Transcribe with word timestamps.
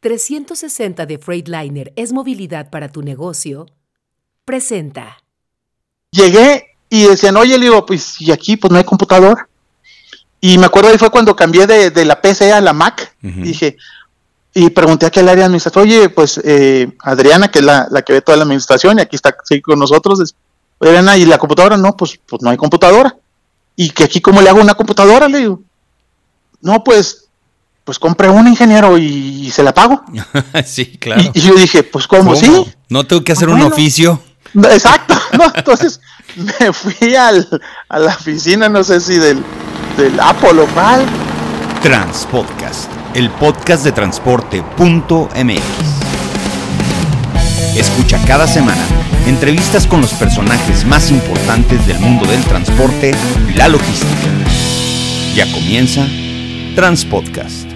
360 0.00 1.06
de 1.06 1.18
Freightliner 1.18 1.92
es 1.96 2.12
movilidad 2.12 2.70
para 2.70 2.88
tu 2.88 3.02
negocio, 3.02 3.66
presenta. 4.44 5.18
Llegué 6.10 6.76
y 6.88 7.04
decían, 7.04 7.36
oye, 7.36 7.56
le 7.58 7.66
digo, 7.66 7.86
pues, 7.86 8.20
y 8.20 8.32
aquí 8.32 8.56
pues 8.56 8.70
no 8.70 8.78
hay 8.78 8.84
computador. 8.84 9.48
Y 10.40 10.56
me 10.58 10.66
acuerdo 10.66 10.88
ahí 10.88 10.98
fue 10.98 11.10
cuando 11.10 11.36
cambié 11.36 11.66
de, 11.66 12.04
la 12.04 12.20
PC 12.20 12.50
a 12.52 12.60
la 12.60 12.72
Mac. 12.72 13.14
Dije, 13.20 13.76
y 14.54 14.70
pregunté 14.70 15.06
aquí 15.06 15.20
al 15.20 15.28
área 15.28 15.44
administrativa, 15.44 15.82
oye, 15.82 16.08
pues 16.08 16.40
eh, 16.42 16.90
Adriana, 17.00 17.48
que 17.48 17.60
es 17.60 17.64
la, 17.64 17.86
que 18.04 18.14
ve 18.14 18.22
toda 18.22 18.38
la 18.38 18.44
administración, 18.44 18.98
y 18.98 19.02
aquí 19.02 19.16
está 19.16 19.36
con 19.62 19.78
nosotros, 19.78 20.34
Adriana, 20.80 21.18
¿y 21.18 21.26
la 21.26 21.38
computadora? 21.38 21.76
No, 21.76 21.94
pues, 21.94 22.18
pues 22.26 22.42
no 22.42 22.50
hay 22.50 22.56
computadora. 22.56 23.14
¿Y 23.76 23.90
que 23.90 24.04
aquí 24.04 24.20
cómo 24.20 24.40
le 24.40 24.48
hago 24.48 24.60
una 24.60 24.74
computadora? 24.74 25.28
Le 25.28 25.38
digo, 25.38 25.60
no, 26.62 26.82
pues 26.82 27.29
pues 27.84 27.98
compré 27.98 28.28
un 28.28 28.46
ingeniero 28.46 28.98
y, 28.98 29.50
se 29.50 29.62
la 29.62 29.74
pago. 29.74 30.02
sí, 30.64 30.96
claro. 30.98 31.22
Y, 31.34 31.40
yo 31.40 31.54
dije, 31.54 31.82
pues 31.82 32.06
¿cómo, 32.06 32.36
sí? 32.36 32.66
No 32.88 33.06
tengo 33.06 33.24
que 33.24 33.32
hacer 33.32 33.48
un 33.48 33.62
oficio. 33.62 34.20
exacto, 34.54 35.14
entonces 35.54 36.00
me 36.36 36.72
fui 36.72 37.14
al, 37.14 37.48
a 37.88 37.98
la 37.98 38.14
oficina, 38.14 38.68
no 38.68 38.84
sé 38.84 39.00
si 39.00 39.14
del, 39.16 39.42
del 39.96 40.20
Apple 40.20 40.60
o 40.60 40.66
cuál. 40.68 41.04
Transpodcast, 41.82 42.90
el 43.14 43.30
podcast 43.30 43.84
de 43.84 43.92
transporte.mx. 43.92 45.62
Escucha 47.76 48.18
cada 48.26 48.46
semana 48.46 48.84
entrevistas 49.26 49.86
con 49.86 50.00
los 50.00 50.12
personajes 50.14 50.84
más 50.86 51.10
importantes 51.10 51.86
del 51.86 51.98
mundo 52.00 52.26
del 52.26 52.42
transporte 52.44 53.12
y 53.48 53.54
la 53.54 53.68
logística. 53.68 54.28
Ya 55.34 55.50
comienza 55.52 56.06
Transpodcast. 56.74 57.69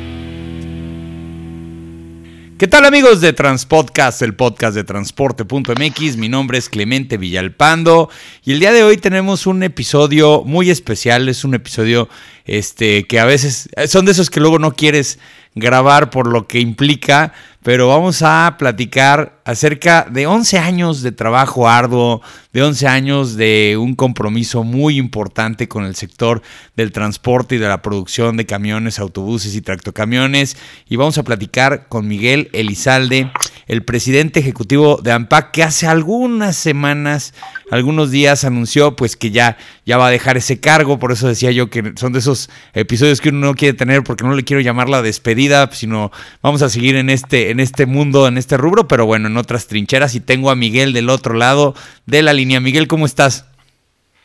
¿Qué 2.65 2.69
tal 2.69 2.87
amigos 2.87 3.21
de 3.21 3.35
Transpodcast, 3.35 4.23
el 4.23 4.35
podcast 4.35 4.75
de 4.75 4.85
transporte.mx? 4.85 6.17
Mi 6.17 6.31
nombre 6.31 6.57
es 6.57 6.71
Clemente 6.71 7.19
Villalpando 7.19 8.09
y 8.43 8.53
el 8.53 8.61
día 8.61 8.73
de 8.73 8.83
hoy 8.83 8.97
tenemos 8.97 9.47
un 9.47 9.63
episodio 9.63 10.45
muy 10.45 10.71
especial, 10.71 11.29
es 11.29 11.45
un 11.45 11.53
episodio 11.53 12.09
este 12.47 13.07
que 13.07 13.21
a 13.21 13.27
veces 13.27 13.69
son 13.87 14.07
de 14.07 14.13
esos 14.13 14.31
que 14.31 14.41
luego 14.41 14.59
no 14.59 14.73
quieres 14.73 15.19
grabar 15.55 16.09
por 16.09 16.27
lo 16.27 16.49
que 16.49 16.59
implica, 16.59 17.35
pero 17.63 17.89
vamos 17.89 18.23
a 18.23 18.57
platicar 18.59 19.43
acerca 19.45 20.07
de 20.11 20.27
11 20.27 20.59
años 20.59 21.03
de 21.03 21.13
trabajo 21.13 21.69
arduo, 21.69 22.23
de 22.53 22.63
11 22.63 22.87
años 22.87 23.37
de 23.37 23.77
un 23.79 23.95
compromiso 23.95 24.65
muy 24.65 24.97
importante 24.97 25.69
con 25.69 25.85
el 25.85 25.97
sector 25.97 26.41
del 26.77 26.93
transporte 26.93 27.57
y 27.57 27.59
de 27.59 27.69
la 27.69 27.83
producción 27.83 28.37
de 28.37 28.47
camiones, 28.47 28.99
autobuses 28.99 29.55
y 29.55 29.61
tractocamiones. 29.61 30.57
Y 30.89 30.97
vamos 30.97 31.19
a 31.19 31.25
platicar 31.25 31.89
con 31.89 32.09
Miguel 32.09 32.49
Elizalde, 32.53 33.31
el 33.67 33.85
presidente 33.85 34.41
ejecutivo 34.41 35.01
de 35.03 35.13
AMPAC, 35.13 35.51
que 35.51 35.63
hace 35.63 35.87
algunas 35.87 36.57
semanas, 36.57 37.35
algunos 37.71 38.11
días 38.11 38.45
anunció 38.45 38.97
pues 38.97 39.17
que 39.17 39.31
ya, 39.31 39.57
ya 39.85 39.99
va 39.99 40.07
a 40.07 40.11
dejar 40.11 40.37
ese 40.37 40.61
cargo. 40.61 40.99
Por 40.99 41.13
eso 41.13 41.29
decía 41.29 41.51
yo 41.51 41.71
que 41.71 41.93
son 41.97 42.13
de 42.13 42.21
esos 42.21 42.51
episodios 42.73 43.21
que 43.21 43.31
uno 43.31 43.49
no 43.49 43.55
quiere 43.55 43.77
tener 43.77 44.05
porque 44.05 44.25
no 44.25 44.35
le 44.35 44.45
quiero 44.45 44.61
llamar 44.63 44.89
la 44.89 45.03
despedida, 45.03 45.69
sino 45.73 46.13
vamos 46.43 46.63
a 46.63 46.71
seguir 46.71 46.97
en 46.97 47.11
este 47.11 47.51
en 47.51 47.61
este 47.61 47.87
mundo, 47.87 48.27
en 48.29 48.39
este 48.39 48.57
rubro, 48.57 48.89
pero 48.89 49.07
bueno, 49.07 49.29
en 49.35 49.39
otras 49.39 49.67
trincheras. 49.67 50.15
Y 50.15 50.21
tengo 50.21 50.51
a 50.51 50.55
Miguel 50.55 50.93
del 50.93 51.11
otro 51.11 51.35
lado 51.35 51.75
de 52.07 52.23
la 52.23 52.33
línea. 52.33 52.61
Miguel, 52.61 52.89
¿cómo 52.89 53.05
estás? 53.05 53.45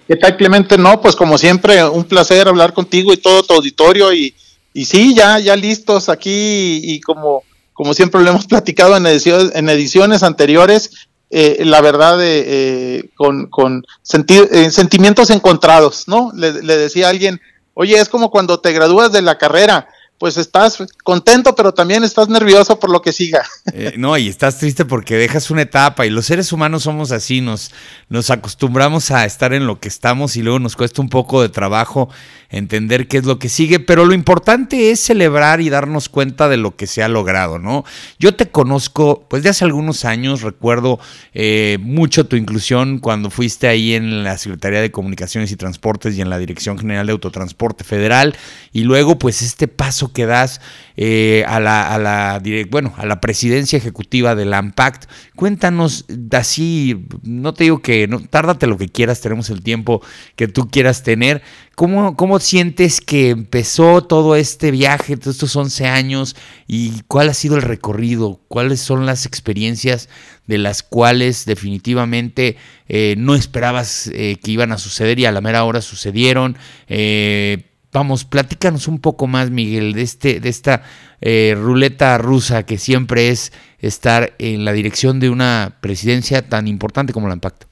¿Qué 0.08 0.16
tal, 0.16 0.38
Clemente? 0.38 0.78
No, 0.78 1.02
pues 1.02 1.16
como 1.16 1.38
siempre, 1.38 1.84
un 1.84 2.04
placer 2.04 2.48
hablar 2.48 2.74
contigo 2.74 3.12
y 3.14 3.18
todo 3.18 3.44
tu 3.44 3.54
auditorio. 3.54 4.14
Y, 4.14 4.34
y 4.74 4.86
sí, 4.86 5.14
ya, 5.14 5.40
ya 5.40 5.56
listos 5.56 6.10
aquí 6.10 6.80
y, 6.84 7.02
como, 7.02 7.44
como 7.74 7.94
siempre 7.94 8.22
lo 8.22 8.30
hemos 8.30 8.48
platicado 8.48 8.96
en 8.96 9.06
ediciones, 9.06 9.52
en 9.56 9.70
ediciones 9.70 10.24
anteriores, 10.24 10.92
eh, 11.30 11.64
la 11.64 11.82
verdad, 11.82 12.18
eh, 12.22 13.10
con, 13.16 13.48
con 13.48 13.86
eh, 14.28 14.72
sentimientos 14.72 15.30
encontrados, 15.30 16.08
¿no? 16.08 16.32
Le, 16.34 16.54
decía 16.54 17.10
alguien, 17.10 17.40
oye, 17.76 18.00
es 18.00 18.10
como 18.10 18.32
cuando 18.32 18.60
te 18.60 18.72
gradúas 18.72 19.12
de 19.12 19.22
la 19.22 19.38
carrera 19.38 19.88
pues 20.20 20.38
estás 20.38 20.84
contento, 21.04 21.56
pero 21.56 21.74
también 21.74 22.04
estás 22.04 22.28
nervioso 22.28 22.78
por 22.78 22.92
lo 22.92 23.02
que 23.02 23.14
siga. 23.14 23.44
Eh, 23.72 23.94
no, 23.98 24.18
y 24.18 24.28
estás 24.28 24.58
triste 24.58 24.84
porque 24.84 25.16
dejas 25.16 25.52
una 25.52 25.62
etapa 25.62 26.06
y 26.06 26.10
los 26.10 26.26
seres 26.26 26.52
humanos 26.52 26.84
somos 26.84 27.12
así, 27.12 27.40
nos, 27.40 27.72
nos 28.10 28.32
acostumbramos 28.32 29.12
a 29.12 29.26
estar 29.26 29.54
en 29.54 29.68
lo 29.68 29.80
que 29.80 29.88
estamos 29.88 30.36
y 30.36 30.42
luego 30.42 30.58
nos 30.58 30.76
cuesta 30.76 31.02
un 31.02 31.10
poco 31.10 31.42
de 31.42 31.50
trabajo 31.50 32.10
entender 32.50 33.08
qué 33.08 33.18
es 33.18 33.26
lo 33.26 33.40
que 33.40 33.50
sigue, 33.50 33.80
pero 33.80 34.06
lo 34.06 34.14
importante 34.14 34.92
es 34.92 35.00
celebrar 35.00 35.62
y 35.62 35.70
darnos 35.70 36.10
cuenta 36.10 36.50
de 36.50 36.58
lo 36.58 36.76
que 36.76 36.88
se 36.88 37.04
ha 37.04 37.08
logrado, 37.08 37.60
¿no? 37.60 37.86
Yo 38.18 38.36
te 38.36 38.50
conozco, 38.50 39.26
pues 39.30 39.44
de 39.44 39.50
hace 39.50 39.66
algunos 39.66 40.04
años, 40.06 40.42
recuerdo 40.42 41.00
eh, 41.34 41.78
mucho 41.82 42.26
tu 42.26 42.36
inclusión 42.36 43.00
cuando 43.00 43.30
fuiste 43.30 43.68
ahí 43.68 43.94
en 43.94 44.24
la 44.24 44.38
Secretaría 44.38 44.82
de 44.82 44.92
Comunicaciones 44.92 45.52
y 45.52 45.56
Transportes 45.56 46.18
y 46.18 46.22
en 46.22 46.30
la 46.30 46.40
Dirección 46.40 46.78
General 46.78 47.06
de 47.06 47.12
Autotransporte 47.12 47.84
Federal, 47.84 48.36
y 48.72 48.84
luego 48.84 49.20
pues 49.20 49.42
este 49.42 49.68
paso 49.68 50.12
que 50.12 50.26
das 50.26 50.62
eh, 51.02 51.46
a, 51.48 51.62
la, 51.62 51.94
a, 51.94 51.98
la, 51.98 52.42
bueno, 52.70 52.94
a 52.98 53.06
la 53.06 53.22
presidencia 53.22 53.78
ejecutiva 53.78 54.36
de 54.36 54.44
la 54.44 54.58
AMPACT. 54.58 55.10
Cuéntanos 55.34 56.04
así, 56.32 57.08
no 57.24 57.54
te 57.54 57.64
digo 57.64 57.82
que, 57.82 58.10
no, 58.10 58.20
tárdate 58.20 58.68
lo 58.68 58.78
que 58.78 58.90
quieras, 58.90 59.22
tenemos 59.22 59.50
el 59.50 59.64
tiempo 59.64 60.02
que 60.36 60.50
tú 60.50 60.68
quieras 60.68 61.02
tener. 61.02 61.42
¿Cómo, 61.76 62.18
¿Cómo 62.18 62.40
sientes 62.40 63.00
que 63.00 63.30
empezó 63.30 64.04
todo 64.04 64.36
este 64.36 64.72
viaje, 64.72 65.16
todos 65.16 65.36
estos 65.38 65.56
11 65.56 65.88
años 65.88 66.36
y 66.68 67.02
cuál 67.08 67.30
ha 67.30 67.34
sido 67.34 67.56
el 67.56 67.62
recorrido? 67.62 68.42
¿Cuáles 68.50 68.82
son 68.82 69.06
las 69.06 69.26
experiencias 69.26 70.10
de 70.48 70.58
las 70.58 70.84
cuales 70.84 71.46
definitivamente 71.46 72.58
eh, 72.90 73.16
no 73.18 73.36
esperabas 73.36 74.12
eh, 74.14 74.38
que 74.44 74.52
iban 74.52 74.74
a 74.74 74.78
suceder 74.78 75.18
y 75.18 75.26
a 75.26 75.32
la 75.32 75.40
mera 75.40 75.64
hora 75.64 75.80
sucedieron? 75.80 76.58
Eh, 76.90 77.69
Vamos, 77.92 78.24
platícanos 78.24 78.88
un 78.88 79.00
poco 79.00 79.26
más, 79.26 79.50
Miguel, 79.50 79.94
de, 79.94 80.04
este, 80.04 80.40
de 80.40 80.50
esta 80.50 80.84
eh, 81.22 81.56
ruleta 81.58 82.20
rusa 82.20 82.64
que 82.64 82.78
siempre 82.78 83.30
es 83.30 83.52
estar 83.80 84.34
en 84.38 84.64
la 84.64 84.74
dirección 84.74 85.20
de 85.20 85.32
una 85.32 85.78
presidencia 85.82 86.48
tan 86.48 86.68
importante 86.68 87.14
como 87.14 87.28
la 87.28 87.34
AMPACT. 87.34 87.64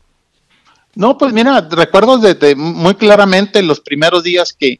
No, 0.95 1.19
pues 1.19 1.33
mira, 1.33 1.67
recuerdo 1.69 2.17
desde 2.17 2.55
muy 2.55 2.95
claramente 2.95 3.61
los 3.61 3.79
primeros 3.79 4.23
días 4.23 4.53
que, 4.57 4.79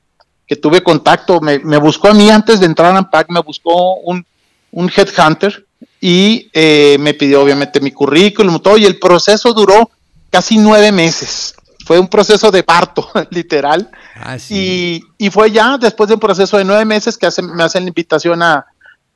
tuve 0.60 0.82
contacto, 0.82 1.40
me, 1.40 1.78
buscó 1.78 2.08
a 2.08 2.14
mí 2.14 2.30
antes 2.32 2.60
de 2.60 2.66
entrar 2.66 2.96
a 2.96 2.98
AMPAC, 2.98 3.30
me 3.30 3.42
buscó 3.42 3.98
un, 3.98 4.26
un 4.72 4.90
headhunter 4.96 5.68
y 6.02 6.50
eh, 6.54 6.98
me 7.00 7.14
pidió 7.14 7.44
obviamente 7.44 7.80
mi 7.80 7.92
currículum, 7.92 8.60
todo, 8.60 8.78
y 8.78 8.86
el 8.86 8.98
proceso 8.98 9.54
duró 9.54 9.92
casi 10.32 10.58
nueve 10.58 10.92
meses 10.92 11.54
fue 11.88 12.00
un 12.00 12.10
proceso 12.10 12.52
de 12.52 12.64
parto, 12.64 13.10
literal. 13.32 13.90
Ah, 14.16 14.38
y, 14.50 15.02
fue 15.32 15.52
ya 15.52 15.78
después 15.78 16.10
de 16.10 16.16
un 16.16 16.20
proceso 16.20 16.58
de 16.58 16.66
nueve 16.66 16.84
meses 16.84 17.18
que 17.18 17.30
me 17.42 17.64
hacen 17.64 17.84
la 17.84 17.88
invitación 17.88 18.44
a, 18.44 18.66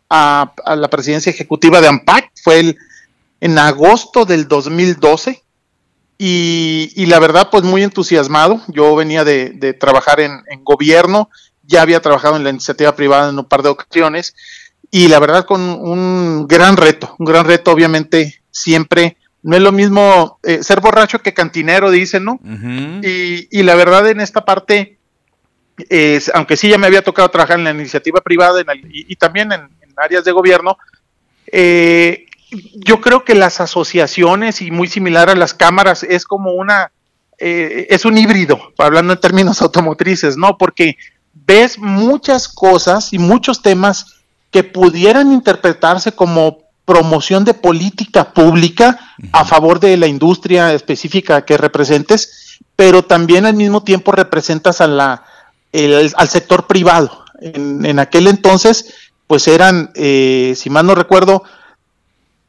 la 0.10 0.90
presidencia 0.90 1.30
ejecutiva 1.30 1.82
de 1.82 1.90
AMPAC. 1.90 2.32
Fue 2.42 2.62
el, 2.62 2.78
en 3.42 3.60
agosto 3.60 4.24
del 4.24 4.48
2012. 4.48 5.44
Y, 6.18 6.94
y, 6.96 7.08
la 7.08 7.20
verdad, 7.20 7.50
pues 7.52 7.64
muy 7.64 7.84
entusiasmado. 7.84 8.62
Yo 8.70 8.96
venía 8.96 9.26
de, 9.26 9.76
trabajar 9.78 10.22
en, 10.22 10.42
en, 10.48 10.64
gobierno, 10.64 11.30
ya 11.64 11.82
había 11.82 12.02
trabajado 12.02 12.38
en 12.38 12.46
la 12.46 12.52
iniciativa 12.52 12.96
privada 12.96 13.32
en 13.32 13.38
un 13.38 13.46
par 13.46 13.64
de 13.64 13.70
ocasiones. 13.70 14.34
Y 14.92 15.10
la 15.10 15.20
verdad, 15.20 15.46
con 15.46 15.62
un 15.62 16.48
gran 16.48 16.78
reto, 16.78 17.16
un 17.20 17.26
gran 17.26 17.46
reto, 17.46 17.72
obviamente, 17.72 18.42
siempre 18.50 19.18
no 19.44 19.56
es 19.56 19.62
lo 19.62 19.72
mismo 19.72 20.40
eh, 20.44 20.64
ser 20.64 20.82
borracho 20.82 21.20
que 21.20 21.34
cantinero, 21.34 21.90
dicen, 21.90 22.26
¿no? 22.26 22.40
y, 23.04 23.64
la 23.64 23.76
verdad 23.76 24.08
en 24.10 24.22
esta 24.22 24.46
parte, 24.46 24.98
es, 25.90 26.32
aunque 26.34 26.58
sí 26.58 26.70
ya 26.70 26.78
me 26.78 26.88
había 26.88 27.02
tocado 27.02 27.30
trabajar 27.30 27.58
en 27.58 27.64
la 27.64 27.72
iniciativa 27.72 28.22
privada 28.22 28.62
y, 28.90 29.16
también 29.16 29.52
en, 29.52 29.70
áreas 29.98 30.24
de 30.24 30.32
gobierno, 30.32 30.78
eh, 31.52 32.26
yo 32.76 33.02
creo 33.02 33.24
que 33.24 33.36
las 33.36 33.62
asociaciones 33.62 34.62
y 34.62 34.72
muy 34.72 34.88
similar 34.88 35.30
a 35.30 35.36
las 35.36 35.54
cámaras 35.54 36.04
es 36.04 36.26
como 36.26 36.54
una, 36.54 36.92
eh, 37.38 37.88
es 37.90 38.06
un 38.06 38.18
híbrido, 38.18 38.74
hablando 38.78 39.14
en 39.14 39.20
términos 39.20 39.62
automotrices, 39.62 40.38
¿no? 40.38 40.58
Porque 40.58 40.98
ves 41.34 41.78
muchas 41.78 42.48
cosas 42.48 43.14
y 43.14 43.20
muchos 43.20 43.62
temas 43.62 44.22
que 44.50 44.64
pudieran 44.64 45.32
interpretarse 45.32 46.12
como 46.12 46.61
promoción 46.92 47.46
de 47.46 47.54
política 47.54 48.34
pública 48.34 49.00
a 49.32 49.46
favor 49.46 49.80
de 49.80 49.96
la 49.96 50.08
industria 50.08 50.74
específica 50.74 51.46
que 51.46 51.58
representes, 51.58 52.60
pero 52.76 53.02
también 53.02 53.46
al 53.46 53.54
mismo 53.54 53.82
tiempo 53.82 54.12
representas 54.12 54.82
a 54.82 54.88
la, 54.88 55.24
al 55.72 56.28
sector 56.28 56.68
privado. 56.68 57.24
En, 57.40 57.98
aquel 57.98 58.28
entonces, 58.28 58.94
pues 59.26 59.48
eran, 59.48 59.92
eh, 59.96 60.54
si 60.58 60.70
mal 60.70 60.86
no 60.86 60.94
recuerdo, 60.94 61.44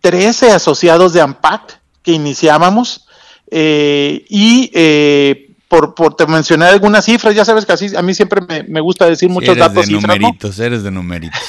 13 0.01 0.51
asociados 0.51 1.13
de 1.13 1.21
AMPAC 1.21 1.81
que 2.03 2.11
iniciábamos 2.11 3.07
eh, 3.49 4.25
y 4.29 4.73
eh, 4.75 5.52
por, 5.73 5.95
por 5.95 6.15
te 6.15 6.27
mencioné 6.27 6.67
algunas 6.67 7.03
cifras, 7.03 7.35
ya 7.35 7.47
sabes 7.47 7.65
que 7.65 7.73
así 7.73 7.97
a 7.97 8.03
mí 8.03 8.13
siempre 8.13 8.43
me, 8.69 8.81
gusta 8.83 9.07
decir 9.07 9.31
muchos 9.31 9.57
datos. 9.57 9.87
De 9.87 9.95
numeritos, 9.95 10.59
eres 10.59 10.83
de 10.83 10.91
numeritos. 10.91 11.41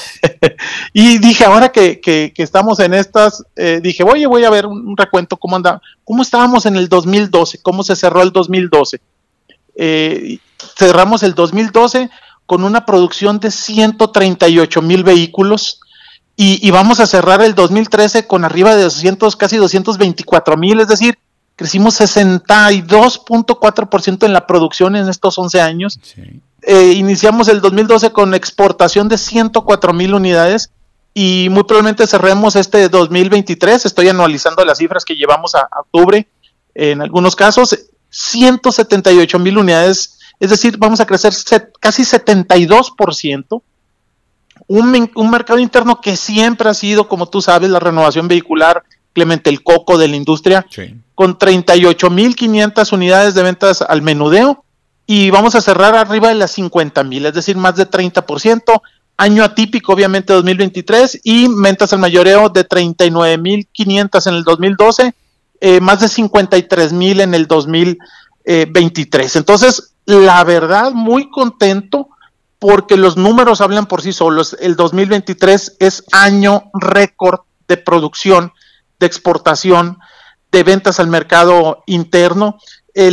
y 0.94 1.18
dije, 1.18 1.44
ahora 1.44 1.74
que, 1.74 2.00
que, 2.00 2.32
estamos 2.38 2.80
en 2.80 2.94
estas, 2.94 3.44
eh, 3.58 3.82
dije, 3.84 4.02
oye, 4.04 4.26
voy 4.26 4.46
a 4.46 4.50
ver 4.50 4.66
un, 4.66 4.96
recuento, 4.96 5.36
cómo 5.36 5.58
anda, 5.58 5.82
cómo 6.06 6.22
estábamos 6.22 6.66
en 6.66 6.78
el 6.78 6.88
2012, 6.88 7.62
cómo 7.62 7.84
se 7.84 7.98
cerró 7.98 8.22
el 8.22 8.32
2012. 8.32 9.02
Eh, 9.76 10.38
cerramos 10.78 11.22
el 11.24 11.34
2012 11.34 12.10
con 12.46 12.64
una 12.64 12.86
producción 12.86 13.42
de 13.42 13.52
138 13.52 14.82
mil 14.82 15.04
vehículos 15.04 15.82
y, 16.38 16.66
y, 16.66 16.72
vamos 16.72 17.02
a 17.02 17.08
cerrar 17.08 17.42
el 17.42 17.56
2013 17.56 18.26
con 18.26 18.46
arriba 18.46 18.74
de 18.74 18.84
200, 18.84 19.36
casi 19.36 19.58
224 19.58 20.56
mil, 20.56 20.80
es 20.80 20.88
decir, 20.88 21.18
crecimos 21.56 22.00
62.4% 22.00 24.26
en 24.26 24.34
la 24.34 24.46
producción 24.48 24.96
en 24.96 25.10
estos 25.10 25.38
11 25.38 25.62
años. 25.62 26.00
Eh, 26.62 26.94
iniciamos 26.96 27.48
el 27.48 27.62
2012 27.62 28.12
con 28.12 28.34
exportación 28.34 29.08
de 29.10 29.18
104 29.18 29.94
mil 29.94 30.14
unidades 30.14 30.72
y 31.14 31.48
muy 31.52 31.64
probablemente 31.64 32.08
cerremos 32.08 32.56
este 32.56 32.88
2023. 32.90 33.86
Estoy 33.86 34.10
anualizando 34.10 34.66
las 34.66 34.80
cifras 34.80 35.06
que 35.06 35.16
llevamos 35.16 35.54
a, 35.56 35.70
octubre. 35.80 36.28
En 36.74 37.02
algunos 37.02 37.36
casos, 37.36 37.78
178 38.10 39.40
mil 39.40 39.60
unidades, 39.60 40.18
es 40.40 40.50
decir, 40.50 40.78
vamos 40.78 41.00
a 41.00 41.06
crecer 41.06 41.34
casi 41.80 42.02
72%. 42.04 43.62
Un, 44.66 45.12
un 45.16 45.30
mercado 45.30 45.60
interno 45.60 46.00
que 46.00 46.16
siempre 46.16 46.70
ha 46.70 46.74
sido, 46.74 47.08
como 47.08 47.28
tú 47.28 47.42
sabes, 47.42 47.70
la 47.70 47.80
renovación 47.80 48.28
vehicular, 48.28 48.84
Clemente, 49.14 49.52
el 49.52 49.62
coco 49.62 50.00
de 50.00 50.08
la 50.08 50.16
industria, 50.16 50.66
con 51.16 51.38
38.500 51.38 52.94
unidades 52.94 53.34
de 53.34 53.44
ventas 53.44 53.82
al 53.82 54.02
menudeo 54.02 54.64
y 55.06 55.30
vamos 55.30 55.56
a 55.56 55.62
cerrar 55.62 55.96
arriba 55.96 56.30
de 56.30 56.36
las 56.36 56.58
50.000, 56.58 57.28
es 57.28 57.34
decir, 57.34 57.58
más 57.58 57.76
de 57.76 57.90
30%. 57.90 58.82
Año 59.16 59.44
atípico, 59.44 59.94
obviamente, 59.94 60.34
2023 60.34 61.22
y 61.24 61.48
ventas 61.62 61.94
al 61.94 62.00
mayoreo 62.00 62.50
de 62.50 62.68
39.500 62.68 64.28
en 64.28 64.34
el 64.34 64.44
2012, 64.44 65.14
eh, 65.62 65.80
más 65.82 66.00
de 66.00 66.08
53.000 66.08 67.22
en 67.22 67.36
el 67.36 67.46
2023. 67.48 69.36
Entonces, 69.36 69.94
la 70.06 70.44
verdad, 70.44 70.92
muy 70.94 71.30
contento 71.30 72.10
porque 72.60 72.98
los 72.98 73.18
números 73.18 73.62
hablan 73.62 73.86
por 73.86 74.02
sí 74.02 74.14
solos. 74.14 74.56
El 74.60 74.76
2023 74.76 75.76
es 75.80 76.04
año 76.12 76.72
récord 76.74 77.42
de 77.68 77.78
producción 77.78 78.54
de 79.00 79.06
exportación, 79.06 80.00
de 80.54 80.64
ventas 80.64 81.00
al 81.00 81.08
mercado 81.08 81.84
interno. 81.88 82.60
Eh, 82.94 83.12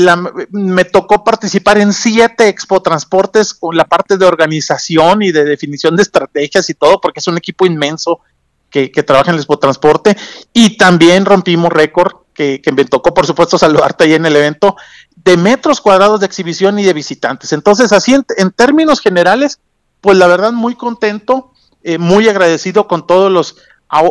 me 0.51 0.85
tocó 0.85 1.25
participar 1.25 1.79
en 1.79 1.95
siete 1.95 2.49
expotransportes 2.49 3.55
con 3.55 3.77
la 3.77 3.87
parte 3.87 4.19
de 4.19 4.27
organización 4.27 5.23
y 5.23 5.33
de 5.33 5.45
definición 5.45 5.97
de 5.97 6.03
estrategias 6.03 6.69
y 6.69 6.75
todo, 6.75 7.01
porque 7.01 7.21
es 7.21 7.27
un 7.27 7.39
equipo 7.39 7.65
inmenso 7.65 8.21
que, 8.69 8.91
trabaja 8.91 9.31
en 9.31 9.37
el 9.37 9.41
expotransporte. 9.41 10.17
Y 10.53 10.77
también 10.77 11.25
rompimos 11.25 11.73
récord, 11.73 12.13
que, 12.35 12.61
me 12.75 12.85
tocó, 12.85 13.15
por 13.15 13.27
supuesto, 13.27 13.59
saludarte 13.59 14.05
ahí 14.05 14.13
en 14.13 14.27
el 14.27 14.37
evento, 14.37 14.77
de 15.17 15.39
metros 15.39 15.81
cuadrados 15.81 16.21
de 16.21 16.27
exhibición 16.27 16.79
y 16.79 16.85
de 16.85 16.93
visitantes. 16.93 17.55
Entonces, 17.55 17.91
así 17.93 18.15
en, 18.15 18.51
términos 18.51 19.01
generales, 19.01 19.61
pues 20.03 20.19
la 20.19 20.27
verdad, 20.27 20.53
muy 20.53 20.75
contento, 20.75 21.53
eh, 21.83 21.97
muy 21.97 22.29
agradecido 22.29 22.87
con 22.87 23.07
todos 23.07 23.33
los 23.33 23.57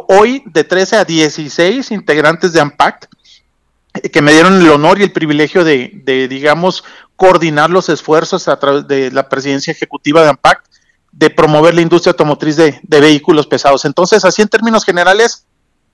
hoy 0.08 0.44
de 0.46 0.64
13 0.64 0.98
a 0.98 1.06
16 1.06 1.92
integrantes 1.92 2.54
de 2.54 2.60
AMPACT 2.60 3.06
que 3.94 4.22
me 4.22 4.34
dieron 4.34 4.62
el 4.62 4.70
honor 4.70 5.00
y 5.00 5.04
el 5.04 5.12
privilegio 5.12 5.64
de, 5.64 6.28
digamos, 6.30 6.84
coordinar 7.16 7.70
los 7.70 7.90
esfuerzos 7.90 8.48
a 8.48 8.60
través 8.60 8.88
de 8.88 9.12
la 9.12 9.28
presidencia 9.28 9.72
ejecutiva 9.72 10.22
de 10.22 10.30
AMPACT 10.30 10.66
de 11.12 11.30
promover 11.30 11.74
la 11.74 11.82
industria 11.82 12.12
automotriz 12.12 12.56
de, 12.56 12.80
vehículos 12.84 13.48
pesados. 13.48 13.86
Entonces, 13.86 14.24
así 14.26 14.42
en 14.42 14.48
términos 14.48 14.86
generales, 14.86 15.46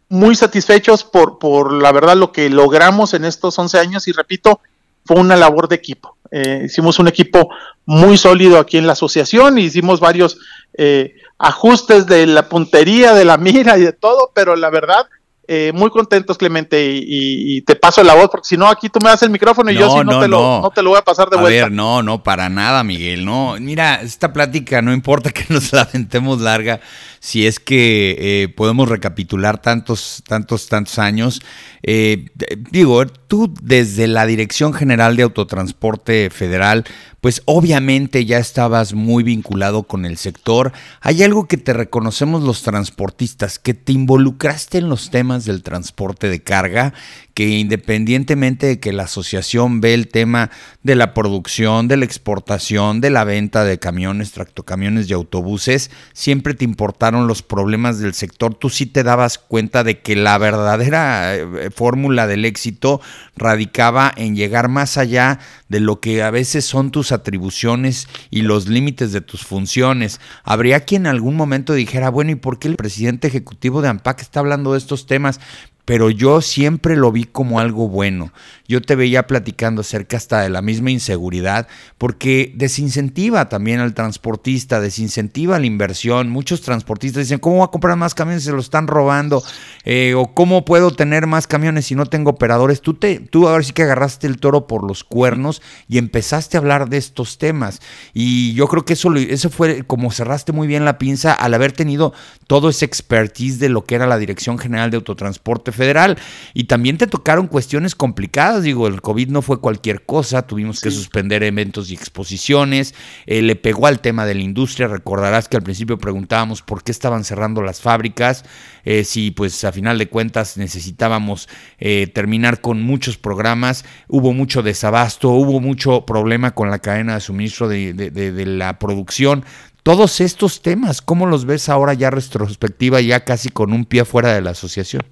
muy 0.10 0.36
satisfechos 0.36 1.04
por, 1.04 1.40
por 1.40 1.74
la 1.74 1.92
verdad 1.92 2.16
lo 2.16 2.32
que 2.32 2.50
logramos 2.50 3.14
en 3.14 3.26
estos 3.26 3.58
11 3.58 3.80
años 3.80 4.08
y 4.08 4.12
repito, 4.12 4.60
fue 5.06 5.18
una 5.18 5.36
labor 5.36 5.68
de 5.68 5.76
equipo. 5.76 6.18
Eh, 6.32 6.64
hicimos 6.66 7.00
un 7.00 7.08
equipo 7.08 7.50
muy 7.86 8.18
sólido 8.18 8.60
aquí 8.60 8.78
en 8.78 8.88
la 8.88 8.94
asociación, 8.94 9.58
hicimos 9.60 10.00
varios 10.00 10.38
eh, 10.74 11.16
ajustes 11.38 12.08
de 12.08 12.26
la 12.26 12.50
puntería, 12.50 13.14
de 13.14 13.26
la 13.26 13.38
mira 13.38 13.78
y 13.78 13.82
de 13.82 13.94
todo, 13.94 14.32
pero 14.34 14.56
la 14.56 14.70
verdad, 14.70 15.08
eh, 15.48 15.72
muy 15.74 15.90
contentos, 15.90 16.38
Clemente, 16.38 16.84
y, 16.92 17.62
te 17.62 17.76
paso 17.76 18.04
la 18.04 18.14
voz, 18.16 18.30
porque 18.30 18.48
si 18.48 18.58
no, 18.58 18.68
aquí 18.68 18.90
tú 18.90 19.00
me 19.00 19.10
das 19.10 19.22
el 19.24 19.30
micrófono 19.30 19.72
y 19.72 19.76
yo 19.76 19.90
si 19.90 20.04
no, 20.04 20.20
te 20.20 20.28
Lo, 20.28 20.62
no 20.62 20.72
te 20.72 20.82
lo 20.82 20.92
voy 20.92 21.00
a 21.00 21.04
pasar 21.04 21.30
de 21.30 21.38
vuelta. 21.38 21.62
A 21.62 21.64
ver, 21.64 21.72
no, 21.72 22.04
no, 22.04 22.24
para 22.24 22.50
nada, 22.50 22.84
Miguel, 22.84 23.26
no. 23.26 23.56
Mira, 23.60 24.02
esta 24.02 24.34
plática 24.34 24.82
no 24.82 24.94
importa 24.94 25.30
que 25.32 25.46
nos 25.50 25.72
la 25.74 25.82
aventemos 25.82 26.42
larga, 26.42 26.80
si 27.26 27.48
es 27.48 27.60
que 27.60 28.16
eh, 28.20 28.50
podemos 28.50 28.88
recapitular 28.88 29.60
tantos, 29.60 30.22
tantos, 30.28 30.70
tantos 30.70 31.00
años. 31.00 31.42
Eh, 31.82 32.28
digo, 32.70 33.04
tú 33.08 33.52
desde 33.64 34.06
la 34.06 34.28
Dirección 34.28 34.74
General 34.74 35.16
de 35.16 35.24
Autotransporte 35.24 36.30
Federal, 36.30 36.86
pues 37.22 37.42
obviamente 37.46 38.26
ya 38.26 38.38
estabas 38.38 38.94
muy 38.94 39.24
vinculado 39.24 39.82
con 39.82 40.06
el 40.06 40.18
sector. 40.18 40.72
Hay 41.02 41.24
algo 41.24 41.48
que 41.48 41.58
te 41.58 41.74
reconocemos 41.74 42.44
los 42.44 42.62
transportistas, 42.62 43.58
que 43.58 43.74
te 43.74 43.94
involucraste 43.94 44.78
en 44.78 44.90
los 44.90 45.10
temas 45.10 45.46
del 45.46 45.64
transporte 45.64 46.30
de 46.30 46.44
carga, 46.44 46.94
que 47.34 47.50
independientemente 47.50 48.68
de 48.68 48.80
que 48.80 48.94
la 48.94 49.06
asociación 49.06 49.82
ve 49.82 49.96
el 49.96 50.10
tema 50.10 50.52
de 50.86 50.94
la 50.94 51.16
producción, 51.16 51.88
de 51.88 51.98
la 51.98 52.06
exportación, 52.06 53.02
de 53.02 53.10
la 53.10 53.24
venta 53.24 53.64
de 53.64 53.80
camiones, 53.80 54.34
tractocamiones 54.34 55.10
y 55.10 55.14
autobuses, 55.14 55.90
siempre 56.14 56.54
te 56.54 56.64
importaron 56.64 57.26
los 57.26 57.42
problemas 57.42 57.98
del 57.98 58.14
sector. 58.14 58.54
Tú 58.54 58.70
sí 58.70 58.86
te 58.86 59.02
dabas 59.02 59.40
cuenta 59.40 59.84
de 59.84 60.02
que 60.02 60.16
la 60.16 60.38
verdadera 60.38 61.34
eh, 61.34 61.72
fórmula 61.72 62.28
del 62.28 62.46
éxito 62.46 63.02
radicaba 63.36 64.14
en 64.16 64.36
llegar 64.36 64.70
más 64.70 65.00
allá 65.00 65.40
de 65.70 65.80
lo 65.80 66.02
que 66.02 66.22
a 66.22 66.30
veces 66.30 66.66
son 66.66 66.92
tus 66.92 67.12
atribuciones 67.12 68.08
y 68.30 68.44
los 68.44 68.68
límites 68.68 69.12
de 69.12 69.22
tus 69.22 69.44
funciones. 69.44 70.22
Habría 70.44 70.82
quien 70.82 71.08
en 71.08 71.08
algún 71.08 71.36
momento 71.36 71.74
dijera, 71.74 72.12
bueno, 72.12 72.30
¿y 72.30 72.36
por 72.36 72.60
qué 72.60 72.68
el 72.68 72.76
presidente 72.76 73.28
ejecutivo 73.28 73.82
de 73.82 73.88
AMPAC 73.90 74.22
está 74.22 74.40
hablando 74.40 74.74
de 74.74 74.78
estos 74.78 75.08
temas? 75.08 75.40
Pero 75.86 76.10
yo 76.10 76.42
siempre 76.42 76.96
lo 76.96 77.12
vi 77.12 77.26
como 77.26 77.60
algo 77.60 77.88
bueno. 77.88 78.32
Yo 78.68 78.82
te 78.82 78.96
veía 78.96 79.28
platicando 79.28 79.82
acerca 79.82 80.18
hasta 80.18 80.42
de 80.42 80.50
la 80.50 80.64
misma 80.64 80.90
inseguridad, 80.90 81.68
porque 82.00 82.52
desincentiva 82.56 83.48
también 83.48 83.80
al 83.80 83.94
transportista, 83.94 84.82
desincentiva 84.82 85.60
la 85.60 85.68
inversión. 85.68 86.30
Muchos 86.30 86.62
transportistas 86.62 87.24
dicen, 87.24 87.38
¿cómo 87.38 87.58
voy 87.58 87.66
a 87.66 87.72
comprar 87.72 87.96
más 87.96 88.16
camiones 88.16 88.42
si 88.42 88.48
se 88.48 88.56
lo 88.56 88.60
están 88.60 88.88
robando? 88.88 89.44
Eh, 89.84 90.16
o 90.16 90.34
¿cómo 90.34 90.66
puedo 90.66 90.92
tener 90.92 91.28
más 91.28 91.46
camiones 91.46 91.86
si 91.86 91.96
no 91.96 92.08
tengo 92.08 92.32
operadores? 92.32 92.82
Tú, 92.82 92.96
te, 92.96 93.20
tú 93.20 93.48
ahora 93.48 93.64
sí 93.64 93.72
que 93.72 93.84
agarraste 93.84 94.26
el 94.26 94.38
toro 94.38 94.66
por 94.66 94.84
los 94.84 95.04
cuernos 95.04 95.62
y 95.88 96.00
empezaste 96.00 96.58
a 96.58 96.62
hablar 96.62 96.90
de 96.90 96.98
estos 96.98 97.38
temas. 97.38 97.82
Y 98.14 98.56
yo 98.56 98.68
creo 98.68 98.84
que 98.84 98.94
eso, 98.94 99.14
eso 99.14 99.52
fue 99.52 99.84
como 99.84 100.12
cerraste 100.12 100.52
muy 100.52 100.66
bien 100.66 100.86
la 100.86 100.98
pinza 100.98 101.34
al 101.34 101.54
haber 101.54 101.72
tenido 101.72 102.14
todo 102.48 102.70
ese 102.70 102.86
expertise 102.86 103.60
de 103.60 103.70
lo 103.70 103.84
que 103.84 103.94
era 103.94 104.08
la 104.08 104.18
Dirección 104.18 104.58
General 104.58 104.90
de 104.90 104.98
Autotransporte 104.98 105.72
Federal. 105.76 106.18
Y 106.54 106.66
también 106.66 106.98
te 106.98 107.08
tocaron 107.08 107.48
cuestiones 107.48 107.96
complicadas, 107.96 108.64
digo, 108.64 108.88
el 108.88 109.02
COVID 109.02 109.30
no 109.30 109.42
fue 109.42 109.60
cualquier 109.60 110.06
cosa, 110.06 110.48
tuvimos 110.48 110.80
que 110.80 110.92
suspender 110.92 111.44
eventos 111.44 111.92
y 111.92 111.94
exposiciones, 111.94 112.96
eh, 113.26 113.42
le 113.42 113.56
pegó 113.56 113.88
al 113.88 114.00
tema 114.00 114.26
de 114.26 114.36
la 114.36 114.42
industria, 114.42 114.88
recordarás 114.88 115.48
que 115.48 115.58
al 115.58 115.64
principio 115.64 115.98
preguntábamos 115.98 116.62
por 116.62 116.84
qué 116.84 116.92
estaban 116.92 117.24
cerrando 117.24 117.62
las 117.62 117.82
fábricas, 117.82 118.44
eh, 118.84 119.04
si 119.04 119.32
pues 119.32 119.64
a 119.64 119.72
final 119.72 119.98
de 119.98 120.08
cuentas 120.08 120.58
necesitábamos 120.58 121.50
eh, 121.80 122.08
terminar 122.08 122.62
con 122.62 122.82
muchos 122.82 123.18
programas, 123.18 123.86
hubo 124.08 124.34
mucho 124.34 124.64
desabasto, 124.64 125.30
hubo 125.30 125.60
mucho 125.60 126.06
problema 126.06 126.52
con 126.52 126.70
la 126.70 126.80
cadena 126.80 127.16
de 127.16 127.22
suministro 127.22 127.68
de, 127.68 127.94
de 127.94 128.46
la 128.46 128.80
producción, 128.80 129.44
todos 129.86 130.20
estos 130.20 130.64
temas, 130.64 131.00
¿cómo 131.04 131.28
los 131.28 131.46
ves 131.46 131.70
ahora 131.70 131.94
ya 131.94 132.10
retrospectiva, 132.10 133.02
ya 133.02 133.24
casi 133.24 133.50
con 133.50 133.72
un 133.72 133.86
pie 133.86 134.04
fuera 134.04 134.34
de 134.34 134.42
la 134.42 134.50
asociación? 134.50 135.04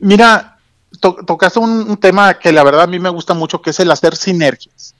Mira, 0.00 0.58
tocaste 1.00 1.58
un, 1.58 1.96
tema 1.98 2.34
que 2.34 2.52
la 2.52 2.64
verdad 2.64 2.82
a 2.82 2.86
mí 2.86 2.98
me 2.98 3.08
gusta 3.08 3.34
mucho, 3.34 3.60
que 3.60 3.70
es 3.70 3.80
el 3.80 3.90
hacer 3.90 4.16
sinergias. 4.16 4.94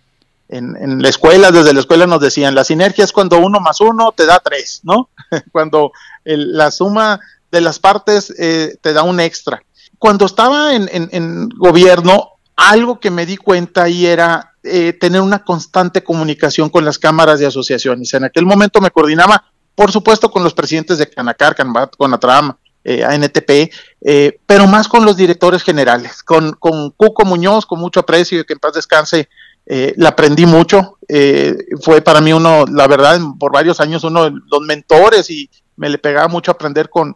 En, 0.48 1.02
la 1.02 1.08
escuela, 1.10 1.50
desde 1.50 1.74
la 1.74 1.80
escuela 1.80 2.06
nos 2.06 2.20
decían, 2.20 2.54
la 2.54 2.64
sinergia 2.64 3.04
es 3.04 3.12
cuando 3.12 3.38
uno 3.38 3.60
más 3.60 3.82
uno 3.82 4.12
te 4.12 4.24
da 4.24 4.40
tres, 4.40 4.80
¿no? 4.82 5.10
cuando 5.52 5.92
la 6.24 6.70
suma 6.70 7.20
de 7.50 7.60
las 7.60 7.78
partes 7.78 8.32
eh, 8.38 8.76
te 8.80 8.92
da 8.92 9.02
un 9.02 9.20
extra. 9.20 9.62
Cuando 9.98 10.26
estaba 10.26 10.74
en, 10.74 11.48
gobierno, 11.50 12.30
algo 12.56 12.98
que 12.98 13.10
me 13.10 13.26
di 13.26 13.36
cuenta 13.36 13.84
ahí 13.84 14.06
era 14.06 14.54
eh, 14.62 14.92
tener 14.92 15.20
una 15.20 15.44
constante 15.44 16.02
comunicación 16.02 16.70
con 16.70 16.84
las 16.84 16.98
cámaras 16.98 17.40
de 17.40 17.46
asociaciones. 17.46 18.14
En 18.14 18.24
aquel 18.24 18.46
momento 18.46 18.80
me 18.80 18.90
coordinaba, 18.90 19.44
por 19.74 19.92
supuesto, 19.92 20.30
con 20.30 20.44
los 20.44 20.54
presidentes 20.54 20.98
de 20.98 21.10
Canacar, 21.10 21.56
con 21.96 22.14
Atrama, 22.14 22.58
eh, 22.84 23.04
ANTP, 23.04 23.72
eh, 24.00 24.38
pero 24.46 24.66
más 24.66 24.88
con 24.88 25.04
los 25.04 25.16
directores 25.16 25.62
generales, 25.62 26.22
con, 26.22 26.52
con 26.52 26.90
Cuco 26.90 27.24
Muñoz, 27.24 27.66
con 27.66 27.80
mucho 27.80 28.00
aprecio 28.00 28.40
y 28.40 28.44
que 28.44 28.54
en 28.54 28.58
paz 28.58 28.74
descanse, 28.74 29.28
eh, 29.70 29.92
la 29.98 30.10
aprendí 30.10 30.46
mucho, 30.46 30.96
eh, 31.08 31.54
fue 31.82 32.00
para 32.00 32.22
mí 32.22 32.32
uno, 32.32 32.64
la 32.66 32.86
verdad, 32.86 33.20
por 33.38 33.52
varios 33.52 33.80
años 33.80 34.02
uno 34.02 34.24
de 34.24 34.30
los 34.30 34.62
mentores 34.62 35.28
y 35.28 35.50
me 35.76 35.90
le 35.90 35.98
pegaba 35.98 36.26
mucho 36.26 36.50
aprender 36.50 36.88
con, 36.88 37.14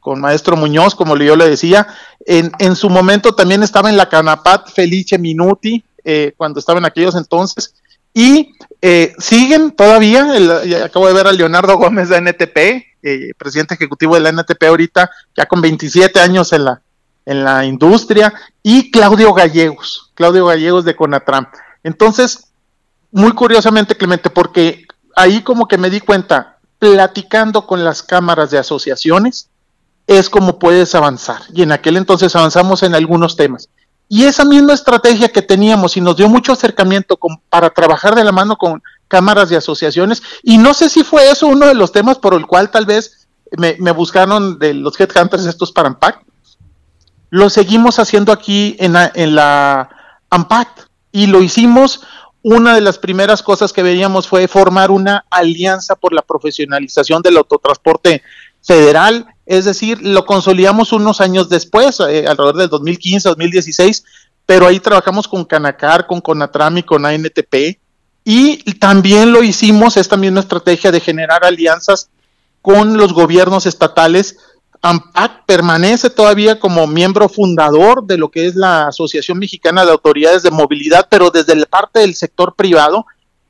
con 0.00 0.20
Maestro 0.20 0.56
Muñoz, 0.56 0.96
como 0.96 1.16
yo 1.16 1.36
le 1.36 1.48
decía. 1.48 1.86
En, 2.26 2.50
en 2.58 2.74
su 2.74 2.90
momento 2.90 3.36
también 3.36 3.62
estaba 3.62 3.88
en 3.88 3.96
la 3.96 4.08
Canapat 4.08 4.68
Felice 4.72 5.16
Minuti, 5.16 5.84
eh, 6.04 6.34
cuando 6.36 6.58
estaba 6.58 6.80
en 6.80 6.86
aquellos 6.86 7.14
entonces, 7.14 7.74
y 8.14 8.54
eh, 8.80 9.12
siguen 9.18 9.72
todavía, 9.72 10.26
acabo 10.84 11.06
de 11.06 11.14
ver 11.14 11.26
a 11.26 11.32
Leonardo 11.32 11.76
Gómez 11.76 12.08
de 12.08 12.20
NTP, 12.20 12.58
eh, 13.02 13.32
presidente 13.36 13.74
ejecutivo 13.74 14.14
de 14.14 14.20
la 14.20 14.30
NTP 14.30 14.62
ahorita, 14.64 15.10
ya 15.36 15.46
con 15.46 15.60
27 15.60 16.20
años 16.20 16.52
en 16.52 16.64
la, 16.64 16.82
en 17.24 17.44
la 17.44 17.64
industria, 17.64 18.34
y 18.62 18.90
Claudio 18.90 19.32
Gallegos, 19.32 20.10
Claudio 20.14 20.46
Gallegos 20.46 20.84
de 20.84 20.96
Conatram. 20.96 21.46
Entonces, 21.82 22.48
muy 23.10 23.32
curiosamente, 23.32 23.96
Clemente, 23.96 24.30
porque 24.30 24.84
ahí 25.16 25.42
como 25.42 25.68
que 25.68 25.78
me 25.78 25.90
di 25.90 26.00
cuenta, 26.00 26.58
platicando 26.78 27.66
con 27.66 27.84
las 27.84 28.02
cámaras 28.02 28.50
de 28.50 28.58
asociaciones, 28.58 29.48
es 30.06 30.28
como 30.28 30.58
puedes 30.58 30.94
avanzar. 30.94 31.42
Y 31.54 31.62
en 31.62 31.72
aquel 31.72 31.96
entonces 31.96 32.34
avanzamos 32.34 32.82
en 32.82 32.94
algunos 32.94 33.36
temas. 33.36 33.68
Y 34.08 34.24
esa 34.24 34.44
misma 34.44 34.74
estrategia 34.74 35.28
que 35.28 35.42
teníamos 35.42 35.96
y 35.96 36.00
nos 36.00 36.16
dio 36.16 36.28
mucho 36.28 36.52
acercamiento 36.52 37.18
para 37.48 37.70
trabajar 37.70 38.14
de 38.14 38.24
la 38.24 38.32
mano 38.32 38.56
con 38.56 38.82
cámaras 39.08 39.48
de 39.48 39.56
asociaciones, 39.56 40.22
y 40.42 40.58
no 40.58 40.74
sé 40.74 40.88
si 40.88 41.04
fue 41.04 41.30
eso 41.30 41.46
uno 41.46 41.66
de 41.66 41.74
los 41.74 41.92
temas 41.92 42.18
por 42.18 42.34
el 42.34 42.46
cual 42.46 42.70
tal 42.70 42.86
vez 42.86 43.28
me, 43.56 43.74
buscaron 43.92 44.58
de 44.58 44.74
los 44.74 44.98
headhunters 44.98 45.44
estos 45.44 45.72
para 45.72 45.88
Ampact, 45.88 46.26
lo 47.30 47.48
seguimos 47.48 47.98
haciendo 47.98 48.32
aquí 48.32 48.76
en 48.78 48.92
la, 48.92 49.10
en 49.14 49.34
la 49.34 49.88
Ampact 50.28 50.80
y 51.12 51.26
lo 51.26 51.42
hicimos. 51.42 52.02
Una 52.42 52.74
de 52.74 52.80
las 52.80 52.98
primeras 52.98 53.42
cosas 53.42 53.72
que 53.72 53.82
veíamos 53.82 54.26
fue 54.26 54.48
formar 54.48 54.90
una 54.90 55.24
alianza 55.30 55.94
por 55.94 56.12
la 56.12 56.22
profesionalización 56.22 57.22
del 57.22 57.36
autotransporte 57.36 58.22
federal, 58.62 59.31
es 59.52 59.66
decir, 59.66 60.00
lo 60.00 60.24
consolidamos 60.24 60.94
unos 60.94 61.20
años 61.20 61.50
después, 61.50 62.00
eh, 62.00 62.26
alrededor 62.26 62.56
del 62.56 62.68
2015, 62.70 63.28
2016, 63.28 64.02
pero 64.46 64.66
ahí 64.66 64.80
trabajamos 64.80 65.28
con 65.28 65.44
Canacar, 65.44 66.06
con 66.06 66.22
Conatram 66.22 66.78
y 66.78 66.82
con 66.82 67.04
ANTP, 67.04 67.78
y 68.24 68.56
también 68.78 69.30
lo 69.30 69.42
hicimos, 69.42 69.98
esta 69.98 70.16
misma 70.16 70.40
estrategia 70.40 70.90
de 70.90 71.00
generar 71.00 71.44
alianzas 71.44 72.08
con 72.62 72.96
los 72.96 73.12
gobiernos 73.12 73.66
estatales. 73.66 74.38
AMPAC 74.80 75.44
permanece 75.44 76.08
todavía 76.08 76.58
como 76.58 76.86
miembro 76.86 77.28
fundador 77.28 78.06
de 78.06 78.16
lo 78.16 78.30
que 78.30 78.46
es 78.46 78.56
la 78.56 78.86
Asociación 78.86 79.38
Mexicana 79.38 79.84
de 79.84 79.92
Autoridades 79.92 80.42
de 80.42 80.50
Movilidad, 80.50 81.08
pero 81.10 81.30
desde 81.30 81.56
la 81.56 81.66
parte 81.66 82.00
del 82.00 82.14
sector 82.14 82.54
privado, 82.56 83.04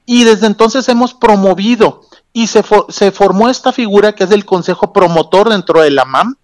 y 0.05 0.25
desde 0.25 0.49
entonces 0.49 0.89
hemos 0.89 1.15
promovido 1.15 2.01
y 2.33 2.47
se, 2.47 2.63
se 2.89 3.11
formó 3.11 3.49
esta 3.49 3.73
figura 3.73 4.15
que 4.15 4.25
es 4.25 4.31
el 4.31 4.45
Consejo 4.45 4.93
Promotor 4.93 5.51
dentro 5.51 5.83
de 5.83 5.91
la 5.91 6.05
MAM, 6.05 6.37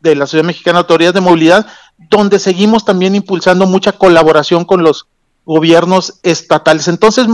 de 0.00 0.14
la 0.14 0.24
Asociación 0.24 0.46
Mexicana 0.46 0.78
de 0.78 0.80
Autoridades 0.80 1.14
de 1.14 1.20
Movilidad, 1.20 1.66
donde 2.10 2.38
seguimos 2.38 2.84
también 2.84 3.14
impulsando 3.14 3.66
mucha 3.66 3.92
colaboración 3.92 4.64
con 4.64 4.82
los 4.82 5.06
gobiernos 5.44 6.20
estatales. 6.22 6.88
Entonces, 6.88 7.26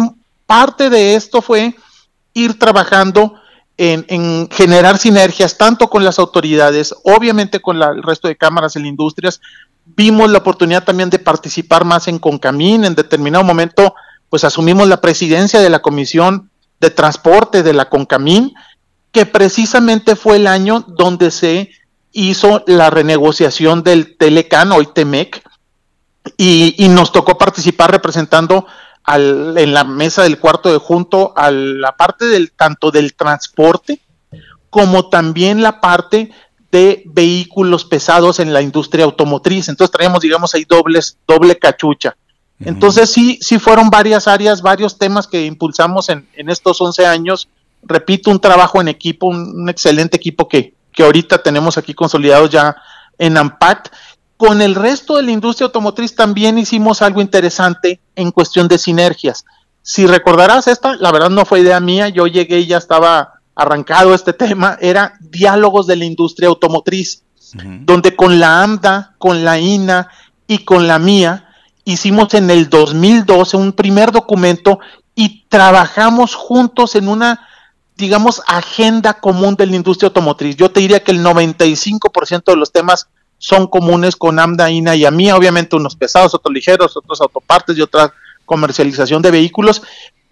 parte 0.47 0.91
de 0.91 1.15
esto 1.15 1.43
fue 1.43 1.75
ir 2.33 2.59
trabajando 2.59 3.35
en, 3.77 4.49
generar 4.51 4.99
sinergias 4.99 5.59
tanto 5.59 5.89
con 5.89 6.05
las 6.05 6.19
autoridades, 6.19 6.95
obviamente 7.05 7.61
con 7.61 7.83
el 7.83 8.03
resto 8.03 8.29
de 8.29 8.37
cámaras 8.37 8.77
en 8.77 8.87
industrias. 8.87 9.41
Vimos 9.85 10.31
la 10.31 10.39
oportunidad 10.39 10.85
también 10.85 11.11
de 11.11 11.19
participar 11.19 11.85
más 11.85 12.09
en 12.09 12.19
Concamín. 12.19 12.85
En 12.85 12.95
determinado 12.95 13.45
momento, 13.45 13.95
pues 14.31 14.45
asumimos 14.45 14.89
la 14.89 15.01
presidencia 15.01 15.61
de 15.61 15.71
la 15.71 15.83
Comisión 15.83 16.51
de 16.85 16.91
Transporte 16.91 17.63
de 17.63 17.73
la 17.73 17.89
Concamín, 17.89 18.55
que 19.11 19.27
precisamente 19.27 20.17
fue 20.17 20.37
el 20.37 20.47
año 20.47 20.85
donde 20.87 21.31
se 21.31 21.71
hizo 22.13 22.63
la 22.67 22.91
renegociación 22.91 23.83
del 23.83 24.17
Telecan, 24.17 24.73
hoy 24.73 24.89
Temec, 24.95 25.43
y, 26.37 26.75
y 26.79 26.89
nos 26.89 27.13
tocó 27.13 27.37
participar 27.39 27.91
representando 27.91 28.67
en 29.07 29.75
la 29.75 29.85
mesa 29.85 30.23
del 30.23 30.39
cuarto 30.39 30.73
de 30.73 30.79
junto 30.79 31.33
a 31.37 31.51
la 31.51 31.97
parte 31.97 32.25
del 32.25 32.53
tanto 32.53 32.91
del 32.91 33.15
transporte 33.15 34.01
como 34.71 35.09
también 35.09 35.63
la 35.63 35.81
parte 35.81 36.33
de 36.73 37.05
vehículos 37.07 37.85
pesados 37.85 38.41
en 38.41 38.53
la 38.53 38.61
industria 38.61 39.05
automotriz. 39.05 39.69
Entonces 39.69 39.93
traemos, 39.93 40.21
digamos, 40.21 40.53
ahí 40.55 40.65
dobles, 40.65 41.17
doble 41.29 41.57
cachucha. 41.57 42.17
Entonces 42.65 43.11
sí, 43.11 43.39
sí 43.41 43.59
fueron 43.59 43.91
varias 43.91 44.27
áreas, 44.29 44.63
varios 44.63 44.99
temas 44.99 45.27
que 45.27 45.45
impulsamos 45.47 46.09
en, 46.09 46.27
en 46.35 46.51
estos 46.51 46.81
11 46.81 47.07
años. 47.07 47.49
Repito, 47.83 48.31
un 48.31 48.41
trabajo 48.41 48.81
en 48.81 48.89
equipo, 48.89 49.27
un, 49.27 49.61
un 49.61 49.69
excelente 49.69 50.17
equipo 50.17 50.49
que, 50.49 50.75
que 50.93 51.03
ahorita 51.03 51.43
tenemos 51.43 51.77
aquí 51.77 51.95
consolidados 51.95 52.51
ya 52.51 52.77
en 53.19 53.37
AMPACT 53.37 53.89
con 54.37 54.61
el 54.61 54.75
resto 54.75 55.17
de 55.17 55.23
la 55.23 55.31
industria 55.31 55.67
automotriz 55.67 56.15
también 56.15 56.59
hicimos 56.59 57.03
algo 57.03 57.21
interesante 57.21 58.01
en 58.17 58.31
cuestión 58.31 58.69
de 58.69 58.79
sinergias. 58.79 59.45
Si 59.83 60.07
recordarás 60.07 60.67
esta, 60.67 60.97
la 60.97 61.13
verdad 61.13 61.31
no 61.31 61.45
fue 61.45 61.61
idea 61.61 61.81
mía, 61.81 62.09
yo 62.09 62.27
llegué 62.27 62.61
y 62.61 62.67
ya 62.67 62.79
estaba 62.79 63.41
arrancado 63.55 64.15
este 64.15 64.33
tema, 64.35 64.77
era 64.81 65.15
diálogos 65.21 65.87
de 65.87 65.97
la 65.97 66.05
industria 66.05 66.49
automotriz, 66.49 67.23
donde 67.55 68.17
con 68.17 68.41
la 68.41 68.63
AMDA, 68.63 69.15
con 69.19 69.45
la 69.45 69.61
INA 69.61 70.09
y 70.49 70.59
con 70.65 70.89
la 70.89 70.99
mía 70.99 71.44
hicimos 71.85 72.35
en 72.35 72.51
el 72.51 72.69
2012 72.69 73.57
un 73.57 73.73
primer 73.73 74.13
documento 74.13 74.79
y 75.15 75.47
trabajamos 75.49 76.35
juntos 76.35 76.97
en 76.97 77.09
una, 77.09 77.47
digamos, 77.97 78.43
agenda 78.47 79.15
común 79.15 79.55
de 79.55 79.67
la 79.67 79.77
industria 79.77 80.09
automotriz. 80.09 80.57
Yo 80.57 80.71
te 80.71 80.81
diría 80.81 81.05
que 81.05 81.13
el 81.13 81.25
95% 81.25 82.45
de 82.45 82.57
los 82.57 82.73
temas 82.73 83.09
son 83.39 83.67
comunes 83.67 84.17
con 84.17 84.39
AMDA, 84.39 84.71
INA 84.71 84.97
y 84.97 85.05
a 85.05 85.11
mí, 85.11 85.31
obviamente 85.31 85.77
unos 85.77 85.97
pesados, 85.97 86.35
otros 86.35 86.53
ligeros, 86.53 86.97
otros 86.97 87.21
autopartes 87.21 87.77
y 87.77 87.83
otra 87.83 88.13
comercialización 88.47 89.23
de 89.23 89.31
vehículos, 89.31 89.83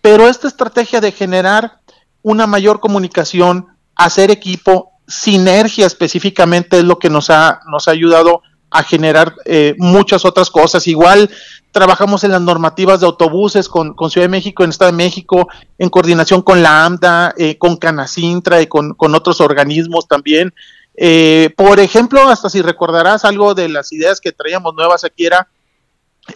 pero 0.00 0.28
esta 0.28 0.48
estrategia 0.48 1.00
de 1.00 1.12
generar 1.12 1.80
una 2.22 2.46
mayor 2.46 2.80
comunicación, 2.80 3.68
hacer 3.94 4.30
equipo, 4.30 4.92
sinergia 5.06 5.86
específicamente 5.86 6.78
es 6.78 6.84
lo 6.84 6.98
que 6.98 7.10
nos 7.10 7.30
ha, 7.30 7.60
nos 7.70 7.88
ha 7.88 7.90
ayudado 7.90 8.42
a 8.72 8.82
generar 8.82 9.34
eh, 9.44 9.74
muchas 9.78 10.24
otras 10.24 10.50
cosas. 10.50 10.86
Igual 10.86 11.30
trabajamos 11.72 12.24
en 12.24 12.32
las 12.32 12.40
normativas 12.40 13.00
de 13.00 13.06
autobuses 13.06 13.68
con, 13.68 13.94
Ciudad 14.10 14.24
de 14.24 14.30
México, 14.30 14.64
en 14.64 14.70
Estado 14.70 14.90
de 14.90 14.96
México, 14.96 15.48
en 15.78 15.88
coordinación 15.88 16.42
con 16.42 16.62
la 16.62 16.84
AMDA, 16.84 17.34
eh, 17.36 17.58
con 17.58 17.76
Canacintra 17.76 18.60
y 18.60 18.66
con, 18.66 18.94
con 18.94 19.14
otros 19.14 19.40
organismos 19.40 20.08
también. 20.08 20.52
Eh, 20.94 21.50
por 21.56 21.80
ejemplo, 21.80 22.28
hasta 22.28 22.50
si 22.50 22.60
recordarás 22.62 23.24
algo 23.24 23.54
de 23.54 23.68
las 23.68 23.92
ideas 23.92 24.20
que 24.20 24.32
traíamos 24.32 24.74
nuevas 24.74 25.04
aquí 25.04 25.26
era, 25.26 25.48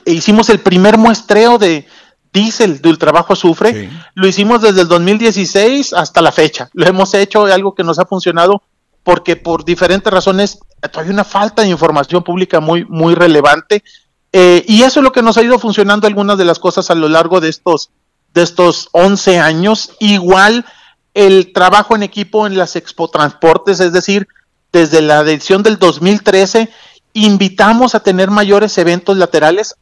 e 0.05 0.13
hicimos 0.13 0.49
el 0.49 0.61
primer 0.61 0.99
muestreo 0.99 1.59
de 1.59 1.87
diésel 2.33 2.83
de 2.83 2.89
ultrabajo 2.89 3.33
azufre, 3.33 3.91
lo 4.15 4.27
hicimos 4.27 4.61
desde 4.61 4.83
el 4.83 4.89
2016 4.89 5.93
hasta 5.93 6.21
la 6.21 6.33
fecha, 6.33 6.69
lo 6.75 6.87
hemos 6.87 7.15
hecho, 7.15 7.47
algo 7.47 7.75
que 7.75 7.85
nos 7.85 7.99
ha 7.99 8.05
funcionado 8.05 8.63
porque 9.07 9.37
por 9.37 9.65
diferentes 9.65 10.13
razones 10.13 10.59
hay 10.81 11.09
una 11.09 11.25
falta 11.25 11.63
de 11.63 11.69
información 11.69 12.23
pública 12.23 12.61
muy, 12.61 12.85
muy 12.85 13.15
relevante 13.15 13.83
eh, 14.33 14.65
y 14.69 14.83
eso 14.83 15.01
es 15.01 15.05
lo 15.05 15.13
que 15.13 15.23
nos 15.23 15.37
ha 15.39 15.43
ido 15.43 15.59
funcionando 15.59 16.07
algunas 16.07 16.37
de 16.37 16.45
las 16.45 16.59
cosas 16.59 16.91
a 16.91 16.95
lo 16.95 17.09
largo 17.09 17.41
de 17.41 17.49
estos, 17.49 17.91
de 18.35 18.43
estos 18.43 18.89
11 18.93 19.39
años, 19.39 19.93
igual 19.99 20.67
el 21.15 21.55
trabajo 21.55 21.97
en 21.97 22.03
equipo 22.03 22.47
en 22.47 22.59
las 22.59 22.77
expo 22.77 23.09
transportes, 23.09 23.81
es 23.81 23.93
decir, 23.93 24.29
desde 24.73 25.01
la 25.01 25.21
edición 25.21 25.63
del 25.63 25.79
2013, 25.79 26.69
invitamos 27.15 27.95
a 27.95 28.01
tener 28.01 28.31
mayores 28.31 28.77
eventos 28.77 29.17
laterales 29.17 29.77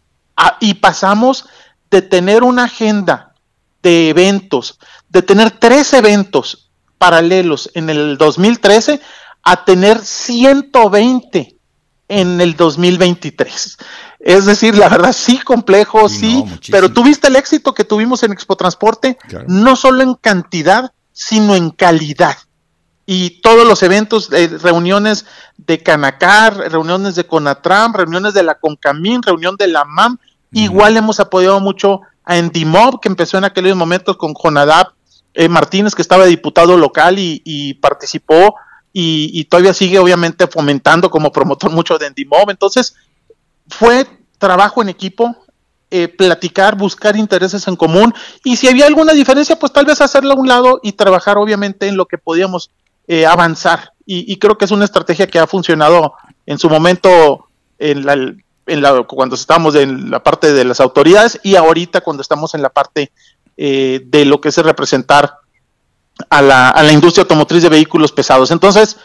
y 0.61 0.75
pasamos 0.75 1.47
de 1.91 2.03
tener 2.03 2.45
una 2.45 2.65
agenda 2.65 3.35
de 3.83 4.11
eventos, 4.11 4.79
de 5.09 5.23
tener 5.23 5.51
tres 5.51 5.93
eventos 5.95 6.71
paralelos 6.97 7.71
en 7.75 7.91
el 7.91 8.17
2013 8.19 9.01
a 9.45 9.65
tener 9.65 10.05
120 10.05 11.57
en 12.09 12.41
el 12.41 12.57
2023. 12.57 13.79
Es 14.21 14.47
decir, 14.47 14.77
la 14.77 14.89
verdad 14.89 15.13
sí 15.13 15.39
complejo, 15.39 16.09
sí, 16.09 16.45
pero 16.71 16.91
tuviste 16.91 17.29
el 17.29 17.37
éxito 17.37 17.75
que 17.75 17.85
tuvimos 17.85 18.23
en 18.23 18.33
Expo 18.33 18.57
Transporte, 18.57 19.19
no 19.47 19.77
solo 19.77 20.03
en 20.03 20.15
cantidad, 20.15 20.93
sino 21.13 21.55
en 21.55 21.71
calidad. 21.71 22.37
Y 23.07 23.43
todos 23.43 23.67
los 23.67 23.83
eventos, 23.83 24.33
eh, 24.33 24.49
reuniones 24.63 25.27
de 25.59 25.83
Canacar, 25.83 26.57
reuniones 26.57 27.17
de 27.17 27.27
Conatram, 27.27 27.93
reuniones 27.93 28.33
de 28.33 28.43
la 28.43 28.55
Concamín, 28.55 29.23
reunión 29.23 29.57
de 29.57 29.69
la 29.69 29.85
MAM, 29.85 30.17
igual 30.53 30.97
hemos 30.97 31.21
apoyado 31.21 31.61
mucho 31.61 32.01
a 32.25 32.39
Endimob, 32.39 33.01
que 33.01 33.09
empezó 33.09 33.37
en 33.37 33.45
aquellos 33.45 33.77
momentos 33.77 34.17
con 34.17 34.33
Jonadab 34.33 34.95
eh, 35.35 35.49
Martínez, 35.49 35.95
que 35.95 36.03
estaba 36.03 36.25
diputado 36.25 36.79
local 36.79 37.17
y, 37.19 37.75
participó 37.75 38.55
y, 38.97 39.45
todavía 39.47 39.75
sigue 39.75 39.99
obviamente 39.99 40.47
fomentando 40.47 41.11
como 41.11 41.33
promotor 41.33 41.73
mucho 41.73 41.99
de 41.99 42.07
Endimob. 42.07 42.49
Entonces, 42.49 42.95
fue 43.69 44.07
trabajo 44.39 44.83
en 44.83 44.89
equipo, 44.89 45.37
eh, 45.91 46.07
platicar, 46.07 46.77
buscar 46.77 47.17
intereses 47.17 47.67
en 47.67 47.75
común 47.75 48.15
y 48.45 48.57
si 48.57 48.69
había 48.69 48.87
alguna 48.87 49.13
diferencia, 49.13 49.59
pues 49.59 49.73
tal 49.73 49.85
vez 49.85 50.01
hacerla 50.01 50.35
a 50.35 50.37
un 50.37 50.47
lado 50.47 50.81
y 50.83 50.93
trabajar 50.93 51.39
obviamente 51.39 51.89
en 51.89 51.97
lo 51.97 52.07
que 52.07 52.19
podíamos 52.19 52.71
eh, 53.09 53.27
avanzar. 53.27 53.93
Y, 54.07 54.37
creo 54.37 54.59
que 54.59 54.67
es 54.67 54.71
una 54.71 54.85
estrategia 54.85 55.27
que 55.27 55.39
ha 55.39 55.47
funcionado 55.47 56.13
en 56.47 56.59
su 56.59 56.69
momento 56.69 57.49
en 57.79 58.05
la, 58.05 58.13
en 58.13 58.83
la, 58.83 59.03
cuando 59.05 59.35
estamos 59.35 59.75
en 59.75 60.11
la 60.11 60.23
parte 60.23 60.53
de 60.53 60.65
las 60.65 60.79
autoridades 60.79 61.41
y 61.43 61.57
ahorita 61.57 62.03
cuando 62.03 62.21
estamos 62.21 62.55
en 62.55 62.61
la 62.61 62.69
parte 62.69 63.13
eh, 63.57 64.03
de 64.05 64.25
lo 64.27 64.41
que 64.43 64.51
es 64.51 64.59
representar 64.59 65.39
a 66.31 66.43
la, 66.43 66.69
a 66.71 66.83
la 66.83 66.93
industria 66.93 67.23
automotriz 67.23 67.63
de 67.63 67.69
vehículos 67.69 68.13
pesados. 68.13 68.51
Entonces, 68.51 68.97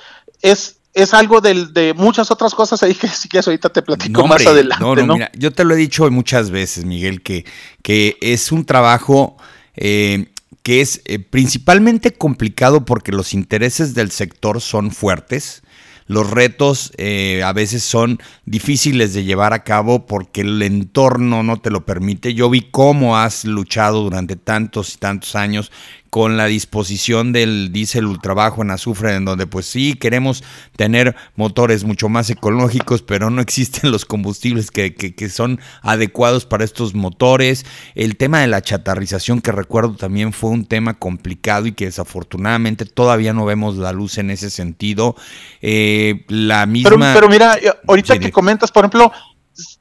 es 0.42 0.80
es 0.94 1.14
algo 1.14 1.40
de, 1.42 1.94
muchas 1.96 2.32
otras 2.32 2.54
cosas 2.54 2.82
ahí 2.84 2.94
que 2.94 3.08
si 3.08 3.30
quieres 3.30 3.48
ahorita 3.48 3.70
te 3.70 3.82
platico 3.82 4.28
más 4.28 4.46
adelante. 4.46 4.84
No, 4.84 4.96
no, 4.96 5.14
Mira, 5.14 5.32
yo 5.38 5.52
te 5.52 5.64
lo 5.64 5.74
he 5.74 5.78
dicho 5.78 6.10
muchas 6.10 6.50
veces, 6.52 6.86
Miguel, 6.86 7.22
que, 7.22 7.46
que 7.84 8.18
es 8.22 8.52
un 8.52 8.66
trabajo 8.66 9.38
eh, 9.76 10.32
que 10.64 10.82
es 10.82 11.02
eh, 11.06 11.20
principalmente 11.20 12.14
complicado 12.14 12.86
porque 12.86 13.12
los 13.12 13.34
intereses 13.34 13.94
del 13.94 14.12
sector 14.12 14.62
son 14.62 14.92
fuertes. 14.92 15.62
Los 16.08 16.32
retos 16.32 16.92
eh, 16.98 17.44
a 17.44 17.54
veces 17.54 17.84
son 17.84 18.18
difíciles 18.46 19.14
de 19.14 19.26
llevar 19.26 19.54
a 19.54 19.64
cabo 19.64 20.08
porque 20.08 20.42
el 20.42 20.60
entorno 20.64 21.44
no 21.44 21.58
te 21.58 21.70
lo 21.70 21.86
permite. 21.86 22.34
Yo 22.34 22.50
vi 22.50 22.62
cómo 22.62 23.16
has 23.16 23.46
luchado 23.46 24.02
durante 24.02 24.36
tantos 24.36 24.96
y 24.96 24.98
tantos 24.98 25.36
años 25.36 25.72
con 26.10 26.38
la 26.38 26.46
disposición 26.46 27.34
del 27.34 27.72
diésel 27.72 28.06
ultrabajo 28.06 28.62
en 28.62 28.72
azufre, 28.72 29.16
en 29.16 29.26
donde 29.26 29.46
pues 29.46 29.66
sí 29.68 29.94
queremos 29.94 30.44
tener 30.76 31.16
motores 31.36 31.84
mucho 31.84 32.10
más 32.10 32.30
ecológicos, 32.30 33.02
pero 33.02 33.30
no 33.30 33.42
existen 33.42 33.92
los 33.92 34.06
combustibles 34.06 34.72
que, 34.72 34.96
que, 34.96 35.30
son 35.30 35.60
adecuados 35.82 36.46
para 36.46 36.64
estos 36.64 36.96
motores. 36.96 37.66
El 37.94 38.18
tema 38.18 38.40
de 38.42 38.48
la 38.48 38.62
chatarrización, 38.62 39.42
que 39.42 39.52
recuerdo 39.52 39.96
también 39.96 40.34
fue 40.34 40.50
un 40.50 40.66
tema 40.66 40.96
complicado 40.96 41.68
y 41.68 41.74
que 41.74 41.86
desafortunadamente 41.86 42.86
todavía 42.86 43.34
no 43.34 43.46
vemos 43.46 43.78
la 43.78 43.92
luz 43.92 44.18
en 44.18 44.32
ese 44.32 44.50
sentido. 44.50 45.16
Eh, 45.62 46.26
la 46.28 46.66
misma... 46.66 47.14
Pero, 47.14 47.30
mira, 47.30 47.58
eh, 47.58 47.72
ahorita 47.88 48.18
que 48.18 48.32
comentas, 48.32 48.72
por 48.72 48.86
ejemplo, 48.86 49.12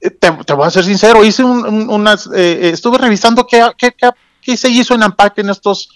eh, 0.00 0.11
te, 0.11 0.52
voy 0.52 0.66
a 0.66 0.70
ser 0.70 0.85
sincero, 0.85 1.25
hice 1.25 1.42
unas, 1.42 2.28
estuve 2.35 2.99
revisando 2.99 3.47
qué, 3.47 3.66
qué, 3.78 3.94
qué, 4.42 4.56
se 4.56 4.68
hizo 4.68 4.94
en 4.94 5.02
AMPAC 5.02 5.38
en 5.38 5.50
estos 5.50 5.88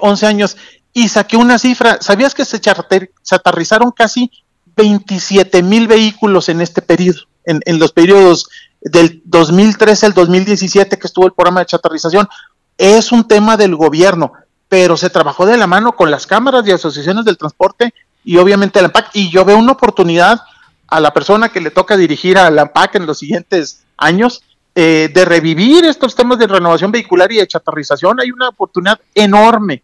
11 0.00 0.24
eh, 0.24 0.28
años 0.28 0.56
y 0.92 1.08
saqué 1.08 1.36
una 1.36 1.58
cifra. 1.58 1.98
¿Sabías 2.00 2.34
que 2.34 2.44
se 2.44 2.60
chatarrizaron 2.60 3.90
casi 3.90 4.30
27 4.76 5.62
mil 5.62 5.86
vehículos 5.86 6.48
en 6.48 6.60
este 6.60 6.82
periodo, 6.82 7.20
en, 7.44 7.60
en, 7.64 7.78
los 7.78 7.92
periodos 7.92 8.48
del 8.80 9.22
2013 9.24 10.06
al 10.06 10.14
2017 10.14 10.98
que 10.98 11.06
estuvo 11.06 11.26
el 11.26 11.32
programa 11.32 11.60
de 11.60 11.66
chatarrización? 11.66 12.28
Es 12.78 13.12
un 13.12 13.26
tema 13.28 13.56
del 13.56 13.76
gobierno, 13.76 14.32
pero 14.68 14.96
se 14.96 15.10
trabajó 15.10 15.46
de 15.46 15.56
la 15.56 15.66
mano 15.66 15.92
con 15.92 16.10
las 16.10 16.26
cámaras 16.26 16.66
y 16.66 16.72
asociaciones 16.72 17.24
del 17.24 17.38
transporte 17.38 17.94
y 18.24 18.38
obviamente 18.38 18.80
la 18.80 18.86
AMPAC. 18.86 19.10
Y 19.14 19.30
yo 19.30 19.44
veo 19.44 19.58
una 19.58 19.72
oportunidad 19.72 20.40
a 20.88 21.00
la 21.00 21.12
persona 21.12 21.50
que 21.50 21.60
le 21.60 21.70
toca 21.70 21.96
dirigir 21.96 22.38
a 22.38 22.50
la 22.50 22.62
AMPAC 22.62 22.96
en 22.96 23.06
los 23.06 23.18
siguientes 23.18 23.84
años 23.96 24.42
eh, 24.74 25.10
de 25.12 25.24
revivir 25.24 25.84
estos 25.84 26.14
temas 26.14 26.38
de 26.38 26.46
renovación 26.46 26.90
vehicular 26.90 27.30
y 27.32 27.36
de 27.36 27.46
chatarrización, 27.46 28.20
hay 28.20 28.30
una 28.30 28.48
oportunidad 28.48 29.00
enorme 29.14 29.82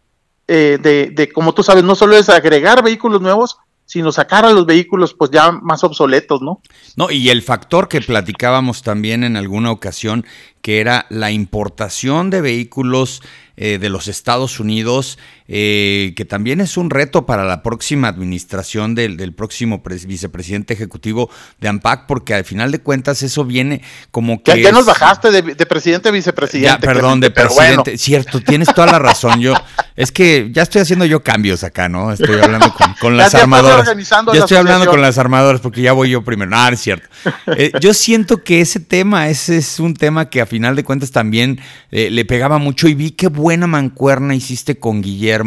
eh, 0.49 0.79
de, 0.83 1.11
de, 1.11 1.33
como 1.33 1.55
tú 1.55 1.63
sabes, 1.63 1.85
no 1.85 1.95
solo 1.95 2.17
es 2.17 2.29
agregar 2.29 2.83
vehículos 2.83 3.21
nuevos, 3.21 3.59
sino 3.91 4.13
sacar 4.13 4.45
a 4.45 4.53
los 4.53 4.67
vehículos 4.67 5.15
pues 5.15 5.33
ya 5.33 5.51
más 5.51 5.83
obsoletos, 5.83 6.41
¿no? 6.43 6.61
No, 6.95 7.11
y 7.11 7.29
el 7.31 7.43
factor 7.43 7.89
que 7.89 8.01
platicábamos 8.01 8.83
también 8.83 9.25
en 9.25 9.37
alguna 9.37 9.73
ocasión, 9.73 10.25
que 10.63 10.81
era 10.81 11.07
la 11.09 11.33
importación 11.33 12.31
de 12.31 12.41
vehículos 12.41 13.21
eh, 13.57 13.79
de 13.79 13.89
los 13.89 14.07
Estados 14.07 14.61
Unidos, 14.61 15.19
eh, 15.53 16.13
que 16.15 16.25
también 16.25 16.61
es 16.61 16.77
un 16.77 16.91
reto 16.91 17.27
para 17.27 17.43
la 17.43 17.65
próxima 17.65 18.07
administración 18.07 18.95
del, 18.95 19.35
próximo 19.35 19.83
vicepresidente 20.07 20.75
ejecutivo 20.75 21.29
de 21.61 21.67
AMPAC, 21.67 22.07
porque 22.07 22.35
al 22.35 22.45
final 22.45 22.71
de 22.71 22.79
cuentas 22.79 23.21
eso 23.25 23.45
viene 23.45 23.83
como 24.13 24.45
que... 24.45 24.63
Ya, 24.63 24.71
nos 24.71 24.87
bajaste 24.87 25.43
de, 25.43 25.67
presidente 25.67 26.09
a 26.09 26.13
vicepresidente. 26.13 26.69
Ya, 26.69 26.79
perdón, 26.79 27.19
de 27.19 27.33
presidente. 27.33 27.99
Cierto, 27.99 28.41
tienes 28.41 28.73
toda 28.73 28.93
la 28.93 29.01
razón. 29.01 29.41
Yo, 29.41 29.55
es 29.97 30.13
que 30.13 30.51
ya 30.53 30.63
estoy 30.63 30.83
haciendo 30.83 31.05
yo 31.05 31.25
cambios 31.25 31.65
acá, 31.65 31.89
¿no? 31.89 32.13
Estoy 32.13 32.39
hablando 32.41 32.73
con, 33.01 33.17
las 33.17 33.35
armadoras. 33.35 33.89
Ya 34.33 34.39
estoy 34.39 34.57
hablando 34.57 34.87
con 34.87 35.03
las 35.03 35.19
armadoras 35.19 35.61
porque 35.61 35.83
ya 35.83 35.93
voy 35.93 36.11
yo 36.11 36.23
primero. 36.23 36.49
No, 36.53 36.69
es 36.69 36.81
cierto. 36.81 37.09
Eh, 37.57 37.73
yo 37.81 37.93
siento 37.93 38.45
que 38.45 38.61
ese 38.61 38.79
tema, 38.79 39.29
ese 39.29 39.57
es 39.57 39.81
un 39.81 39.95
tema 39.95 40.31
que 40.31 40.41
a 40.41 40.47
final 40.47 40.77
de 40.77 40.85
cuentas 40.85 41.11
también 41.11 41.61
le 41.91 42.25
pegaba 42.25 42.59
mucho 42.59 42.87
y 42.87 42.95
vi 42.95 43.17
bueno 43.19 43.41
buena 43.51 43.67
mancuerna 43.67 44.37
hiciste 44.37 44.79
con 44.79 45.03
Guillermo 45.03 45.40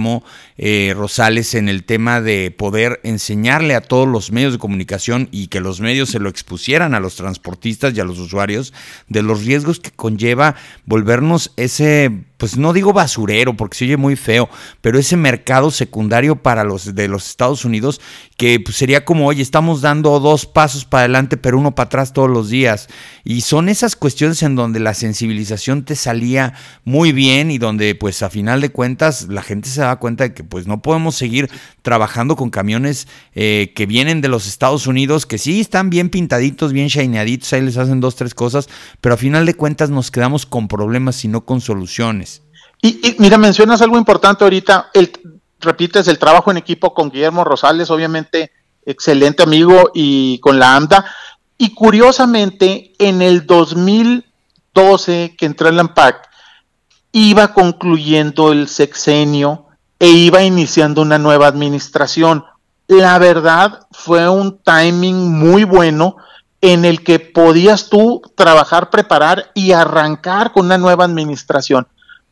eh, 0.58 0.94
Rosales 0.96 1.54
en 1.56 1.70
el 1.70 1.84
tema 1.84 2.22
de 2.22 2.52
poder 2.52 3.00
enseñarle 3.04 3.76
a 3.76 3.82
todos 3.82 4.08
los 4.08 4.32
medios 4.32 4.54
de 4.54 4.60
comunicación 4.60 5.30
y 5.32 5.48
que 5.48 5.60
los 5.60 5.82
medios 5.82 6.10
se 6.10 6.20
lo 6.20 6.30
expusieran 6.30 6.94
a 6.94 7.00
los 7.00 7.16
transportistas 7.16 7.94
y 7.94 8.00
a 8.00 8.06
los 8.06 8.20
usuarios 8.20 8.74
de 9.08 9.22
los 9.22 9.46
riesgos 9.46 9.80
que 9.80 9.92
conlleva 9.92 10.56
volvernos 10.86 11.52
ese 11.58 12.12
pues 12.38 12.58
no 12.58 12.74
digo 12.74 12.94
basurero 12.94 13.56
porque 13.56 13.78
se 13.78 13.86
oye 13.86 13.98
muy 13.98 14.16
feo, 14.16 14.50
pero 14.82 15.00
ese 15.00 15.16
mercado 15.18 15.72
secundario 15.72 16.36
para 16.36 16.64
los 16.64 16.96
de 16.96 17.08
los 17.08 17.30
Estados 17.30 17.66
Unidos 17.66 18.02
que 18.38 18.60
pues, 18.60 18.76
sería 18.76 19.06
como, 19.06 19.28
oye, 19.28 19.42
estamos 19.42 19.82
dando 19.82 20.20
dos 20.20 20.46
pasos 20.46 20.86
para 20.86 21.02
adelante, 21.02 21.38
pero 21.38 21.58
uno 21.58 21.76
para 21.76 21.86
atrás 21.86 22.14
todos 22.14 22.30
los 22.30 22.50
días. 22.50 22.88
Y 23.24 23.42
son 23.42 23.70
esas 23.70 23.96
cuestiones 23.96 24.44
en 24.44 24.56
donde 24.56 24.80
la 24.80 24.94
sensibilización 24.94 25.86
te 25.86 25.96
salía 25.96 26.54
muy 26.84 27.12
bien 27.12 27.52
y 27.52 27.58
donde 27.58 27.96
pues 27.96 28.24
a 28.24 28.30
final 28.30 28.62
de 28.62 28.70
cuentas 28.70 29.28
la 29.30 29.44
gente 29.44 29.70
se 29.70 29.82
da 29.82 29.96
cuenta 29.98 30.26
de 30.26 30.34
que 30.34 30.44
pues 30.44 30.68
no 30.68 30.82
podemos 30.82 31.16
seguir 31.16 31.50
trabajando 31.82 32.36
con 32.36 32.50
camiones 32.50 33.08
eh, 33.36 33.72
que 33.76 33.86
vienen 33.86 34.22
de 34.22 34.28
los 34.28 34.48
Estados 34.48 34.88
Unidos, 34.88 35.26
que 35.26 35.38
sí 35.38 35.60
están 35.60 35.90
bien 35.90 36.10
pintaditos, 36.10 36.74
bien 36.74 36.88
shineaditos, 36.88 37.54
ahí 37.54 37.62
les 37.62 37.78
hacen 37.78 38.00
dos, 38.00 38.16
tres 38.16 38.34
cosas, 38.34 38.68
pero 39.02 39.16
a 39.16 39.18
final 39.18 39.46
de 39.46 39.54
cuentas 39.54 39.90
nos 39.90 40.12
quedamos 40.12 40.46
con 40.46 40.68
problemas 40.68 41.24
y 41.24 41.28
no 41.28 41.46
con 41.46 41.62
soluciones. 41.62 42.33
Y, 42.86 43.16
mira, 43.20 43.38
mencionas 43.38 43.82
algo 43.82 43.98
importante 43.98 44.44
ahorita, 44.44 44.90
el, 44.94 45.10
repites 45.62 46.06
el 46.10 46.20
trabajo 46.20 46.52
en 46.52 46.58
equipo 46.58 46.94
con 46.94 47.10
Guillermo 47.10 47.46
Rosales, 47.46 47.90
obviamente 47.90 48.52
excelente 48.86 49.42
amigo 49.42 49.92
y 49.94 50.38
con 50.40 50.60
la 50.60 50.76
AMDA. 50.76 51.06
Y 51.58 51.74
curiosamente, 51.74 52.92
en 53.00 53.22
el 53.22 53.48
2012 53.48 55.36
que 55.38 55.46
entró 55.46 55.70
en 55.70 55.78
la 55.78 55.84
AMPAC, 55.84 56.28
iba 57.14 57.54
concluyendo 57.54 58.52
el 58.52 58.68
sexenio 58.68 59.68
e 59.98 60.10
iba 60.10 60.44
iniciando 60.44 61.02
una 61.02 61.18
nueva 61.18 61.48
administración. 61.48 62.44
La 62.90 63.18
verdad 63.18 63.88
fue 63.92 64.28
un 64.28 64.58
timing 64.58 65.32
muy 65.32 65.64
bueno 65.64 66.18
en 66.60 66.84
el 66.84 67.02
que 67.02 67.20
podías 67.20 67.88
tú 67.88 68.22
trabajar, 68.36 68.90
preparar 68.90 69.52
y 69.54 69.72
arrancar 69.72 70.52
con 70.52 70.66
una 70.66 70.78
nueva 70.78 71.06
administración 71.06 71.88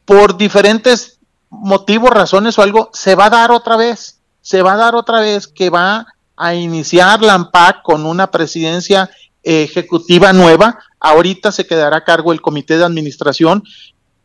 por 0.05 0.37
diferentes 0.37 1.19
motivos, 1.49 2.09
razones 2.09 2.57
o 2.57 2.61
algo, 2.61 2.89
se 2.93 3.15
va 3.15 3.25
a 3.25 3.29
dar 3.29 3.51
otra 3.51 3.75
vez, 3.75 4.19
se 4.41 4.61
va 4.61 4.73
a 4.73 4.77
dar 4.77 4.95
otra 4.95 5.19
vez 5.19 5.47
que 5.47 5.69
va 5.69 6.07
a 6.35 6.55
iniciar 6.55 7.21
la 7.21 7.35
AMPAC 7.35 7.83
con 7.83 8.05
una 8.05 8.31
presidencia 8.31 9.09
ejecutiva 9.43 10.33
nueva. 10.33 10.79
Ahorita 10.99 11.51
se 11.51 11.67
quedará 11.67 11.97
a 11.97 12.03
cargo 12.03 12.31
el 12.31 12.41
comité 12.41 12.77
de 12.77 12.85
administración, 12.85 13.63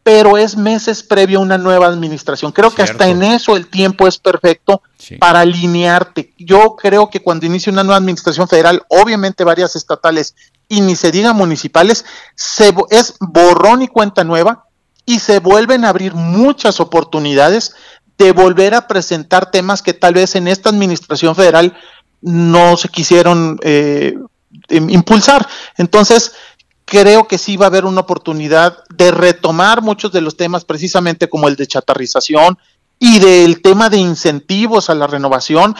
pero 0.02 0.38
es 0.38 0.56
meses 0.56 1.02
previo 1.02 1.40
a 1.40 1.42
una 1.42 1.58
nueva 1.58 1.86
administración. 1.86 2.52
Creo 2.52 2.70
que 2.70 2.82
hasta 2.82 3.08
en 3.08 3.22
eso 3.22 3.56
el 3.56 3.66
tiempo 3.66 4.06
es 4.06 4.18
perfecto 4.18 4.82
para 5.18 5.40
alinearte. 5.40 6.32
Yo 6.38 6.76
creo 6.76 7.10
que 7.10 7.20
cuando 7.20 7.46
inicie 7.46 7.72
una 7.72 7.82
nueva 7.82 7.98
administración 7.98 8.46
federal, 8.46 8.82
obviamente 8.88 9.42
varias 9.42 9.74
estatales 9.74 10.36
y 10.68 10.80
ni 10.80 10.96
se 10.96 11.10
diga 11.10 11.32
municipales, 11.32 12.04
se, 12.34 12.72
es 12.90 13.16
borrón 13.20 13.82
y 13.82 13.88
cuenta 13.88 14.22
nueva 14.22 14.65
y 15.06 15.20
se 15.20 15.38
vuelven 15.38 15.84
a 15.84 15.90
abrir 15.90 16.14
muchas 16.14 16.80
oportunidades 16.80 17.74
de 18.18 18.32
volver 18.32 18.74
a 18.74 18.88
presentar 18.88 19.50
temas 19.50 19.82
que 19.82 19.94
tal 19.94 20.14
vez 20.14 20.34
en 20.34 20.48
esta 20.48 20.70
administración 20.70 21.34
federal 21.34 21.76
no 22.20 22.76
se 22.76 22.88
quisieron 22.88 23.58
eh, 23.62 24.14
impulsar. 24.68 25.46
Entonces, 25.76 26.32
creo 26.84 27.28
que 27.28 27.38
sí 27.38 27.56
va 27.56 27.66
a 27.66 27.68
haber 27.68 27.84
una 27.84 28.00
oportunidad 28.00 28.78
de 28.94 29.10
retomar 29.10 29.82
muchos 29.82 30.12
de 30.12 30.22
los 30.22 30.36
temas, 30.36 30.64
precisamente 30.64 31.28
como 31.28 31.48
el 31.48 31.56
de 31.56 31.66
chatarrización 31.66 32.58
y 32.98 33.18
del 33.18 33.60
tema 33.60 33.90
de 33.90 33.98
incentivos 33.98 34.90
a 34.90 34.94
la 34.94 35.06
renovación. 35.06 35.76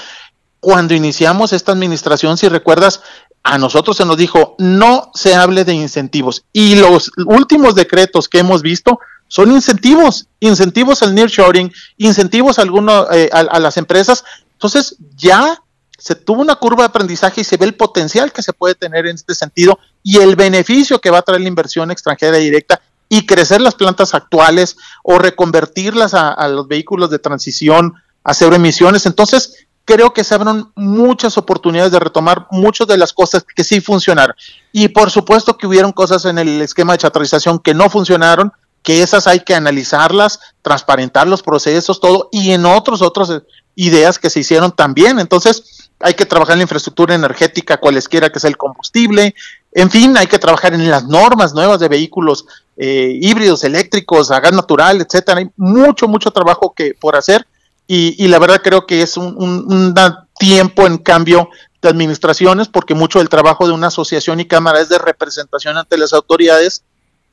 Cuando 0.60 0.94
iniciamos 0.94 1.52
esta 1.52 1.72
administración, 1.72 2.36
si 2.36 2.48
recuerdas, 2.48 3.02
a 3.42 3.58
nosotros 3.58 3.96
se 3.96 4.04
nos 4.04 4.16
dijo 4.16 4.56
no 4.58 5.10
se 5.14 5.34
hable 5.34 5.64
de 5.64 5.74
incentivos. 5.74 6.44
Y 6.52 6.74
los 6.74 7.12
últimos 7.24 7.74
decretos 7.74 8.28
que 8.28 8.40
hemos 8.40 8.62
visto 8.62 8.98
son 9.28 9.52
incentivos, 9.52 10.28
incentivos 10.40 11.02
al 11.02 11.14
nearshoring, 11.14 11.72
incentivos 11.96 12.58
a, 12.58 12.62
alguno, 12.62 13.10
eh, 13.12 13.28
a, 13.32 13.58
las 13.58 13.76
empresas. 13.76 14.24
Entonces, 14.52 14.96
ya 15.16 15.60
se 15.98 16.14
tuvo 16.14 16.42
una 16.42 16.56
curva 16.56 16.84
de 16.84 16.88
aprendizaje 16.88 17.40
y 17.40 17.44
se 17.44 17.56
ve 17.56 17.66
el 17.66 17.74
potencial 17.74 18.32
que 18.32 18.42
se 18.42 18.52
puede 18.52 18.74
tener 18.74 19.06
en 19.06 19.16
este 19.16 19.34
sentido 19.34 19.78
y 20.02 20.18
el 20.18 20.36
beneficio 20.36 21.00
que 21.00 21.10
va 21.10 21.18
a 21.18 21.22
traer 21.22 21.40
la 21.40 21.48
inversión 21.48 21.90
extranjera 21.90 22.36
directa 22.36 22.80
y 23.08 23.26
crecer 23.26 23.60
las 23.60 23.74
plantas 23.74 24.14
actuales 24.14 24.76
o 25.02 25.18
reconvertirlas 25.18 26.14
a, 26.14 26.48
los 26.48 26.68
vehículos 26.68 27.10
de 27.10 27.18
transición 27.18 27.94
a 28.24 28.34
cero 28.34 28.56
emisiones. 28.56 29.06
Entonces, 29.06 29.66
creo 29.84 30.12
que 30.12 30.24
se 30.24 30.34
abren 30.34 30.66
muchas 30.74 31.38
oportunidades 31.38 31.92
de 31.92 32.00
retomar 32.00 32.46
muchas 32.50 32.86
de 32.88 32.98
las 32.98 33.12
cosas 33.12 33.44
que 33.44 33.64
sí 33.64 33.80
funcionaron. 33.80 34.36
Y 34.72 34.88
por 34.88 35.10
supuesto 35.10 35.56
que 35.56 35.66
hubieron 35.66 35.92
cosas 35.92 36.24
en 36.24 36.38
el 36.38 36.60
esquema 36.60 36.92
de 36.92 36.98
chatarrización 36.98 37.60
que 37.60 37.72
no 37.72 37.88
funcionaron, 37.88 38.52
que 38.87 39.03
esas 39.03 39.27
hay 39.27 39.40
que 39.40 39.57
analizarlas, 39.57 40.38
transparentar 40.62 41.27
los 41.27 41.42
procesos, 41.42 41.99
todo, 41.99 42.29
y 42.31 42.53
en 42.53 42.64
otros, 42.64 43.03
otras 43.03 43.42
ideas 43.75 44.16
que 44.16 44.31
se 44.31 44.38
hicieron 44.38 44.70
también. 44.70 45.18
Entonces, 45.18 45.90
hay 45.99 46.14
que 46.14 46.25
trabajar 46.25 46.53
en 46.53 46.61
la 46.61 46.64
infraestructura 46.66 47.12
energética, 47.16 47.79
cualesquiera 47.79 48.31
que 48.31 48.38
sea 48.38 48.49
el 48.49 48.57
combustible, 48.57 49.35
en 49.72 49.90
fin, 49.90 50.16
hay 50.16 50.29
que 50.29 50.38
trabajar 50.38 50.72
en 50.72 50.88
las 50.88 51.05
normas 51.05 51.53
nuevas 51.53 51.81
de 51.81 51.88
vehículos 51.88 52.46
eh, 52.77 53.18
híbridos, 53.20 53.64
eléctricos, 53.64 54.31
a 54.31 54.38
gas 54.38 54.53
natural, 54.53 55.01
etcétera. 55.01 55.40
Hay 55.40 55.51
mucho, 55.57 56.07
mucho 56.07 56.31
trabajo 56.31 56.72
que 56.72 56.94
por 56.94 57.16
hacer 57.16 57.44
y, 57.88 58.29
la 58.29 58.38
verdad 58.38 58.61
creo 58.62 58.87
que 58.87 59.03
es 59.03 59.16
un, 59.16 59.37
un, 59.37 59.94
tiempo 60.38 60.87
en 60.87 60.99
cambio 60.99 61.49
de 61.83 61.88
administraciones 61.88 62.68
porque 62.68 62.94
mucho 62.94 63.18
del 63.18 63.29
trabajo 63.29 63.66
de 63.66 63.72
una 63.72 63.88
asociación 63.88 64.38
y 64.38 64.44
cámara 64.44 64.81
es 64.81 64.88
de 64.88 64.99
representación 64.99 65.77
ante 65.77 65.99
las 65.99 66.12
autoridades 66.12 66.85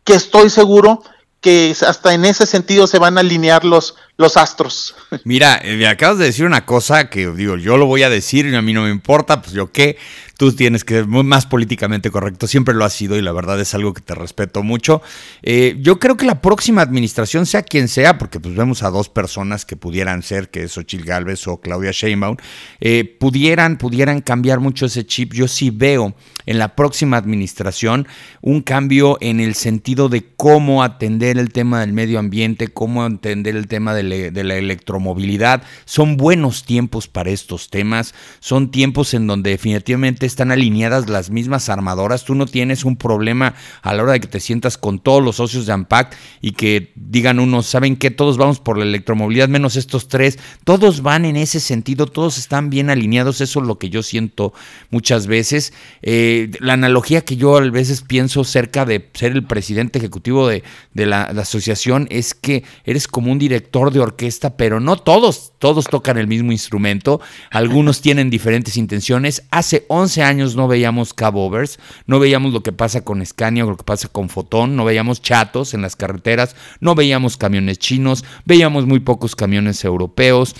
que 0.03 0.13
estoy 0.13 0.49
seguro 0.49 1.03
que 1.43 1.75
hasta 1.85 2.13
en 2.13 2.23
ese 2.25 2.47
sentido 2.47 2.87
se 2.87 2.97
van 2.97 3.17
a 3.17 3.21
alinear 3.21 3.65
los, 3.65 3.95
los 4.17 4.37
astros. 4.37 4.95
Mira, 5.23 5.59
eh, 5.63 5.75
me 5.75 5.87
acabas 5.87 6.19
de 6.19 6.25
decir 6.25 6.45
una 6.45 6.65
cosa 6.65 7.09
que 7.09 7.27
digo, 7.31 7.57
yo 7.57 7.77
lo 7.77 7.85
voy 7.85 8.03
a 8.03 8.09
decir 8.09 8.45
y 8.45 8.55
a 8.55 8.61
mí 8.61 8.73
no 8.73 8.83
me 8.83 8.91
importa, 8.91 9.41
pues 9.41 9.53
yo 9.53 9.71
qué, 9.71 9.97
tú 10.37 10.51
tienes 10.51 10.83
que 10.83 10.95
ser 10.95 11.07
más 11.07 11.45
políticamente 11.45 12.11
correcto, 12.11 12.47
siempre 12.47 12.73
lo 12.73 12.85
has 12.85 12.93
sido 12.93 13.17
y 13.17 13.21
la 13.21 13.31
verdad 13.31 13.59
es 13.59 13.73
algo 13.73 13.93
que 13.93 14.01
te 14.01 14.15
respeto 14.15 14.63
mucho. 14.63 15.01
Eh, 15.41 15.77
yo 15.79 15.99
creo 15.99 16.17
que 16.17 16.25
la 16.25 16.41
próxima 16.41 16.81
administración, 16.81 17.45
sea 17.45 17.63
quien 17.63 17.87
sea, 17.87 18.17
porque 18.17 18.39
pues 18.39 18.55
vemos 18.55 18.83
a 18.83 18.89
dos 18.89 19.09
personas 19.09 19.65
que 19.65 19.75
pudieran 19.75 20.21
ser, 20.21 20.49
que 20.49 20.63
es 20.63 20.77
Ochil 20.77 21.05
Galvez 21.05 21.47
o 21.47 21.57
Claudia 21.61 21.91
Sheinbaum, 21.91 22.37
eh, 22.81 23.03
pudieran, 23.19 23.77
pudieran 23.77 24.21
cambiar 24.21 24.59
mucho 24.59 24.85
ese 24.87 25.05
chip. 25.05 25.33
Yo 25.33 25.47
sí 25.47 25.69
veo 25.69 26.15
en 26.45 26.59
la 26.59 26.75
próxima 26.75 27.17
administración 27.17 28.07
un 28.41 28.61
cambio 28.61 29.17
en 29.21 29.39
el 29.39 29.55
sentido 29.55 30.09
de 30.09 30.25
cómo 30.35 30.83
atender 30.83 31.37
el 31.37 31.51
tema 31.51 31.81
del 31.81 31.93
medio 31.93 32.19
ambiente, 32.19 32.67
cómo 32.67 33.03
atender 33.03 33.55
el 33.55 33.67
tema 33.67 33.93
de, 34.13 34.31
de 34.31 34.43
la 34.43 34.55
electromovilidad. 34.55 35.63
Son 35.85 36.17
buenos 36.17 36.63
tiempos 36.63 37.07
para 37.07 37.29
estos 37.29 37.69
temas, 37.69 38.13
son 38.39 38.71
tiempos 38.71 39.13
en 39.13 39.27
donde 39.27 39.51
definitivamente 39.51 40.25
están 40.25 40.51
alineadas 40.51 41.09
las 41.09 41.29
mismas 41.29 41.69
armadoras. 41.69 42.25
Tú 42.25 42.35
no 42.35 42.45
tienes 42.45 42.85
un 42.85 42.95
problema 42.95 43.55
a 43.81 43.93
la 43.93 44.03
hora 44.03 44.13
de 44.13 44.19
que 44.19 44.27
te 44.27 44.39
sientas 44.39 44.77
con 44.77 44.99
todos 44.99 45.23
los 45.23 45.37
socios 45.37 45.65
de 45.65 45.73
AMPAC 45.73 46.15
y 46.41 46.51
que 46.51 46.91
digan 46.95 47.39
unos, 47.39 47.67
¿saben 47.67 47.95
qué? 47.95 48.11
Todos 48.11 48.37
vamos 48.37 48.59
por 48.59 48.77
la 48.77 48.83
electromovilidad, 48.83 49.49
menos 49.49 49.75
estos 49.75 50.07
tres. 50.07 50.39
Todos 50.63 51.01
van 51.01 51.25
en 51.25 51.35
ese 51.35 51.59
sentido, 51.59 52.05
todos 52.05 52.37
están 52.37 52.69
bien 52.69 52.89
alineados. 52.89 53.41
Eso 53.41 53.59
es 53.61 53.67
lo 53.67 53.77
que 53.77 53.89
yo 53.89 54.03
siento 54.03 54.53
muchas 54.89 55.27
veces. 55.27 55.73
Eh, 56.01 56.51
la 56.59 56.73
analogía 56.73 57.21
que 57.21 57.37
yo 57.37 57.57
a 57.57 57.61
veces 57.61 58.01
pienso 58.01 58.43
cerca 58.43 58.85
de 58.85 59.09
ser 59.13 59.31
el 59.31 59.43
presidente 59.43 59.99
ejecutivo 59.99 60.47
de, 60.47 60.63
la, 60.93 61.31
la 61.33 61.41
asociación 61.41 62.07
es 62.09 62.33
que 62.33 62.63
eres 62.85 63.07
como 63.07 63.31
un 63.31 63.39
director 63.39 63.92
de 63.93 64.01
orquesta, 64.01 64.57
pero 64.57 64.79
no 64.79 64.97
todos, 64.97 65.53
todos 65.59 65.85
tocan 65.85 66.17
el 66.17 66.27
mismo 66.27 66.51
instrumento. 66.51 67.21
Algunos 67.51 68.01
tienen 68.01 68.29
diferentes 68.29 68.75
intenciones. 68.75 69.43
Hace 69.51 69.85
11 69.87 70.23
años 70.23 70.55
no 70.55 70.67
veíamos 70.67 71.13
cabovers, 71.13 71.79
no 72.05 72.19
veíamos 72.19 72.51
lo 72.51 72.63
que 72.63 72.73
pasa 72.73 73.05
con 73.05 73.25
Scania 73.25 73.65
o 73.65 73.69
lo 73.69 73.77
que 73.77 73.83
pasa 73.83 74.07
con 74.09 74.29
Fotón, 74.29 74.75
no 74.75 74.83
veíamos 74.83 75.21
chatos 75.21 75.73
en 75.73 75.81
las 75.81 75.95
carreteras, 75.95 76.55
no 76.79 76.95
veíamos 76.95 77.37
camiones 77.37 77.79
chinos, 77.79 78.25
veíamos 78.45 78.85
muy 78.85 78.99
pocos 78.99 79.35
camiones 79.35 79.83
europeos, 79.85 80.55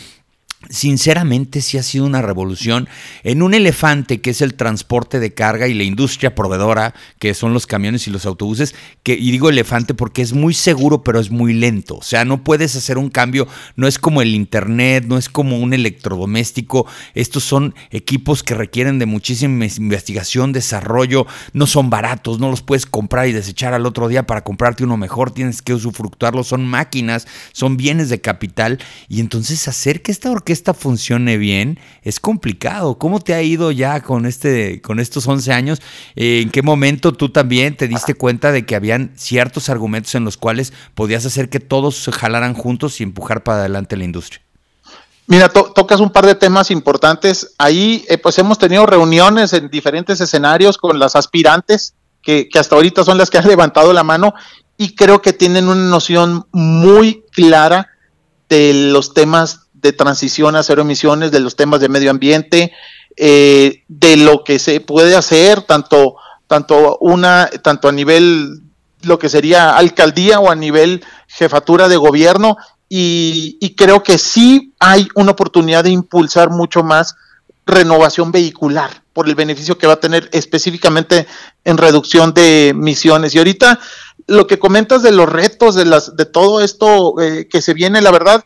Sinceramente 0.69 1.62
sí 1.62 1.78
ha 1.78 1.84
sido 1.84 2.06
una 2.06 2.21
revolución 2.21 2.88
en 3.23 3.41
un 3.41 3.54
elefante 3.54 4.21
que 4.21 4.32
es 4.32 4.41
el 4.41 4.56
transporte 4.56 5.19
de 5.19 5.34
carga 5.34 5.67
y 5.67 5.73
la 5.73 5.84
industria 5.84 6.36
proveedora, 6.36 6.93
que 7.19 7.34
son 7.34 7.54
los 7.54 7.67
camiones 7.67 8.08
y 8.08 8.12
los 8.12 8.26
autobuses, 8.26 8.76
que, 9.04 9.13
y 9.13 9.32
digo 9.32 9.49
elefante 9.49 9.93
porque 9.93 10.21
es 10.21 10.34
muy 10.34 10.54
seguro 10.54 11.04
pero 11.04 11.19
es 11.19 11.32
muy 11.32 11.54
lento, 11.54 11.97
o 11.97 12.04
sea, 12.04 12.26
no 12.26 12.43
puedes 12.43 12.76
hacer 12.76 12.97
un 12.97 13.10
cambio, 13.10 13.47
no 13.76 13.88
es 13.88 13.99
como 13.99 14.21
el 14.21 14.36
internet, 14.36 15.06
no 15.08 15.17
es 15.17 15.30
como 15.30 15.60
un 15.60 15.73
electrodoméstico, 15.73 16.88
estos 17.13 17.43
son 17.43 17.76
equipos 17.91 18.43
que 18.43 18.56
requieren 18.56 18.99
de 18.99 19.06
muchísima 19.06 19.65
investigación, 19.65 20.52
desarrollo, 20.52 21.28
no 21.54 21.67
son 21.67 21.89
baratos, 21.89 22.39
no 22.39 22.49
los 22.49 22.62
puedes 22.62 22.86
comprar 22.86 23.28
y 23.28 23.34
desechar 23.34 23.73
al 23.73 23.86
otro 23.86 24.08
día. 24.08 24.23
Para 24.23 24.43
comprarte 24.43 24.84
uno 24.84 24.97
mejor, 24.97 25.32
tienes 25.32 25.62
que 25.62 25.73
usufructuarlos, 25.73 26.47
son 26.47 26.65
máquinas, 26.65 27.28
son 27.52 27.78
bienes 27.78 28.10
de 28.10 28.21
capital. 28.21 28.80
Y 29.08 29.19
entonces 29.19 29.67
hacer 29.67 30.02
que 30.02 30.12
esta 30.12 30.32
orquesta 30.32 30.52
esta 30.53 30.73
funcione 30.73 31.37
bien 31.37 31.79
es 32.03 32.19
complicado. 32.19 32.97
¿Cómo 32.97 33.19
te 33.19 33.33
ha 33.33 33.41
ido 33.41 33.71
ya 33.71 34.01
con, 34.01 34.25
este, 34.25 34.81
con 34.81 34.99
estos 34.99 35.27
11 35.27 35.51
años? 35.51 35.81
Eh, 36.15 36.41
¿En 36.41 36.49
qué 36.49 36.61
momento 36.61 37.13
tú 37.13 37.29
también 37.29 37.75
te 37.75 37.87
diste 37.87 38.13
cuenta 38.13 38.51
de 38.51 38.65
que 38.65 38.75
habían 38.75 39.11
ciertos 39.15 39.69
argumentos 39.69 40.15
en 40.15 40.23
los 40.23 40.37
cuales 40.37 40.71
podías 40.95 41.25
hacer 41.25 41.49
que 41.49 41.59
todos 41.59 41.95
se 41.95 42.11
jalaran 42.11 42.53
juntos 42.53 43.01
y 43.01 43.03
empujar 43.03 43.43
para 43.43 43.59
adelante 43.59 43.97
la 43.97 44.05
industria? 44.05 44.41
Mira, 45.27 45.49
tocas 45.49 45.99
un 45.99 46.11
par 46.11 46.25
de 46.25 46.35
temas 46.35 46.71
importantes. 46.71 47.53
Ahí 47.57 48.05
eh, 48.07 48.17
pues 48.17 48.37
hemos 48.39 48.57
tenido 48.57 48.85
reuniones 48.85 49.53
en 49.53 49.69
diferentes 49.69 50.21
escenarios 50.21 50.77
con 50.77 50.99
las 50.99 51.15
aspirantes, 51.15 51.95
que, 52.21 52.47
que 52.49 52.59
hasta 52.59 52.75
ahorita 52.75 53.03
son 53.03 53.17
las 53.17 53.29
que 53.29 53.37
han 53.37 53.47
levantado 53.49 53.91
la 53.93 54.03
mano 54.03 54.33
y 54.77 54.95
creo 54.95 55.21
que 55.21 55.33
tienen 55.33 55.67
una 55.67 55.85
noción 55.85 56.47
muy 56.51 57.23
clara 57.31 57.89
de 58.49 58.73
los 58.91 59.13
temas 59.13 59.62
de 59.83 59.93
transición 59.93 60.55
a 60.55 60.63
cero 60.63 60.81
emisiones, 60.81 61.31
de 61.31 61.41
los 61.41 61.55
temas 61.55 61.81
de 61.81 61.89
medio 61.89 62.09
ambiente, 62.09 62.71
eh, 63.17 63.83
de 63.89 64.17
lo 64.17 64.43
que 64.43 64.57
se 64.57 64.79
puede 64.79 65.15
hacer, 65.15 65.61
tanto, 65.61 66.15
tanto, 66.47 66.97
una, 67.01 67.49
tanto 67.61 67.89
a 67.89 67.91
nivel 67.91 68.61
lo 69.01 69.19
que 69.19 69.27
sería 69.27 69.75
alcaldía 69.75 70.39
o 70.39 70.49
a 70.49 70.55
nivel 70.55 71.03
jefatura 71.27 71.89
de 71.89 71.97
gobierno, 71.97 72.57
y, 72.95 73.73
creo 73.75 74.03
que 74.03 74.19
sí 74.19 74.73
hay 74.79 75.07
una 75.15 75.31
oportunidad 75.31 75.83
de 75.83 75.89
impulsar 75.89 76.51
mucho 76.51 76.83
más 76.83 77.15
renovación 77.65 78.31
vehicular 78.31 79.01
por 79.13 79.27
el 79.27 79.33
beneficio 79.33 79.79
que 79.79 79.87
va 79.87 79.93
a 79.93 79.99
tener 79.99 80.29
específicamente 80.31 81.25
en 81.65 81.77
reducción 81.77 82.35
de 82.35 82.69
emisiones. 82.69 83.33
Y 83.33 83.39
ahorita 83.39 83.79
lo 84.27 84.45
que 84.45 84.59
comentas 84.59 85.01
de 85.01 85.11
los 85.11 85.27
retos, 85.27 85.73
de, 85.73 85.85
las, 85.85 86.15
de 86.15 86.25
todo 86.25 86.61
esto 86.61 87.19
eh, 87.19 87.47
que 87.49 87.63
se 87.63 87.73
viene, 87.73 87.99
la 87.99 88.11
verdad, 88.11 88.45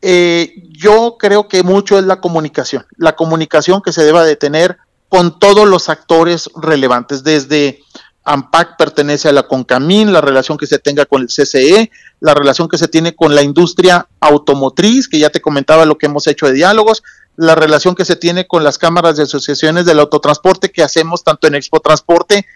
eh, 0.00 0.54
yo 0.70 1.16
creo 1.18 1.48
que 1.48 1.62
mucho 1.62 1.98
es 1.98 2.04
la 2.04 2.20
comunicación, 2.20 2.86
la 2.96 3.16
comunicación 3.16 3.82
que 3.82 3.92
se 3.92 4.04
deba 4.04 4.24
de 4.24 4.36
tener 4.36 4.78
con 5.08 5.38
todos 5.38 5.66
los 5.66 5.88
actores 5.88 6.50
relevantes, 6.54 7.24
desde 7.24 7.80
AMPAC 8.24 8.76
pertenece 8.76 9.28
a 9.28 9.32
la 9.32 9.44
CONCAMIN, 9.44 10.12
la 10.12 10.20
relación 10.20 10.58
que 10.58 10.66
se 10.66 10.78
tenga 10.78 11.06
con 11.06 11.22
el 11.22 11.28
CCE, 11.28 11.90
la 12.20 12.34
relación 12.34 12.68
que 12.68 12.78
se 12.78 12.88
tiene 12.88 13.16
con 13.16 13.34
la 13.34 13.42
industria 13.42 14.06
automotriz, 14.20 15.08
que 15.08 15.18
ya 15.18 15.30
te 15.30 15.40
comentaba 15.40 15.86
lo 15.86 15.96
que 15.96 16.06
hemos 16.06 16.26
hecho 16.26 16.46
de 16.46 16.52
diálogos, 16.52 17.02
la 17.36 17.54
relación 17.54 17.94
que 17.94 18.04
se 18.04 18.16
tiene 18.16 18.46
con 18.46 18.64
las 18.64 18.78
cámaras 18.78 19.16
de 19.16 19.22
asociaciones 19.22 19.86
del 19.86 20.00
autotransporte 20.00 20.70
que 20.70 20.82
hacemos 20.82 21.24
tanto 21.24 21.46
en 21.46 21.54
Expo 21.54 21.80
Transporte 21.80 22.46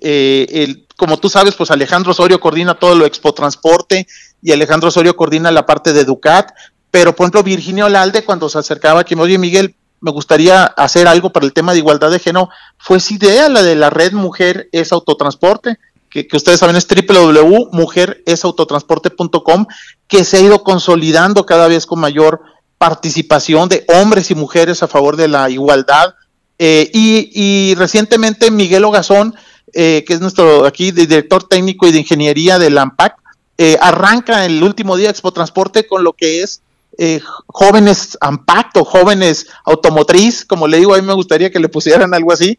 Eh, 0.00 0.84
como 0.96 1.16
tú 1.16 1.28
sabes, 1.28 1.56
pues 1.56 1.72
Alejandro 1.72 2.12
Osorio 2.12 2.38
coordina 2.38 2.78
todo 2.78 2.94
lo 2.94 3.04
Expo 3.04 3.34
Transporte 3.34 4.06
y 4.40 4.52
Alejandro 4.52 4.90
Osorio 4.90 5.16
coordina 5.16 5.50
la 5.50 5.66
parte 5.66 5.92
de 5.92 6.02
Educat, 6.02 6.54
pero 6.92 7.16
por 7.16 7.24
ejemplo 7.24 7.42
Virginia 7.42 7.86
Olalde 7.86 8.24
cuando 8.24 8.48
se 8.48 8.60
acercaba 8.60 9.00
aquí 9.00 9.16
me 9.16 9.22
oye 9.22 9.36
Miguel, 9.36 9.74
me 10.02 10.10
gustaría 10.10 10.64
hacer 10.64 11.08
algo 11.08 11.30
para 11.30 11.46
el 11.46 11.54
tema 11.54 11.72
de 11.72 11.78
igualdad 11.78 12.10
de 12.10 12.18
género, 12.18 12.50
fue 12.76 12.98
esa 12.98 13.14
idea, 13.14 13.48
la 13.48 13.62
de 13.62 13.76
la 13.76 13.88
red 13.88 14.12
Mujer 14.12 14.68
es 14.72 14.92
Autotransporte, 14.92 15.78
que, 16.10 16.28
ustedes 16.32 16.60
saben 16.60 16.76
es 16.76 16.86
www.mujeresautotransporte.com, 16.86 19.66
que 20.08 20.24
se 20.24 20.36
ha 20.36 20.40
ido 20.40 20.62
consolidando 20.62 21.46
cada 21.46 21.68
vez 21.68 21.86
con 21.86 22.00
mayor 22.00 22.42
participación 22.76 23.68
de 23.68 23.86
hombres 23.88 24.30
y 24.30 24.34
mujeres 24.34 24.82
a 24.82 24.88
favor 24.88 25.16
de 25.16 25.28
la 25.28 25.48
igualdad. 25.48 26.16
Eh, 26.58 26.90
y, 26.92 27.74
recientemente 27.76 28.50
Miguel 28.50 28.84
Ogazón, 28.84 29.34
eh, 29.72 30.04
que 30.06 30.12
es 30.14 30.20
nuestro 30.20 30.66
aquí 30.66 30.90
director 30.90 31.44
técnico 31.44 31.86
y 31.86 31.92
de 31.92 32.00
ingeniería 32.00 32.58
de 32.58 32.70
la 32.70 32.82
AMPAC, 32.82 33.14
eh, 33.56 33.78
arranca 33.80 34.44
el 34.44 34.62
último 34.62 34.96
día 34.96 35.06
de 35.06 35.12
Expo 35.12 35.32
Transporte 35.32 35.86
con 35.86 36.04
lo 36.04 36.12
que 36.12 36.42
es 36.42 36.60
eh, 36.98 37.20
jóvenes 37.46 38.18
ampacto, 38.20 38.84
jóvenes 38.84 39.46
automotriz, 39.64 40.44
como 40.44 40.68
le 40.68 40.78
digo, 40.78 40.94
a 40.94 40.98
mí 40.98 41.06
me 41.06 41.14
gustaría 41.14 41.50
que 41.50 41.60
le 41.60 41.68
pusieran 41.68 42.14
algo 42.14 42.32
así. 42.32 42.58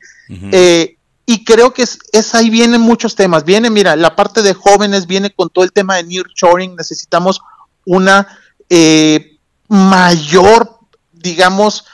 Eh, 0.51 0.97
y 1.25 1.45
creo 1.45 1.73
que 1.73 1.83
es, 1.83 2.35
ahí 2.35 2.49
vienen 2.49 2.81
muchos 2.81 3.15
temas. 3.15 3.45
Viene, 3.45 3.69
mira, 3.69 3.95
la 3.95 4.15
parte 4.15 4.41
de 4.41 4.53
jóvenes 4.53 5.07
viene 5.07 5.31
con 5.31 5.49
todo 5.49 5.63
el 5.63 5.71
tema 5.71 5.95
de 5.95 6.03
nearshoring. 6.03 6.75
Necesitamos 6.75 7.41
una 7.85 8.27
eh, 8.69 9.37
mayor, 9.69 10.79
digamos, 11.11 11.85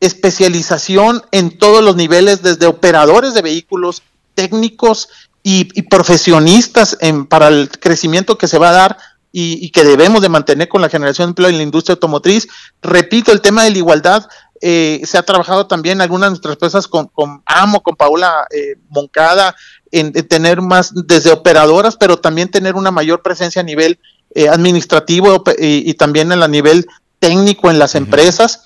especialización 0.00 1.22
en 1.32 1.58
todos 1.58 1.82
los 1.84 1.96
niveles, 1.96 2.42
desde 2.42 2.66
operadores 2.66 3.34
de 3.34 3.42
vehículos, 3.42 4.02
técnicos 4.34 5.08
y, 5.42 5.82
profesionistas 5.82 6.96
en, 7.00 7.26
para 7.26 7.48
el 7.48 7.70
crecimiento 7.70 8.38
que 8.38 8.48
se 8.48 8.58
va 8.58 8.70
a 8.70 8.72
dar 8.72 8.98
y, 9.30 9.70
que 9.70 9.84
debemos 9.84 10.22
de 10.22 10.28
mantener 10.28 10.68
con 10.68 10.80
la 10.80 10.88
generación 10.88 11.26
de 11.26 11.30
empleo 11.30 11.48
en 11.48 11.58
la 11.58 11.62
industria 11.62 11.94
automotriz. 11.94 12.48
Repito, 12.82 13.30
el 13.32 13.40
tema 13.40 13.64
de 13.64 13.70
la 13.70 13.78
igualdad 13.78 14.26
eh, 14.60 15.00
se 15.04 15.18
ha 15.18 15.22
trabajado 15.22 15.66
también 15.66 16.00
algunas 16.00 16.28
de 16.28 16.30
nuestras 16.30 16.54
empresas 16.54 16.88
con, 16.88 17.06
con 17.08 17.42
AMO, 17.46 17.82
con 17.82 17.94
Paula 17.96 18.46
eh, 18.50 18.76
Moncada, 18.88 19.54
en, 19.92 20.12
tener 20.12 20.62
más 20.62 20.92
desde 20.94 21.30
operadoras, 21.30 21.96
pero 21.96 22.18
también 22.18 22.50
tener 22.50 22.74
una 22.74 22.90
mayor 22.90 23.22
presencia 23.22 23.60
a 23.60 23.64
nivel 23.64 23.98
eh, 24.34 24.48
administrativo 24.48 25.44
y, 25.58 25.94
también 25.94 26.32
en 26.32 26.40
la 26.40 26.48
nivel 26.48 26.86
técnico 27.18 27.70
en 27.70 27.78
las 27.78 27.94
empresas 27.94 28.62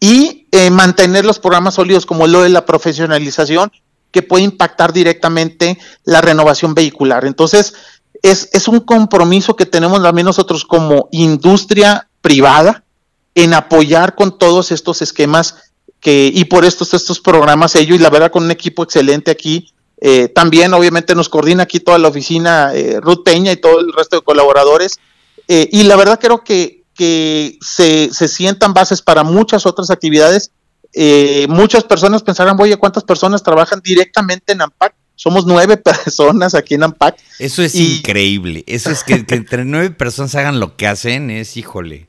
y 0.00 0.46
mantener 0.70 1.24
los 1.24 1.38
programas 1.38 1.74
sólidos 1.74 2.06
como 2.06 2.26
lo 2.26 2.42
de 2.42 2.48
la 2.48 2.64
profesionalización 2.64 3.70
que 4.10 4.22
puede 4.22 4.44
impactar 4.44 4.92
directamente 4.92 5.78
la 6.04 6.20
renovación 6.20 6.72
vehicular. 6.74 7.24
Entonces, 7.24 7.74
es, 8.24 8.68
un 8.68 8.80
compromiso 8.80 9.54
que 9.54 9.66
tenemos 9.66 10.02
también 10.02 10.24
nosotros 10.24 10.64
como 10.64 11.08
industria 11.12 12.08
privada 12.22 12.82
en 13.34 13.52
apoyar 13.52 14.14
con 14.14 14.38
todos 14.38 14.72
estos 14.72 15.02
esquemas 15.02 15.56
que, 16.00 16.30
y 16.32 16.44
por 16.46 16.64
estos, 16.64 16.94
estos 16.94 17.20
programas 17.20 17.74
ellos, 17.74 17.98
y 17.98 18.02
la 18.02 18.08
verdad 18.08 18.30
con 18.30 18.44
un 18.44 18.50
equipo 18.50 18.82
excelente 18.82 19.30
aquí, 19.30 19.74
eh, 20.00 20.28
también 20.28 20.72
obviamente 20.72 21.14
nos 21.14 21.28
coordina 21.28 21.64
aquí 21.64 21.80
toda 21.80 21.98
la 21.98 22.08
oficina, 22.08 22.72
eh, 22.74 22.98
Ruth 23.00 23.24
Peña 23.24 23.52
y 23.52 23.56
todo 23.56 23.80
el 23.80 23.92
resto 23.92 24.16
de 24.16 24.22
colaboradores, 24.22 24.98
eh, 25.46 25.68
y 25.70 25.82
la 25.82 25.96
verdad 25.96 26.18
creo 26.18 26.42
que, 26.42 26.84
que 26.94 27.58
se, 27.60 28.12
se 28.12 28.28
sientan 28.28 28.72
bases 28.72 29.02
para 29.02 29.22
muchas 29.22 29.66
otras 29.66 29.90
actividades. 29.90 30.50
Eh, 30.94 31.46
muchas 31.48 31.84
personas 31.84 32.22
pensarán, 32.22 32.58
oye, 32.58 32.76
¿cuántas 32.76 33.04
personas 33.04 33.42
trabajan 33.42 33.80
directamente 33.82 34.52
en 34.52 34.62
AMPAC? 34.62 34.94
Somos 35.16 35.46
nueve 35.46 35.76
personas 36.04 36.54
aquí 36.54 36.74
en 36.74 36.84
AMPAC. 36.84 37.16
Eso 37.38 37.62
es 37.62 37.74
increíble. 37.74 38.64
Eso 38.66 38.90
es 38.90 39.04
que, 39.04 39.14
entre 39.14 39.64
nueve 39.64 39.90
personas 39.90 40.34
hagan 40.34 40.60
lo 40.60 40.76
que 40.76 40.86
hacen, 40.86 41.30
es 41.30 41.56
híjole. 41.56 42.08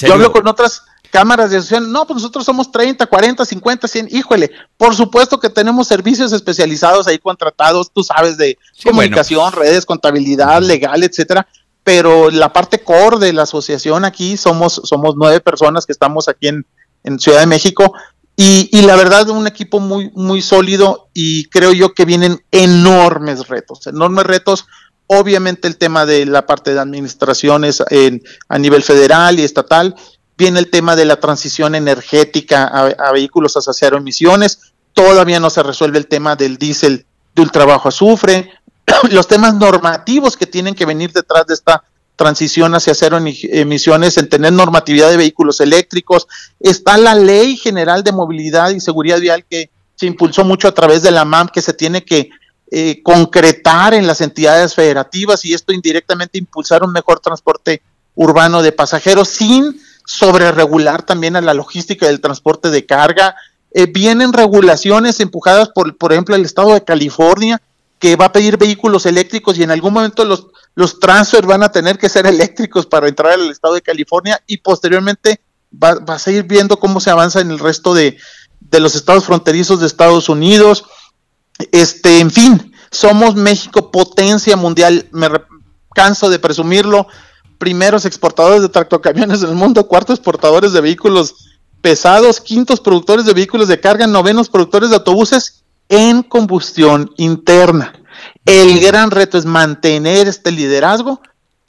Yo 0.00 0.14
hablo 0.14 0.32
con 0.32 0.46
otras 0.46 0.82
cámaras 1.10 1.50
de 1.50 1.58
asociación. 1.58 1.92
No, 1.92 2.06
pues 2.06 2.16
nosotros 2.16 2.44
somos 2.44 2.72
30, 2.72 3.06
40, 3.06 3.44
50, 3.44 3.88
100. 3.88 4.08
Híjole, 4.10 4.50
por 4.76 4.94
supuesto 4.94 5.38
que 5.38 5.50
tenemos 5.50 5.86
servicios 5.86 6.32
especializados 6.32 7.06
ahí 7.06 7.18
contratados, 7.18 7.90
tú 7.92 8.02
sabes, 8.02 8.36
de 8.36 8.58
comunicación, 8.84 9.52
redes, 9.52 9.86
contabilidad, 9.86 10.60
legal, 10.62 11.02
etcétera. 11.02 11.46
Pero 11.84 12.30
la 12.30 12.52
parte 12.52 12.78
core 12.78 13.18
de 13.18 13.32
la 13.32 13.42
asociación 13.42 14.04
aquí 14.04 14.36
somos, 14.36 14.80
somos 14.84 15.14
nueve 15.16 15.40
personas 15.40 15.84
que 15.84 15.92
estamos 15.92 16.28
aquí 16.28 16.48
en, 16.48 16.66
en 17.02 17.18
Ciudad 17.18 17.40
de 17.40 17.46
México 17.46 17.92
y, 18.36 18.82
la 18.82 18.96
verdad, 18.96 19.28
un 19.28 19.46
equipo 19.46 19.78
muy, 19.78 20.10
muy 20.14 20.42
sólido 20.42 21.08
y 21.12 21.44
creo 21.44 21.72
yo 21.72 21.94
que 21.94 22.04
vienen 22.04 22.42
enormes 22.50 23.46
retos, 23.48 23.86
enormes 23.86 24.24
retos. 24.24 24.66
Obviamente 25.06 25.68
el 25.68 25.76
tema 25.76 26.06
de 26.06 26.24
la 26.26 26.46
parte 26.46 26.72
de 26.72 26.80
administraciones 26.80 27.82
en, 27.90 28.22
a 28.48 28.58
nivel 28.58 28.82
federal 28.82 29.38
y 29.38 29.42
estatal, 29.42 29.94
viene 30.36 30.58
el 30.58 30.70
tema 30.70 30.96
de 30.96 31.04
la 31.04 31.20
transición 31.20 31.74
energética 31.74 32.64
a, 32.64 33.12
vehículos 33.12 33.56
a 33.56 33.72
cero 33.72 33.98
emisiones, 33.98 34.72
todavía 34.92 35.38
no 35.38 35.50
se 35.50 35.62
resuelve 35.62 35.98
el 35.98 36.08
tema 36.08 36.34
del 36.34 36.56
diésel 36.56 37.06
de 37.34 37.42
ultrabajo 37.42 37.88
azufre, 37.88 38.50
los 39.10 39.28
temas 39.28 39.54
normativos 39.54 40.36
que 40.36 40.46
tienen 40.46 40.74
que 40.74 40.86
venir 40.86 41.12
detrás 41.12 41.46
de 41.46 41.54
esta 41.54 41.84
transición 42.16 42.74
hacia 42.74 42.94
cero 42.94 43.18
emisiones, 43.18 44.16
en 44.16 44.28
tener 44.28 44.52
normatividad 44.52 45.10
de 45.10 45.16
vehículos 45.16 45.60
eléctricos. 45.60 46.28
Está 46.60 46.96
la 46.98 47.14
Ley 47.14 47.56
General 47.56 48.02
de 48.02 48.12
Movilidad 48.12 48.70
y 48.70 48.80
Seguridad 48.80 49.20
Vial 49.20 49.44
que 49.48 49.70
se 49.96 50.06
impulsó 50.06 50.44
mucho 50.44 50.68
a 50.68 50.72
través 50.74 51.02
de 51.02 51.10
la 51.10 51.24
MAM, 51.24 51.48
que 51.48 51.62
se 51.62 51.72
tiene 51.72 52.04
que 52.04 52.30
eh, 52.70 53.02
concretar 53.02 53.94
en 53.94 54.06
las 54.06 54.20
entidades 54.20 54.74
federativas 54.74 55.44
y 55.44 55.54
esto 55.54 55.72
indirectamente 55.72 56.38
impulsar 56.38 56.82
un 56.82 56.92
mejor 56.92 57.20
transporte 57.20 57.82
urbano 58.14 58.62
de 58.62 58.72
pasajeros 58.72 59.28
sin 59.28 59.80
sobreregular 60.06 61.02
también 61.02 61.36
a 61.36 61.40
la 61.40 61.54
logística 61.54 62.06
del 62.06 62.20
transporte 62.20 62.70
de 62.70 62.86
carga. 62.86 63.36
Eh, 63.74 63.86
vienen 63.86 64.32
regulaciones 64.32 65.20
empujadas 65.20 65.68
por, 65.68 65.96
por 65.96 66.12
ejemplo, 66.12 66.34
el 66.34 66.44
estado 66.44 66.74
de 66.74 66.84
California, 66.84 67.60
que 67.98 68.16
va 68.16 68.26
a 68.26 68.32
pedir 68.32 68.56
vehículos 68.58 69.06
eléctricos 69.06 69.58
y 69.58 69.62
en 69.62 69.70
algún 69.70 69.92
momento 69.92 70.24
los, 70.24 70.46
los 70.74 70.98
transfer 71.00 71.44
van 71.46 71.62
a 71.62 71.70
tener 71.70 71.98
que 71.98 72.08
ser 72.08 72.26
eléctricos 72.26 72.86
para 72.86 73.08
entrar 73.08 73.32
al 73.32 73.50
estado 73.50 73.74
de 73.74 73.82
California 73.82 74.42
y 74.46 74.58
posteriormente 74.58 75.40
va, 75.72 75.98
a 76.06 76.18
seguir 76.18 76.44
viendo 76.44 76.78
cómo 76.78 77.00
se 77.00 77.10
avanza 77.10 77.40
en 77.40 77.50
el 77.50 77.58
resto 77.58 77.94
de, 77.94 78.16
los 78.72 78.94
estados 78.94 79.24
fronterizos 79.24 79.80
de 79.80 79.86
Estados 79.86 80.28
Unidos. 80.28 80.84
Este, 81.72 82.20
en 82.20 82.30
fin, 82.30 82.72
somos 82.90 83.34
México 83.34 83.90
potencia 83.90 84.56
mundial, 84.56 85.08
me 85.12 85.28
canso 85.94 86.30
de 86.30 86.38
presumirlo, 86.38 87.06
primeros 87.58 88.06
exportadores 88.06 88.62
de 88.62 88.68
tractocamiones 88.68 89.42
del 89.42 89.54
mundo, 89.54 89.86
cuartos 89.86 90.18
exportadores 90.18 90.72
de 90.72 90.80
vehículos 90.80 91.34
pesados, 91.82 92.40
quintos 92.40 92.80
productores 92.80 93.26
de 93.26 93.34
vehículos 93.34 93.68
de 93.68 93.78
carga, 93.78 94.06
novenos 94.06 94.48
productores 94.48 94.90
de 94.90 94.96
autobuses 94.96 95.64
en 95.88 96.22
combustión 96.22 97.12
interna. 97.18 97.92
El 98.44 98.80
gran 98.80 99.10
reto 99.10 99.38
es 99.38 99.44
mantener 99.44 100.28
este 100.28 100.50
liderazgo 100.50 101.20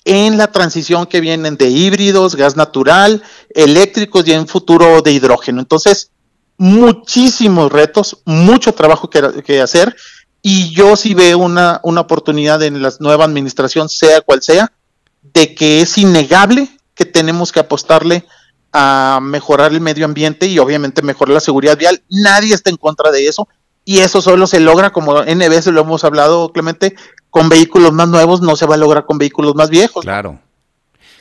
en 0.05 0.37
la 0.37 0.51
transición 0.51 1.05
que 1.05 1.21
vienen 1.21 1.55
de 1.55 1.69
híbridos, 1.69 2.35
gas 2.35 2.55
natural, 2.55 3.23
eléctricos 3.49 4.27
y 4.27 4.33
en 4.33 4.47
futuro 4.47 5.01
de 5.01 5.11
hidrógeno. 5.11 5.61
Entonces, 5.61 6.11
muchísimos 6.57 7.71
retos, 7.71 8.17
mucho 8.25 8.73
trabajo 8.73 9.09
que, 9.09 9.61
hacer 9.61 9.95
y 10.41 10.71
yo 10.71 10.95
sí 10.95 11.13
veo 11.13 11.37
una, 11.37 11.79
una 11.83 12.01
oportunidad 12.01 12.61
en 12.63 12.81
la 12.81 12.91
nueva 12.99 13.23
administración, 13.23 13.87
sea 13.87 14.21
cual 14.21 14.41
sea, 14.41 14.71
de 15.21 15.55
que 15.55 15.81
es 15.81 15.97
innegable 15.97 16.69
que 16.95 17.05
tenemos 17.05 17.51
que 17.51 17.61
apostarle 17.61 18.25
a 18.73 19.19
mejorar 19.21 19.71
el 19.71 19.79
medio 19.79 20.03
ambiente 20.05 20.47
y 20.47 20.59
obviamente 20.59 21.01
mejorar 21.01 21.35
la 21.35 21.39
seguridad 21.39 21.77
vial. 21.77 22.03
Nadie 22.09 22.53
está 22.53 22.69
en 22.69 22.77
contra 22.77 23.11
de 23.11 23.27
eso. 23.27 23.47
Y 23.85 23.99
eso 23.99 24.21
solo 24.21 24.47
se 24.47 24.59
logra, 24.59 24.91
como 24.91 25.23
N 25.23 25.49
veces 25.49 25.73
lo 25.73 25.81
hemos 25.81 26.03
hablado, 26.03 26.51
Clemente, 26.51 26.95
con 27.29 27.49
vehículos 27.49 27.91
más 27.91 28.07
nuevos, 28.07 28.41
no 28.41 28.55
se 28.55 28.65
va 28.65 28.75
a 28.75 28.77
lograr 28.77 29.05
con 29.05 29.17
vehículos 29.17 29.55
más 29.55 29.69
viejos. 29.69 30.03
Claro. 30.03 30.39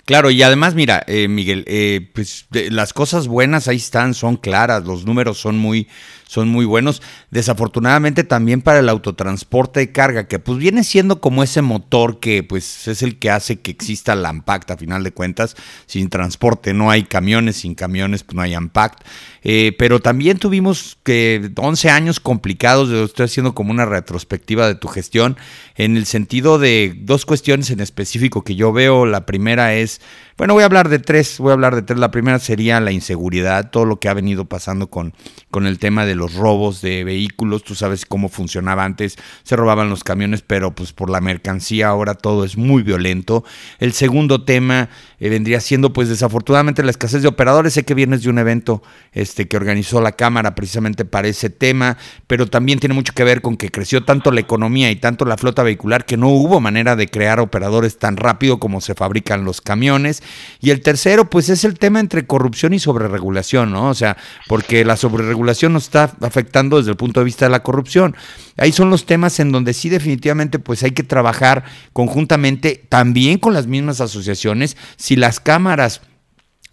Claro, 0.05 0.31
y 0.31 0.43
además, 0.43 0.75
mira, 0.75 1.05
eh, 1.07 1.29
Miguel, 1.29 1.65
eh, 1.69 2.11
pues 2.13 2.47
las 2.51 2.93
cosas 2.93 3.29
buenas 3.29 3.69
ahí 3.69 3.77
están, 3.77 4.15
son 4.15 4.37
claras, 4.37 4.85
los 4.85 5.07
números 5.07 5.39
son 5.39 5.59
muy, 5.59 5.87
son 6.27 6.49
muy 6.49 6.65
buenos. 6.65 7.03
Desafortunadamente 7.33 8.25
también 8.25 8.61
para 8.61 8.81
el 8.81 8.91
autotransporte 8.91 9.81
de 9.81 9.91
carga, 9.91 10.29
que 10.29 10.39
pues 10.39 10.59
viene 10.59 10.85
siendo 10.85 11.23
como 11.23 11.43
ese 11.43 11.63
motor 11.63 12.21
que 12.21 12.43
pues 12.43 12.87
es 12.89 13.01
el 13.01 13.19
que 13.19 13.31
hace 13.31 13.59
que 13.59 13.71
exista 13.71 14.15
la 14.15 14.29
AMPACT 14.29 14.73
a 14.73 14.77
final 14.77 15.03
de 15.03 15.13
cuentas. 15.13 15.57
Sin 15.87 16.11
transporte 16.11 16.75
no 16.75 16.91
hay 16.91 17.05
camiones, 17.05 17.57
sin 17.57 17.75
camiones 17.75 18.23
pues 18.23 18.37
no 18.37 18.43
hay 18.43 18.53
AMPACT. 18.53 19.03
Eh, 19.45 19.75
pero 19.79 20.01
también 20.01 20.37
tuvimos 20.37 20.99
que 21.05 21.51
11 21.57 21.89
años 21.89 22.21
complicados, 22.21 22.91
estoy 22.91 23.25
haciendo 23.25 23.55
como 23.55 23.71
una 23.71 23.87
retrospectiva 23.87 24.69
de 24.69 24.75
tu 24.75 24.89
gestión, 24.89 25.39
en 25.75 25.97
el 25.97 26.05
sentido 26.05 26.59
de 26.59 26.95
dos 26.99 27.25
cuestiones 27.25 27.71
en 27.71 27.81
específico 27.81 28.45
que 28.45 28.57
yo 28.57 28.75
veo. 28.75 29.07
La 29.07 29.25
primera 29.25 29.75
es 29.75 30.03
bueno, 30.43 30.55
voy 30.55 30.63
a 30.63 30.67
hablar 30.67 30.89
de 30.89 30.99
tres, 30.99 31.39
voy 31.39 31.51
a 31.51 31.53
hablar 31.53 31.75
de 31.77 31.83
tres. 31.83 32.01
La 32.01 32.11
primera 32.11 32.39
sería 32.39 32.81
la 32.81 32.91
inseguridad, 32.91 33.71
todo 33.71 33.85
lo 33.85 34.01
que 34.01 34.09
ha 34.09 34.15
venido 34.15 34.47
pasando 34.47 34.89
con, 34.89 35.15
con 35.51 35.67
el 35.67 35.79
tema 35.79 36.05
de 36.05 36.15
los 36.15 36.35
robos 36.35 36.81
de 36.83 37.05
vehículos. 37.05 37.22
Tú 37.65 37.75
sabes 37.75 38.07
cómo 38.07 38.29
funcionaba 38.29 38.85
antes, 38.85 39.17
se 39.43 39.57
robaban 39.57 39.91
los 39.91 40.05
camiones, 40.05 40.43
pero 40.43 40.75
pues 40.75 40.93
por 40.93 41.11
la 41.11 41.21
mercancía 41.21 41.89
ahora 41.89 42.15
todo 42.15 42.45
es 42.45 42.57
muy 42.57 42.83
violento. 42.83 43.45
El 43.79 43.93
segundo 43.93 44.45
tema 44.45 44.89
eh, 45.23 45.29
vendría 45.29 45.61
siendo 45.61 45.93
pues 45.93 46.09
desafortunadamente 46.09 46.83
la 46.83 46.91
escasez 46.91 47.23
de 47.23 47.29
operadores. 47.29 47.75
Sé 47.75 47.85
que 47.85 47.95
vienes 47.95 48.25
de 48.25 48.31
un 48.31 48.39
evento 48.39 48.83
este, 49.13 49.47
que 49.47 49.57
organizó 49.57 50.01
la 50.01 50.11
Cámara 50.11 50.57
precisamente 50.57 51.05
para 51.05 51.29
ese 51.29 51.49
tema, 51.49 51.97
pero 52.27 52.49
también 52.49 52.81
tiene 52.81 52.97
mucho 52.97 53.13
que 53.13 53.23
ver 53.23 53.41
con 53.41 53.57
que 53.57 53.71
creció 53.71 54.05
tanto 54.05 54.33
la 54.33 54.41
economía 54.41 54.91
y 54.91 54.97
tanto 54.97 55.25
la 55.25 55.37
flota 55.37 55.63
vehicular 55.63 56.07
que 56.07 56.17
no 56.17 56.29
hubo 56.29 56.61
manera 56.61 56.97
de 56.97 57.07
crear 57.07 57.39
operadores 57.39 58.01
tan 58.01 58.17
rápido 58.17 58.59
como 58.59 58.81
se 58.81 58.97
fabrican 58.97 59.45
los 59.45 59.61
camiones. 59.61 60.25
Y 60.61 60.71
el 60.71 60.81
tercero, 60.81 61.31
pues 61.31 61.51
es 61.51 61.63
el 61.63 61.79
tema 61.79 62.01
entre 62.01 62.27
corrupción 62.27 62.75
y 62.75 62.81
sobreregulación, 62.81 63.71
¿no? 63.71 63.91
O 63.91 63.95
sea, 63.95 64.17
porque 64.49 64.85
la 64.85 64.97
sobreregulación 64.97 65.73
nos 65.73 65.85
está 65.85 66.17
afectando 66.21 66.79
desde 66.79 66.91
el 66.91 66.97
punto 66.97 67.21
de 67.21 67.25
vista 67.25 67.45
de 67.45 67.51
la 67.53 67.63
corrupción. 67.63 68.17
Ahí 68.57 68.73
son 68.73 68.91
los 68.91 69.07
temas 69.07 69.41
en 69.41 69.53
donde 69.53 69.75
sí 69.75 69.89
definitivamente 69.89 70.59
pues 70.59 70.83
hay 70.83 70.93
que 70.93 71.03
trabajar 71.03 71.65
conjuntamente 71.93 72.85
también 72.89 73.39
con 73.39 73.55
las 73.55 73.67
mismas 73.67 74.01
asociaciones. 74.01 74.77
Si 74.97 75.17
las 75.17 75.41
cámaras 75.41 76.03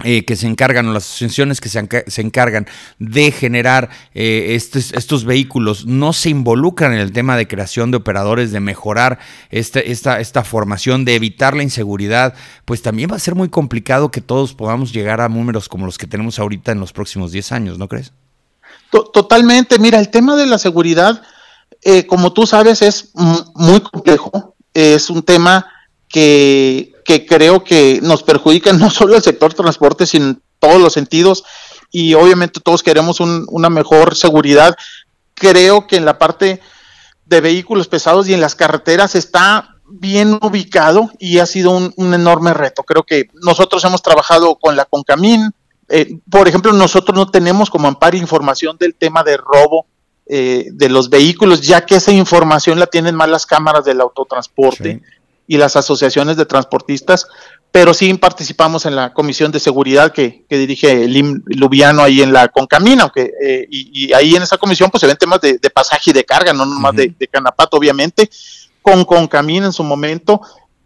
eh, 0.05 0.23
que 0.23 0.37
se 0.37 0.47
encargan 0.47 0.87
o 0.87 0.93
las 0.93 1.03
asociaciones 1.03 1.59
que 1.59 1.67
se, 1.67 2.21
encargan 2.21 2.67
de 2.99 3.31
generar 3.33 3.89
eh, 4.13 4.55
estos, 4.55 5.25
vehículos 5.25 5.87
no 5.87 6.13
se 6.13 6.29
involucran 6.29 6.93
en 6.93 6.99
el 6.99 7.11
tema 7.11 7.35
de 7.35 7.49
creación 7.49 7.91
de 7.91 7.97
operadores, 7.97 8.53
de 8.53 8.61
mejorar 8.61 9.19
este, 9.49 9.91
esta, 9.91 10.21
esta 10.21 10.45
formación, 10.45 11.03
de 11.03 11.15
evitar 11.15 11.53
la 11.53 11.63
inseguridad, 11.63 12.33
pues 12.63 12.81
también 12.81 13.11
va 13.11 13.17
a 13.17 13.19
ser 13.19 13.35
muy 13.35 13.49
complicado 13.49 14.09
que 14.09 14.21
todos 14.21 14.53
podamos 14.53 14.93
llegar 14.93 15.19
a 15.19 15.27
números 15.27 15.67
como 15.67 15.85
los 15.85 15.97
que 15.97 16.07
tenemos 16.07 16.39
ahorita 16.39 16.71
en 16.71 16.79
los 16.79 16.93
próximos 16.93 17.33
10 17.33 17.51
años, 17.51 17.77
¿no 17.77 17.89
crees? 17.89 18.13
Totalmente, 18.91 19.79
mira, 19.79 19.99
el 19.99 20.07
tema 20.07 20.37
de 20.37 20.45
la 20.45 20.59
seguridad, 20.59 21.23
eh, 21.81 22.05
como 22.05 22.33
tú 22.33 22.45
sabes, 22.45 22.81
es 22.81 23.11
muy 23.13 23.81
complejo, 23.81 24.55
es 24.73 25.09
un 25.09 25.23
tema 25.23 25.67
que 26.07 26.93
que 27.09 27.25
creo 27.25 27.63
que 27.63 27.99
nos 28.03 28.21
perjudican 28.21 28.77
no 28.79 28.91
solo 28.91 29.15
el 29.15 29.23
sector 29.23 29.51
transporte, 29.55 30.05
sino 30.05 30.25
en 30.25 30.41
todos 30.59 30.79
los 30.79 30.93
sentidos. 30.93 31.43
Y 31.91 32.13
obviamente 32.13 32.59
todos 32.59 32.83
queremos 32.83 33.19
una 33.19 33.69
mejor 33.71 34.15
seguridad. 34.15 34.77
Creo 35.33 35.87
que 35.87 35.95
en 35.95 36.05
la 36.05 36.19
parte 36.19 36.61
de 37.25 37.41
vehículos 37.41 37.87
pesados 37.87 38.29
y 38.29 38.35
en 38.35 38.41
las 38.41 38.53
carreteras 38.53 39.15
está 39.15 39.77
bien 39.87 40.37
ubicado 40.43 41.09
y 41.17 41.39
ha 41.39 41.47
sido 41.47 41.71
un, 41.71 42.13
enorme 42.13 42.53
reto. 42.53 42.83
Creo 42.83 43.01
que 43.01 43.29
nosotros 43.41 43.83
hemos 43.85 44.03
trabajado 44.03 44.57
con 44.57 44.75
la 44.75 44.85
Concamín. 44.85 45.51
Eh, 45.87 46.19
por 46.29 46.47
ejemplo, 46.47 46.71
nosotros 46.73 47.17
no 47.17 47.31
tenemos 47.31 47.71
como 47.71 47.87
amparo 47.87 48.17
información 48.17 48.77
del 48.79 48.93
tema 48.93 49.23
de 49.23 49.37
robo 49.37 49.87
eh, 50.31 50.67
de 50.71 50.89
los 50.89 51.09
vehículos, 51.09 51.61
ya 51.61 51.85
que 51.87 51.95
esa 51.95 52.11
información 52.11 52.77
la 52.77 52.85
tienen 52.85 53.15
más 53.15 53.29
las 53.29 53.47
cámaras 53.47 53.83
del 53.83 53.99
autotransporte 53.99 55.01
y 55.47 55.57
las 55.57 55.75
asociaciones 55.75 56.37
de 56.37 56.45
transportistas, 56.45 57.25
pero 57.71 57.95
sí 57.95 58.13
participamos 58.13 58.85
en 58.85 58.95
la 58.95 59.11
comisión 59.11 59.51
de 59.51 59.59
seguridad 59.59 60.11
que, 60.11 60.45
dirige 60.47 61.07
Lim 61.07 61.41
Lubiano 61.47 62.03
ahí 62.03 62.21
en 62.21 62.31
la 62.31 62.47
Concamina, 62.49 63.11
eh, 63.15 63.65
y, 63.71 64.13
ahí 64.13 64.35
en 64.35 64.43
esa 64.43 64.59
comisión 64.59 64.91
pues 64.91 65.01
se 65.01 65.07
ven 65.07 65.17
temas 65.17 65.41
de, 65.41 65.57
pasaje 65.73 66.11
y 66.11 66.13
de 66.13 66.23
carga, 66.23 66.53
no 66.53 66.63
nomás 66.63 66.95
de, 66.95 67.11
Canapato, 67.31 67.77
obviamente, 67.77 68.29
con 68.83 69.05
Concamina 69.05 69.65
en 69.65 69.73
su 69.73 69.83
momento, 69.83 70.41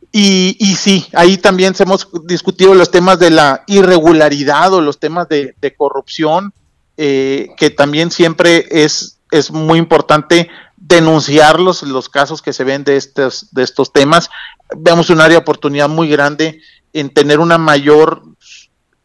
y, 0.09 0.55
y, 0.57 0.75
sí, 0.75 1.05
ahí 1.11 1.35
también 1.35 1.73
hemos 1.79 2.07
discutido 2.23 2.73
los 2.75 2.91
temas 2.91 3.19
de 3.19 3.31
la 3.31 3.65
irregularidad 3.67 4.73
o 4.73 4.79
los 4.79 4.99
temas 4.99 5.27
de, 5.27 5.75
corrupción, 5.75 6.53
eh, 6.95 7.49
que 7.57 7.71
también 7.71 8.09
siempre 8.09 8.67
es, 8.69 9.17
es 9.33 9.51
muy 9.51 9.79
importante 9.79 10.49
denunciarlos, 10.77 11.83
los 11.83 12.07
casos 12.07 12.41
que 12.41 12.53
se 12.53 12.63
ven 12.63 12.83
de 12.83 12.97
estos, 12.97 13.47
de 13.51 13.63
estos 13.63 13.91
temas. 13.91 14.29
Vemos 14.77 15.09
un 15.09 15.21
área 15.21 15.37
de 15.37 15.41
oportunidad 15.41 15.89
muy 15.89 16.07
grande 16.07 16.61
en 16.93 17.09
tener 17.11 17.39
una 17.39 17.57
mayor, 17.57 18.23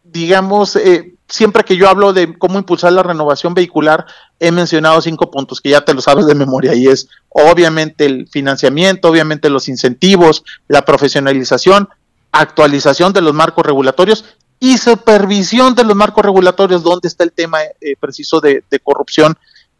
digamos, 0.04 0.76
eh, 0.76 1.14
siempre 1.28 1.64
que 1.64 1.76
yo 1.76 1.88
hablo 1.88 2.12
de 2.12 2.36
cómo 2.36 2.58
impulsar 2.58 2.92
la 2.92 3.02
renovación 3.02 3.54
vehicular, 3.54 4.06
he 4.38 4.52
mencionado 4.52 5.00
cinco 5.00 5.30
puntos 5.30 5.60
que 5.60 5.70
ya 5.70 5.80
te 5.80 5.94
lo 5.94 6.02
sabes 6.02 6.26
de 6.26 6.34
memoria 6.34 6.74
y 6.74 6.88
es 6.88 7.08
obviamente 7.30 8.04
el 8.04 8.28
financiamiento, 8.28 9.08
obviamente 9.08 9.48
los 9.48 9.68
incentivos, 9.68 10.44
la 10.68 10.84
profesionalización, 10.84 11.88
actualización 12.32 13.14
de 13.14 13.22
los 13.22 13.32
marcos 13.32 13.64
regulatorios 13.64 14.24
y 14.60 14.76
supervisión 14.76 15.74
de 15.74 15.84
los 15.84 15.96
marcos 15.96 16.24
regulatorios, 16.24 16.82
donde 16.82 17.08
está 17.08 17.24
el 17.24 17.32
tema 17.32 17.60
eh, 17.62 17.94
preciso 17.98 18.40
de 18.40 18.62
corrupción. 18.82 19.38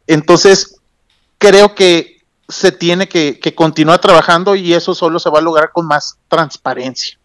Entonces, 0.09 0.81
creo 1.38 1.75
que 1.75 2.18
se 2.49 2.73
tiene 2.73 3.09
que, 3.09 3.38
continuar 3.55 4.01
trabajando 4.01 4.57
y 4.57 4.73
eso 4.73 4.94
solo 4.94 5.21
se 5.21 5.31
va 5.31 5.38
a 5.38 5.42
lograr 5.42 5.71
con 5.71 5.87
más 5.87 6.16
transparencia. 6.29 7.18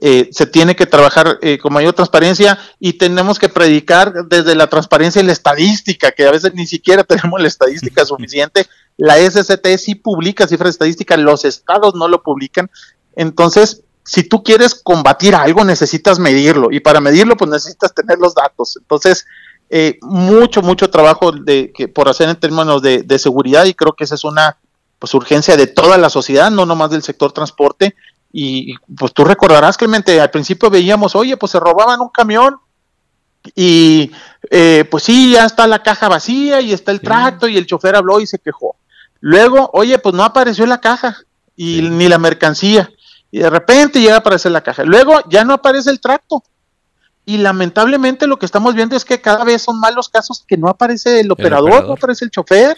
Eh, 0.00 0.28
se 0.30 0.46
tiene 0.46 0.76
que 0.76 0.86
trabajar 0.86 1.40
eh, 1.42 1.58
con 1.58 1.72
mayor 1.72 1.92
transparencia 1.92 2.56
y 2.78 2.92
tenemos 2.92 3.40
que 3.40 3.48
predicar 3.48 4.12
desde 4.28 4.54
la 4.54 4.68
transparencia 4.68 5.20
y 5.20 5.24
la 5.24 5.32
estadística, 5.32 6.12
que 6.12 6.24
a 6.24 6.30
veces 6.30 6.54
ni 6.54 6.68
siquiera 6.68 7.02
tenemos 7.08 7.40
la 7.40 7.48
estadística 7.48 8.04
suficiente. 8.06 8.66
La 8.96 9.16
SST 9.18 9.66
sí 9.76 9.96
publica 9.96 10.46
cifras 10.46 10.70
estadísticas, 10.70 11.18
los 11.18 11.44
estados 11.44 11.96
no 11.96 12.06
lo 12.06 12.22
publican. 12.22 12.70
Entonces, 13.16 13.82
si 14.04 14.22
tú 14.22 14.44
quieres 14.44 14.76
combatir 14.76 15.34
algo, 15.34 15.64
necesitas 15.64 16.20
medirlo 16.20 16.68
y 16.70 16.78
para 16.78 17.00
medirlo, 17.00 17.36
pues 17.36 17.50
necesitas 17.50 17.92
tener 17.92 18.18
los 18.18 18.34
datos. 18.34 18.76
Entonces, 18.76 19.26
eh, 19.70 19.98
mucho, 20.00 20.62
mucho 20.62 20.88
trabajo 20.88 21.32
de, 21.32 21.72
que, 21.74 21.88
por 21.88 22.08
hacer 22.08 22.28
en 22.28 22.36
términos 22.36 22.80
de, 22.80 23.18
seguridad 23.18 23.66
y 23.66 23.74
creo 23.74 23.92
que 23.92 24.04
esa 24.04 24.14
es 24.14 24.24
una 24.24 24.56
pues, 24.98 25.12
urgencia 25.14 25.56
de 25.56 25.66
toda 25.66 25.98
la 25.98 26.08
sociedad, 26.08 26.50
no 26.50 26.64
nomás 26.64 26.90
del 26.90 27.02
sector 27.02 27.32
transporte. 27.32 27.94
Y 28.32 28.74
pues 28.96 29.12
tú 29.12 29.24
recordarás, 29.24 29.76
Clemente, 29.76 30.20
al 30.20 30.30
principio 30.30 30.70
veíamos, 30.70 31.14
oye, 31.14 31.36
pues 31.36 31.52
se 31.52 31.60
robaban 31.60 32.00
un 32.00 32.08
camión 32.08 32.56
y 33.54 34.10
eh, 34.50 34.84
pues 34.90 35.04
sí, 35.04 35.32
ya 35.32 35.44
está 35.44 35.66
la 35.66 35.82
caja 35.82 36.08
vacía 36.08 36.60
y 36.60 36.72
está 36.72 36.92
el 36.92 37.00
tracto 37.00 37.48
y 37.48 37.56
el 37.56 37.66
chofer 37.66 37.96
habló 37.96 38.20
y 38.20 38.26
se 38.26 38.38
quejó. 38.38 38.76
Luego, 39.20 39.70
oye, 39.72 39.98
pues 39.98 40.14
no 40.14 40.24
apareció 40.24 40.66
la 40.66 40.80
caja 40.80 41.16
y 41.56 41.82
ni 41.82 42.08
la 42.08 42.18
mercancía. 42.18 42.90
Y 43.30 43.40
de 43.40 43.50
repente 43.50 44.00
llega 44.00 44.16
a 44.16 44.18
aparecer 44.18 44.52
la 44.52 44.62
caja. 44.62 44.84
Luego 44.84 45.20
ya 45.28 45.44
no 45.44 45.54
aparece 45.54 45.90
el 45.90 46.00
tracto 46.00 46.42
y 47.28 47.36
lamentablemente 47.36 48.26
lo 48.26 48.38
que 48.38 48.46
estamos 48.46 48.74
viendo 48.74 48.96
es 48.96 49.04
que 49.04 49.20
cada 49.20 49.44
vez 49.44 49.60
son 49.60 49.78
más 49.78 49.94
los 49.94 50.08
casos 50.08 50.42
que 50.48 50.56
no 50.56 50.66
aparece 50.66 51.20
el 51.20 51.30
operador, 51.30 51.86
no 51.86 51.92
aparece 51.92 52.24
el 52.24 52.30
chofer. 52.30 52.74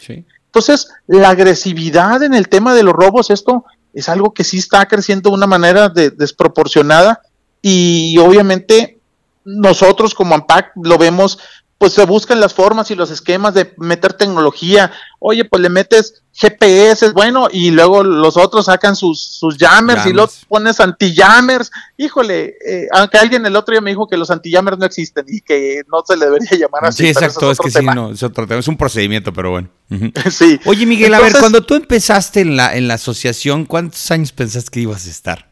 Entonces, 0.47 0.89
la 1.07 1.29
agresividad 1.29 2.21
en 2.25 2.35
el 2.35 2.49
tema 2.49 2.75
de 2.75 2.83
los 2.83 2.93
robos, 2.93 3.31
esto 3.31 3.65
es 3.95 4.09
algo 4.09 4.35
que 4.35 4.43
sí 4.43 4.59
está 4.59 4.85
creciendo 4.87 5.31
de 5.31 5.37
una 5.37 5.47
manera 5.47 5.89
desproporcionada 5.89 7.21
y 7.63 8.19
obviamente 8.19 8.99
nosotros 9.45 10.17
como 10.17 10.35
AMPAC 10.35 10.73
lo 10.83 10.99
vemos 10.99 11.39
pues 11.81 11.95
se 11.95 12.05
buscan 12.05 12.41
las 12.41 12.53
formas 12.53 12.91
y 12.91 12.95
los 12.95 13.11
esquemas 13.11 13.55
de 13.55 13.73
meter 13.79 14.13
tecnología. 14.13 14.93
Oye, 15.19 15.47
pues 15.47 15.63
le 15.63 15.71
metes 15.71 16.23
GPS, 16.35 17.13
bueno, 17.13 17.49
y 17.51 17.71
luego 17.71 18.05
los 18.05 18.37
otros 18.37 18.67
sacan 18.67 18.95
sus, 18.95 19.19
sus 19.19 19.57
jammers, 19.57 20.05
y 20.05 20.13
los 20.13 20.45
pones 20.47 20.79
anti-jammers. 20.79 21.71
Híjole, 21.97 22.55
eh, 22.69 22.87
aunque 22.93 23.17
alguien 23.17 23.47
el 23.47 23.57
otro 23.57 23.73
día 23.73 23.81
me 23.81 23.93
dijo 23.93 24.07
que 24.07 24.19
los 24.19 24.31
anti-jammers 24.31 24.77
no 24.77 24.85
existen 24.85 25.25
y 25.27 25.41
que 25.41 25.81
no 25.91 26.03
se 26.07 26.19
le 26.19 26.27
debería 26.27 26.51
llamar 26.51 26.85
así. 26.85 27.05
Sí, 27.05 27.09
exacto, 27.09 27.51
es, 27.51 27.59
que 27.59 27.71
sí, 27.71 27.83
no, 27.83 28.13
es 28.13 28.23
otro 28.23 28.47
tema, 28.47 28.61
es 28.61 28.69
un 28.69 28.77
procedimiento, 28.77 29.33
pero 29.33 29.51
bueno. 29.51 29.71
sí. 30.31 30.61
Oye, 30.67 30.85
Miguel, 30.85 31.15
a 31.15 31.21
ver, 31.21 31.33
cuando 31.41 31.63
tú 31.63 31.77
empezaste 31.77 32.43
en 32.43 32.59
la, 32.59 32.77
en 32.77 32.89
la 32.89 32.95
asociación, 32.95 33.65
¿cuántos 33.65 34.11
años 34.11 34.33
pensaste 34.33 34.71
que 34.71 34.81
ibas 34.81 35.07
a 35.07 35.11
estar? 35.11 35.50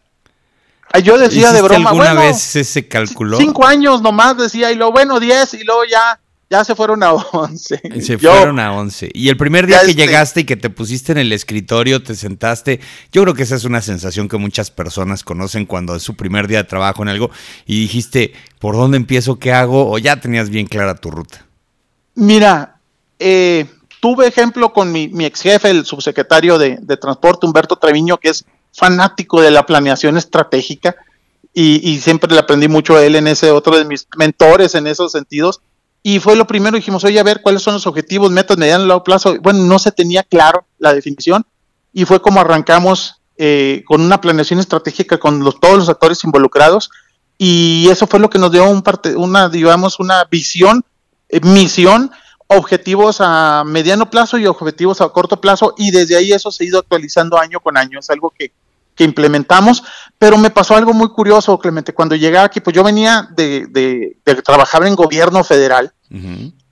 Yo 1.02 1.18
decía 1.18 1.52
de 1.52 1.62
broma, 1.62 1.90
alguna 1.90 2.14
vez 2.14 2.40
se 2.40 2.88
calculó? 2.88 3.36
Cinco 3.38 3.66
años 3.66 4.02
nomás 4.02 4.36
decía, 4.36 4.72
y 4.72 4.74
luego, 4.74 4.92
bueno, 4.92 5.20
diez, 5.20 5.54
y 5.54 5.62
luego 5.62 5.84
ya, 5.84 6.18
ya 6.50 6.64
se 6.64 6.74
fueron 6.74 7.02
a 7.02 7.12
once. 7.12 7.80
Se 8.00 8.18
fueron 8.18 8.58
a 8.58 8.72
once. 8.72 9.10
Y 9.12 9.28
el 9.28 9.36
primer 9.36 9.66
día 9.66 9.80
que 9.80 9.90
este 9.90 10.02
llegaste 10.02 10.40
y 10.40 10.44
que 10.44 10.56
te 10.56 10.70
pusiste 10.70 11.12
en 11.12 11.18
el 11.18 11.32
escritorio, 11.32 12.02
te 12.02 12.14
sentaste, 12.14 12.80
yo 13.12 13.22
creo 13.22 13.34
que 13.34 13.42
esa 13.42 13.54
es 13.54 13.64
una 13.64 13.82
sensación 13.82 14.28
que 14.28 14.38
muchas 14.38 14.70
personas 14.70 15.22
conocen 15.22 15.66
cuando 15.66 15.94
es 15.94 16.02
su 16.02 16.16
primer 16.16 16.48
día 16.48 16.58
de 16.58 16.64
trabajo 16.64 17.02
en 17.02 17.10
algo, 17.10 17.30
y 17.66 17.82
dijiste, 17.82 18.32
¿por 18.58 18.74
dónde 18.74 18.96
empiezo? 18.96 19.38
¿Qué 19.38 19.52
hago? 19.52 19.90
¿O 19.90 19.98
ya 19.98 20.20
tenías 20.20 20.48
bien 20.48 20.66
clara 20.66 20.94
tu 20.94 21.10
ruta? 21.10 21.44
Mira, 22.14 22.80
eh, 23.18 23.66
tuve 24.00 24.26
ejemplo 24.26 24.72
con 24.72 24.90
mi, 24.90 25.10
ex 25.20 25.42
jefe, 25.42 25.70
el 25.70 25.84
subsecretario 25.84 26.58
de, 26.58 26.78
de 26.80 26.96
Transporte, 26.96 27.46
Humberto 27.46 27.76
Treviño, 27.76 28.16
que 28.16 28.30
es 28.30 28.44
fanático 28.72 29.40
de 29.40 29.50
la 29.50 29.66
planeación 29.66 30.16
estratégica 30.16 30.96
y, 31.52 31.98
siempre 31.98 32.32
le 32.32 32.38
aprendí 32.38 32.68
mucho 32.68 32.96
a 32.96 33.04
él 33.04 33.16
en 33.16 33.26
ese 33.26 33.50
otro 33.50 33.76
de 33.76 33.84
mis 33.84 34.06
mentores 34.16 34.76
en 34.76 34.86
esos 34.86 35.10
sentidos. 35.10 35.60
Y 36.04 36.20
fue 36.20 36.36
lo 36.36 36.46
primero, 36.46 36.76
dijimos, 36.76 37.02
oye, 37.02 37.18
a 37.18 37.24
ver, 37.24 37.42
¿cuáles 37.42 37.62
son 37.62 37.74
los 37.74 37.86
objetivos, 37.88 38.30
metas, 38.30 38.56
mediano, 38.56 38.86
largo 38.86 39.02
plazo? 39.02 39.36
Bueno, 39.40 39.64
no 39.64 39.78
se 39.80 39.90
tenía 39.90 40.22
claro 40.22 40.66
la 40.78 40.94
definición 40.94 41.44
y 41.92 42.04
fue 42.04 42.22
como 42.22 42.40
arrancamos 42.40 43.20
eh, 43.36 43.82
con 43.86 44.00
una 44.00 44.20
planeación 44.20 44.60
estratégica 44.60 45.18
con 45.18 45.42
todos 45.60 45.78
los 45.78 45.88
actores 45.88 46.22
involucrados 46.22 46.90
y 47.38 47.88
eso 47.88 48.06
fue 48.06 48.20
lo 48.20 48.30
que 48.30 48.38
nos 48.38 48.52
dio 48.52 48.68
un 48.68 48.82
parte, 48.82 49.16
una, 49.16 49.48
digamos, 49.48 50.00
una 50.00 50.24
visión, 50.24 50.84
eh, 51.28 51.40
misión, 51.40 52.10
objetivos 52.48 53.18
a 53.20 53.62
mediano 53.64 54.10
plazo 54.10 54.38
y 54.38 54.46
objetivos 54.46 55.00
a 55.00 55.08
corto 55.10 55.40
plazo 55.40 55.74
y 55.76 55.90
desde 55.90 56.16
ahí 56.16 56.32
eso 56.32 56.50
se 56.50 56.64
ha 56.64 56.66
ido 56.66 56.78
actualizando 56.80 57.38
año 57.38 57.60
con 57.60 57.76
año. 57.76 58.00
Es 58.00 58.10
algo 58.10 58.32
que, 58.36 58.52
que 58.94 59.04
implementamos, 59.04 59.84
pero 60.18 60.38
me 60.38 60.50
pasó 60.50 60.74
algo 60.74 60.92
muy 60.92 61.10
curioso, 61.10 61.58
Clemente, 61.58 61.94
cuando 61.94 62.16
llegué 62.16 62.38
aquí, 62.38 62.60
pues 62.60 62.74
yo 62.74 62.82
venía 62.82 63.28
de, 63.36 63.66
de, 63.68 64.42
trabajar 64.42 64.84
en 64.86 64.96
gobierno 64.96 65.44
federal 65.44 65.92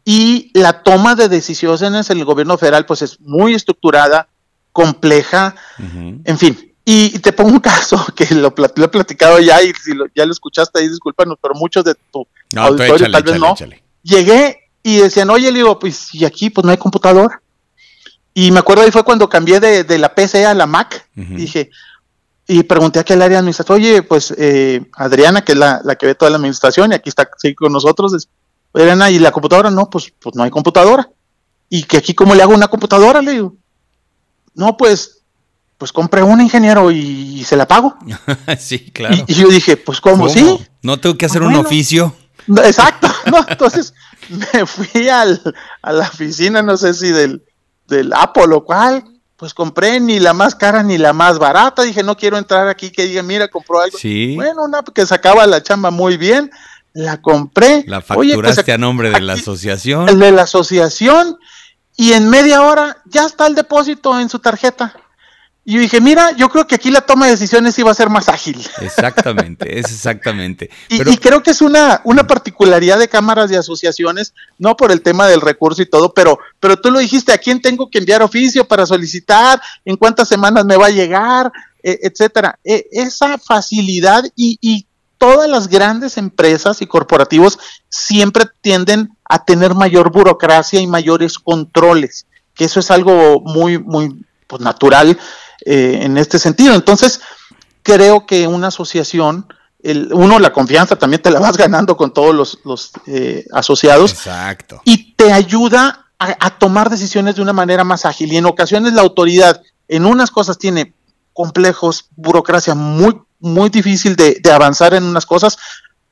y 0.04 0.50
la 0.54 0.82
toma 0.82 1.14
de 1.14 1.28
decisiones 1.28 2.10
en 2.10 2.18
el 2.18 2.24
gobierno 2.24 2.56
federal 2.56 2.86
pues 2.86 3.02
es 3.02 3.20
muy 3.20 3.54
estructurada, 3.54 4.28
compleja, 4.72 5.54
en 5.78 6.38
fin. 6.38 6.74
Y, 6.84 7.18
te 7.18 7.32
pongo 7.32 7.50
un 7.50 7.60
caso 7.60 8.04
que 8.16 8.32
lo, 8.34 8.48
he 8.48 8.88
platicado 8.88 9.40
ya 9.40 9.60
y 9.62 9.72
si 9.74 9.92
ya 10.14 10.24
lo 10.24 10.32
escuchaste 10.32 10.80
ahí, 10.80 10.88
discúlpanos, 10.88 11.36
pero 11.42 11.54
muchos 11.54 11.84
de 11.84 11.94
tu 12.12 12.26
auditorio 12.56 13.10
tal 13.10 13.22
vez 13.24 13.38
no. 13.40 13.54
Llegué 14.02 14.65
y 14.86 14.98
decían, 14.98 15.30
oye, 15.30 15.50
le 15.50 15.58
digo, 15.58 15.80
pues 15.80 16.14
y 16.14 16.24
aquí 16.24 16.48
pues 16.48 16.64
no 16.64 16.70
hay 16.70 16.76
computador. 16.76 17.42
Y 18.32 18.52
me 18.52 18.60
acuerdo 18.60 18.84
ahí 18.84 18.92
fue 18.92 19.02
cuando 19.02 19.28
cambié 19.28 19.58
de, 19.58 19.98
la 19.98 20.14
PC 20.14 20.46
a 20.46 20.54
la 20.54 20.68
Mac. 20.68 21.08
Dije, 21.12 21.70
y 22.46 22.62
pregunté 22.62 23.00
aquí 23.00 23.12
al 23.12 23.22
área 23.22 23.40
administrativa, 23.40 23.74
oye, 23.74 24.02
pues 24.04 24.32
eh, 24.38 24.86
Adriana, 24.92 25.42
que 25.42 25.54
es 25.54 25.58
la, 25.58 25.82
que 25.98 26.06
ve 26.06 26.14
toda 26.14 26.30
la 26.30 26.36
administración, 26.36 26.92
y 26.92 26.94
aquí 26.94 27.08
está 27.08 27.28
con 27.56 27.72
nosotros, 27.72 28.28
Adriana, 28.72 29.10
¿y 29.10 29.18
la 29.18 29.32
computadora? 29.32 29.72
No, 29.72 29.90
pues, 29.90 30.12
pues 30.20 30.36
no 30.36 30.44
hay 30.44 30.50
computadora. 30.50 31.10
¿Y 31.68 31.82
que 31.82 31.96
aquí 31.96 32.14
cómo 32.14 32.36
le 32.36 32.44
hago 32.44 32.54
una 32.54 32.68
computadora? 32.68 33.20
Le 33.20 33.32
digo, 33.32 33.56
no, 34.54 34.76
pues, 34.76 35.22
pues 35.78 35.90
compré 35.90 36.22
un 36.22 36.40
ingeniero 36.40 36.92
y, 36.92 37.42
se 37.42 37.56
la 37.56 37.66
pago. 37.66 37.96
sí, 38.56 38.92
claro. 38.92 39.16
Y, 39.26 39.34
yo 39.34 39.48
dije, 39.48 39.76
pues, 39.76 40.00
¿cómo? 40.00 40.28
¿Sí? 40.28 40.60
No 40.80 41.00
tengo 41.00 41.18
que 41.18 41.26
hacer 41.26 41.42
un 41.42 41.56
oficio. 41.56 42.14
exacto, 42.62 43.08
no, 43.32 43.44
entonces 43.48 43.92
me 44.28 44.66
fui 44.66 45.08
al, 45.08 45.40
a 45.82 45.92
la 45.92 46.08
oficina, 46.08 46.62
no 46.62 46.76
sé 46.76 46.94
si 46.94 47.10
del, 47.10 47.42
del 47.86 48.12
Apple 48.12 48.54
o 48.54 48.64
cual, 48.64 49.04
pues 49.36 49.54
compré 49.54 50.00
ni 50.00 50.18
la 50.18 50.32
más 50.32 50.54
cara 50.54 50.82
ni 50.82 50.98
la 50.98 51.12
más 51.12 51.38
barata. 51.38 51.82
Dije, 51.82 52.02
no 52.02 52.16
quiero 52.16 52.38
entrar 52.38 52.68
aquí 52.68 52.90
que 52.90 53.04
diga, 53.04 53.22
mira, 53.22 53.48
compró 53.48 53.80
algo. 53.80 53.98
Sí. 53.98 54.34
Bueno, 54.34 54.64
una 54.64 54.82
que 54.82 55.06
sacaba 55.06 55.46
la 55.46 55.62
chamba 55.62 55.90
muy 55.90 56.16
bien, 56.16 56.50
la 56.92 57.20
compré. 57.20 57.84
La 57.86 58.00
pues, 58.00 58.30
facturaste 58.30 58.72
a 58.72 58.78
nombre 58.78 59.10
de 59.10 59.20
la 59.20 59.34
asociación. 59.34 60.08
El 60.08 60.18
de 60.18 60.32
la 60.32 60.42
asociación, 60.42 61.38
y 61.96 62.12
en 62.12 62.28
media 62.28 62.62
hora 62.62 62.98
ya 63.06 63.24
está 63.24 63.46
el 63.46 63.54
depósito 63.54 64.18
en 64.18 64.28
su 64.28 64.38
tarjeta. 64.38 64.94
Y 65.68 65.74
yo 65.74 65.80
dije, 65.80 66.00
mira, 66.00 66.30
yo 66.36 66.48
creo 66.48 66.64
que 66.64 66.76
aquí 66.76 66.92
la 66.92 67.00
toma 67.00 67.24
de 67.24 67.32
decisiones 67.32 67.76
iba 67.76 67.90
a 67.90 67.94
ser 67.94 68.08
más 68.08 68.28
ágil. 68.28 68.64
Exactamente, 68.80 69.80
es 69.80 69.86
exactamente. 69.86 70.70
y, 70.88 71.16
creo 71.16 71.42
que 71.42 71.50
es 71.50 71.60
una, 71.60 72.02
una 72.04 72.24
particularidad 72.24 73.00
de 73.00 73.08
cámaras 73.08 73.50
y 73.50 73.56
asociaciones, 73.56 74.32
no 74.58 74.76
por 74.76 74.92
el 74.92 75.02
tema 75.02 75.26
del 75.26 75.40
recurso 75.40 75.82
y 75.82 75.86
todo, 75.86 76.14
pero, 76.14 76.38
pero 76.60 76.76
tú 76.80 76.92
lo 76.92 77.00
dijiste, 77.00 77.32
¿a 77.32 77.38
quién 77.38 77.60
tengo 77.60 77.90
que 77.90 77.98
enviar 77.98 78.22
oficio 78.22 78.68
para 78.68 78.86
solicitar? 78.86 79.60
¿En 79.84 79.96
cuántas 79.96 80.28
semanas 80.28 80.64
me 80.64 80.76
va 80.76 80.86
a 80.86 80.90
llegar? 80.90 81.50
E, 81.82 81.98
etcétera. 82.00 82.60
E, 82.62 82.86
esa 82.92 83.36
facilidad 83.36 84.24
y, 84.36 84.58
y 84.60 84.86
todas 85.18 85.50
las 85.50 85.66
grandes 85.66 86.16
empresas 86.16 86.80
y 86.80 86.86
corporativos 86.86 87.58
siempre 87.88 88.44
tienden 88.60 89.16
a 89.24 89.44
tener 89.44 89.74
mayor 89.74 90.12
burocracia 90.12 90.78
y 90.78 90.86
mayores 90.86 91.40
controles, 91.40 92.28
que 92.54 92.66
eso 92.66 92.78
es 92.78 92.92
algo 92.92 93.40
muy, 93.40 93.80
muy 93.80 94.24
pues, 94.46 94.62
natural 94.62 95.18
eh, 95.68 95.98
en 96.02 96.16
este 96.16 96.38
sentido. 96.38 96.76
Entonces, 96.76 97.20
creo 97.82 98.24
que 98.24 98.46
una 98.46 98.68
asociación, 98.68 99.52
el, 99.82 100.12
uno, 100.12 100.38
la 100.38 100.52
confianza 100.52 100.94
también 100.94 101.20
te 101.20 101.32
la 101.32 101.40
vas 101.40 101.56
ganando 101.56 101.96
con 101.96 102.14
todos 102.14 102.60
los, 102.62 102.92
eh, 103.08 103.44
asociados. 103.52 104.12
Exacto. 104.12 104.80
Y 104.84 105.14
te 105.14 105.32
ayuda 105.32 106.06
a, 106.20 106.50
tomar 106.58 106.88
decisiones 106.88 107.34
de 107.34 107.42
una 107.42 107.52
manera 107.52 107.82
más 107.82 108.04
ágil. 108.04 108.32
Y 108.32 108.36
en 108.36 108.46
ocasiones 108.46 108.92
la 108.92 109.02
autoridad 109.02 109.60
en 109.88 110.06
unas 110.06 110.30
cosas 110.30 110.56
tiene 110.56 110.94
complejos, 111.32 112.10
burocracia 112.14 112.76
muy, 112.76 113.20
muy 113.40 113.68
difícil 113.68 114.14
de, 114.14 114.40
avanzar 114.52 114.94
en 114.94 115.02
unas 115.02 115.26
cosas, 115.26 115.58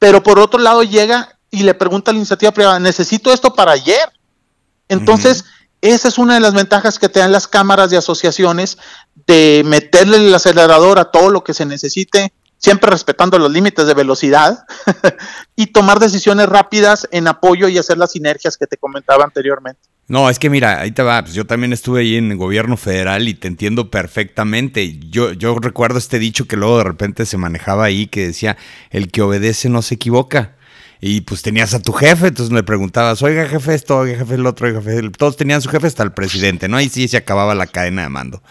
pero 0.00 0.20
por 0.20 0.40
otro 0.40 0.58
lado 0.58 0.82
llega 0.82 1.38
y 1.48 1.62
le 1.62 1.74
pregunta 1.74 2.10
a 2.10 2.14
la 2.14 2.18
iniciativa 2.18 2.50
privada, 2.50 2.80
necesito 2.80 3.32
esto 3.32 3.54
para 3.54 3.70
ayer. 3.70 4.12
Entonces, 4.88 5.44
esa 5.80 6.08
es 6.08 6.16
una 6.16 6.32
de 6.32 6.40
las 6.40 6.54
ventajas 6.54 6.98
que 6.98 7.10
te 7.10 7.20
dan 7.20 7.30
las 7.30 7.46
cámaras 7.46 7.90
de 7.90 7.98
asociaciones 7.98 8.78
de 9.26 9.62
meterle 9.64 10.16
el 10.18 10.34
acelerador 10.34 10.98
a 10.98 11.06
todo 11.06 11.30
lo 11.30 11.44
que 11.44 11.54
se 11.54 11.66
necesite, 11.66 12.32
siempre 12.58 12.90
respetando 12.90 13.38
los 13.38 13.50
límites 13.50 13.86
de 13.86 13.94
velocidad 13.94 14.64
y 15.56 15.66
tomar 15.66 15.98
decisiones 15.98 16.48
rápidas 16.48 17.08
en 17.10 17.28
apoyo 17.28 17.68
y 17.68 17.78
hacer 17.78 17.98
las 17.98 18.12
sinergias 18.12 18.56
que 18.56 18.66
te 18.66 18.76
comentaba 18.76 19.24
anteriormente. 19.24 19.80
No, 20.06 20.28
es 20.28 20.38
que 20.38 20.50
mira, 20.50 20.80
ahí 20.80 20.92
te 20.92 21.02
va, 21.02 21.22
pues 21.22 21.34
yo 21.34 21.46
también 21.46 21.72
estuve 21.72 22.00
ahí 22.00 22.16
en 22.16 22.30
el 22.30 22.36
gobierno 22.36 22.76
federal 22.76 23.26
y 23.26 23.34
te 23.34 23.48
entiendo 23.48 23.90
perfectamente. 23.90 24.98
Yo, 25.08 25.32
yo 25.32 25.58
recuerdo 25.58 25.98
este 25.98 26.18
dicho 26.18 26.46
que 26.46 26.56
luego 26.56 26.78
de 26.78 26.84
repente 26.84 27.24
se 27.24 27.38
manejaba 27.38 27.84
ahí 27.84 28.06
que 28.06 28.26
decía, 28.26 28.58
el 28.90 29.10
que 29.10 29.22
obedece 29.22 29.70
no 29.70 29.80
se 29.80 29.94
equivoca. 29.94 30.56
Y 31.00 31.22
pues 31.22 31.42
tenías 31.42 31.74
a 31.74 31.80
tu 31.80 31.92
jefe, 31.92 32.28
entonces 32.28 32.52
le 32.54 32.62
preguntabas, 32.62 33.22
oiga 33.22 33.46
jefe 33.46 33.74
esto, 33.74 33.98
oiga 33.98 34.18
jefe 34.18 34.34
el 34.34 34.46
otro, 34.46 34.66
oiga 34.66 34.80
jefe, 34.80 35.10
todos 35.10 35.36
tenían 35.36 35.60
su 35.60 35.68
jefe 35.68 35.86
hasta 35.86 36.02
el 36.02 36.12
presidente, 36.12 36.68
¿no? 36.68 36.78
Ahí 36.78 36.88
sí 36.88 37.08
se 37.08 37.18
acababa 37.18 37.54
la 37.54 37.66
cadena 37.66 38.02
de 38.02 38.08
mando. 38.08 38.42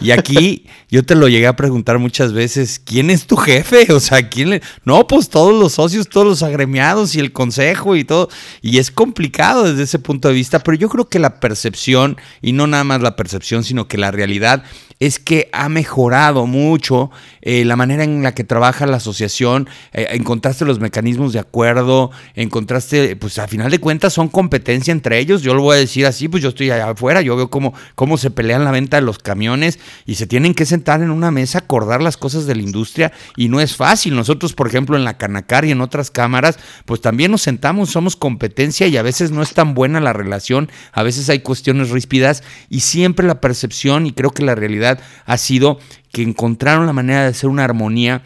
Y 0.00 0.12
aquí 0.12 0.66
yo 0.88 1.04
te 1.04 1.14
lo 1.14 1.28
llegué 1.28 1.46
a 1.46 1.56
preguntar 1.56 1.98
muchas 1.98 2.32
veces, 2.32 2.80
¿quién 2.84 3.10
es 3.10 3.26
tu 3.26 3.36
jefe? 3.36 3.92
O 3.92 4.00
sea, 4.00 4.28
¿quién 4.28 4.50
le...? 4.50 4.62
No, 4.84 5.06
pues 5.06 5.28
todos 5.28 5.52
los 5.52 5.74
socios, 5.74 6.08
todos 6.08 6.26
los 6.26 6.42
agremiados 6.42 7.14
y 7.14 7.20
el 7.20 7.32
consejo 7.32 7.96
y 7.96 8.04
todo. 8.04 8.28
Y 8.62 8.78
es 8.78 8.90
complicado 8.90 9.64
desde 9.64 9.82
ese 9.82 9.98
punto 9.98 10.28
de 10.28 10.34
vista, 10.34 10.60
pero 10.60 10.76
yo 10.76 10.88
creo 10.88 11.08
que 11.08 11.18
la 11.18 11.38
percepción, 11.38 12.16
y 12.40 12.52
no 12.52 12.66
nada 12.66 12.84
más 12.84 13.02
la 13.02 13.16
percepción, 13.16 13.62
sino 13.62 13.88
que 13.88 13.98
la 13.98 14.10
realidad 14.10 14.64
es 15.00 15.18
que 15.18 15.48
ha 15.52 15.70
mejorado 15.70 16.46
mucho 16.46 17.10
eh, 17.40 17.64
la 17.64 17.74
manera 17.74 18.04
en 18.04 18.22
la 18.22 18.34
que 18.34 18.44
trabaja 18.44 18.86
la 18.86 18.98
asociación, 18.98 19.66
eh, 19.92 20.08
encontraste 20.10 20.66
los 20.66 20.78
mecanismos 20.78 21.32
de 21.32 21.38
acuerdo, 21.38 22.10
encontraste, 22.34 23.16
pues 23.16 23.38
a 23.38 23.48
final 23.48 23.70
de 23.70 23.78
cuentas 23.78 24.12
son 24.12 24.28
competencia 24.28 24.92
entre 24.92 25.18
ellos, 25.18 25.40
yo 25.40 25.54
lo 25.54 25.62
voy 25.62 25.76
a 25.76 25.80
decir 25.80 26.04
así, 26.04 26.28
pues 26.28 26.42
yo 26.42 26.50
estoy 26.50 26.70
allá 26.70 26.90
afuera, 26.90 27.22
yo 27.22 27.34
veo 27.34 27.48
cómo, 27.48 27.72
cómo 27.94 28.18
se 28.18 28.30
pelean 28.30 28.62
la 28.64 28.72
venta 28.72 28.98
de 28.98 29.02
los 29.02 29.18
camiones 29.18 29.78
y 30.06 30.16
se 30.16 30.26
tienen 30.26 30.54
que 30.54 30.66
sentar 30.66 31.02
en 31.02 31.10
una 31.10 31.30
mesa, 31.30 31.58
acordar 31.58 32.02
las 32.02 32.16
cosas 32.16 32.46
de 32.46 32.54
la 32.54 32.62
industria 32.62 33.12
y 33.36 33.48
no 33.48 33.60
es 33.60 33.76
fácil. 33.76 34.14
Nosotros, 34.16 34.52
por 34.52 34.66
ejemplo, 34.66 34.96
en 34.96 35.04
la 35.04 35.18
Canacar 35.18 35.64
y 35.64 35.70
en 35.70 35.80
otras 35.80 36.10
cámaras, 36.10 36.58
pues 36.84 37.00
también 37.00 37.30
nos 37.30 37.42
sentamos, 37.42 37.90
somos 37.90 38.16
competencia 38.16 38.86
y 38.86 38.96
a 38.96 39.02
veces 39.02 39.30
no 39.30 39.42
es 39.42 39.54
tan 39.54 39.74
buena 39.74 40.00
la 40.00 40.12
relación, 40.12 40.70
a 40.92 41.02
veces 41.02 41.28
hay 41.30 41.40
cuestiones 41.40 41.90
ríspidas 41.90 42.42
y 42.68 42.80
siempre 42.80 43.26
la 43.26 43.40
percepción 43.40 44.06
y 44.06 44.12
creo 44.12 44.30
que 44.30 44.44
la 44.44 44.54
realidad 44.54 45.00
ha 45.26 45.36
sido 45.36 45.78
que 46.12 46.22
encontraron 46.22 46.86
la 46.86 46.92
manera 46.92 47.22
de 47.22 47.28
hacer 47.28 47.48
una 47.48 47.64
armonía 47.64 48.22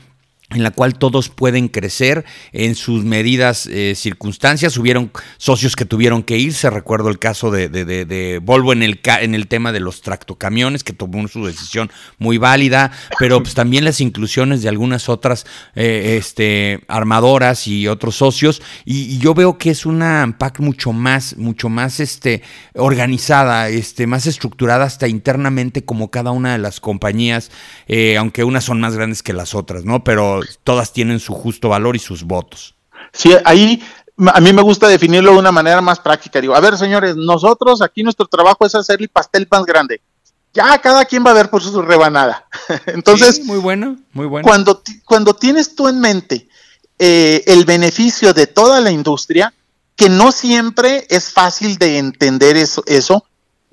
en 0.54 0.62
la 0.62 0.70
cual 0.70 0.96
todos 0.96 1.28
pueden 1.28 1.68
crecer 1.68 2.24
en 2.52 2.74
sus 2.74 3.04
medidas, 3.04 3.66
eh, 3.66 3.94
circunstancias. 3.96 4.78
Hubieron 4.78 5.10
socios 5.36 5.76
que 5.76 5.84
tuvieron 5.84 6.22
que 6.22 6.38
irse. 6.38 6.70
Recuerdo 6.70 7.08
el 7.08 7.18
caso 7.18 7.50
de, 7.50 8.40
Volvo 8.42 8.72
en 8.72 8.82
el, 8.82 9.00
en 9.20 9.34
el 9.34 9.48
tema 9.48 9.72
de 9.72 9.80
los 9.80 10.00
tractocamiones, 10.00 10.84
que 10.84 10.92
tomó 10.92 11.26
su 11.28 11.44
decisión 11.44 11.90
muy 12.18 12.38
válida, 12.38 12.92
pero 13.18 13.42
pues, 13.42 13.54
también 13.54 13.84
las 13.84 14.00
inclusiones 14.00 14.62
de 14.62 14.68
algunas 14.68 15.08
otras 15.08 15.46
eh, 15.74 16.16
este, 16.18 16.84
armadoras 16.88 17.66
y 17.66 17.88
otros 17.88 18.16
socios. 18.16 18.62
Y, 18.84 19.18
yo 19.18 19.34
veo 19.34 19.58
que 19.58 19.70
es 19.70 19.86
una 19.86 20.36
PAC 20.38 20.60
mucho 20.60 20.92
más, 20.92 21.36
mucho 21.36 21.68
más 21.68 22.00
este, 22.00 22.42
organizada, 22.74 23.68
este, 23.68 24.06
más 24.06 24.26
estructurada 24.26 24.84
hasta 24.84 25.08
internamente 25.08 25.84
como 25.84 26.10
cada 26.10 26.30
una 26.30 26.52
de 26.52 26.58
las 26.58 26.80
compañías, 26.80 27.50
eh, 27.88 28.16
aunque 28.16 28.44
unas 28.44 28.64
son 28.64 28.80
más 28.80 28.94
grandes 28.94 29.22
que 29.22 29.32
las 29.32 29.54
otras, 29.54 29.84
¿no? 29.84 30.04
Pero 30.04 30.43
todas 30.62 30.92
tienen 30.92 31.20
su 31.20 31.34
justo 31.34 31.68
valor 31.68 31.96
y 31.96 31.98
sus 31.98 32.24
votos. 32.24 32.74
Sí, 33.12 33.34
ahí 33.44 33.82
a 34.32 34.40
mí 34.40 34.52
me 34.52 34.62
gusta 34.62 34.86
definirlo 34.88 35.32
de 35.32 35.38
una 35.38 35.52
manera 35.52 35.80
más 35.80 35.98
práctica. 35.98 36.40
Digo, 36.40 36.54
a 36.54 36.60
ver, 36.60 36.76
señores, 36.76 37.16
nosotros 37.16 37.82
aquí 37.82 38.02
nuestro 38.02 38.26
trabajo 38.26 38.64
es 38.64 38.74
hacer 38.74 39.00
el 39.00 39.08
pastel 39.08 39.46
más 39.50 39.64
grande. 39.64 40.00
Ya 40.52 40.78
cada 40.78 41.04
quien 41.04 41.24
va 41.26 41.32
a 41.32 41.34
ver 41.34 41.50
por 41.50 41.62
su 41.62 41.82
rebanada. 41.82 42.46
Entonces, 42.86 43.44
muy 43.44 43.58
bueno, 43.58 43.96
muy 44.12 44.26
bueno. 44.26 44.46
Cuando, 44.46 44.82
cuando 45.04 45.34
tienes 45.34 45.74
tú 45.74 45.88
en 45.88 45.98
mente 45.98 46.48
eh, 46.98 47.42
el 47.46 47.64
beneficio 47.64 48.32
de 48.32 48.46
toda 48.46 48.80
la 48.80 48.92
industria, 48.92 49.52
que 49.96 50.08
no 50.08 50.30
siempre 50.30 51.06
es 51.10 51.32
fácil 51.32 51.76
de 51.76 51.98
entender 51.98 52.56
eso, 52.56 52.84
eso 52.86 53.24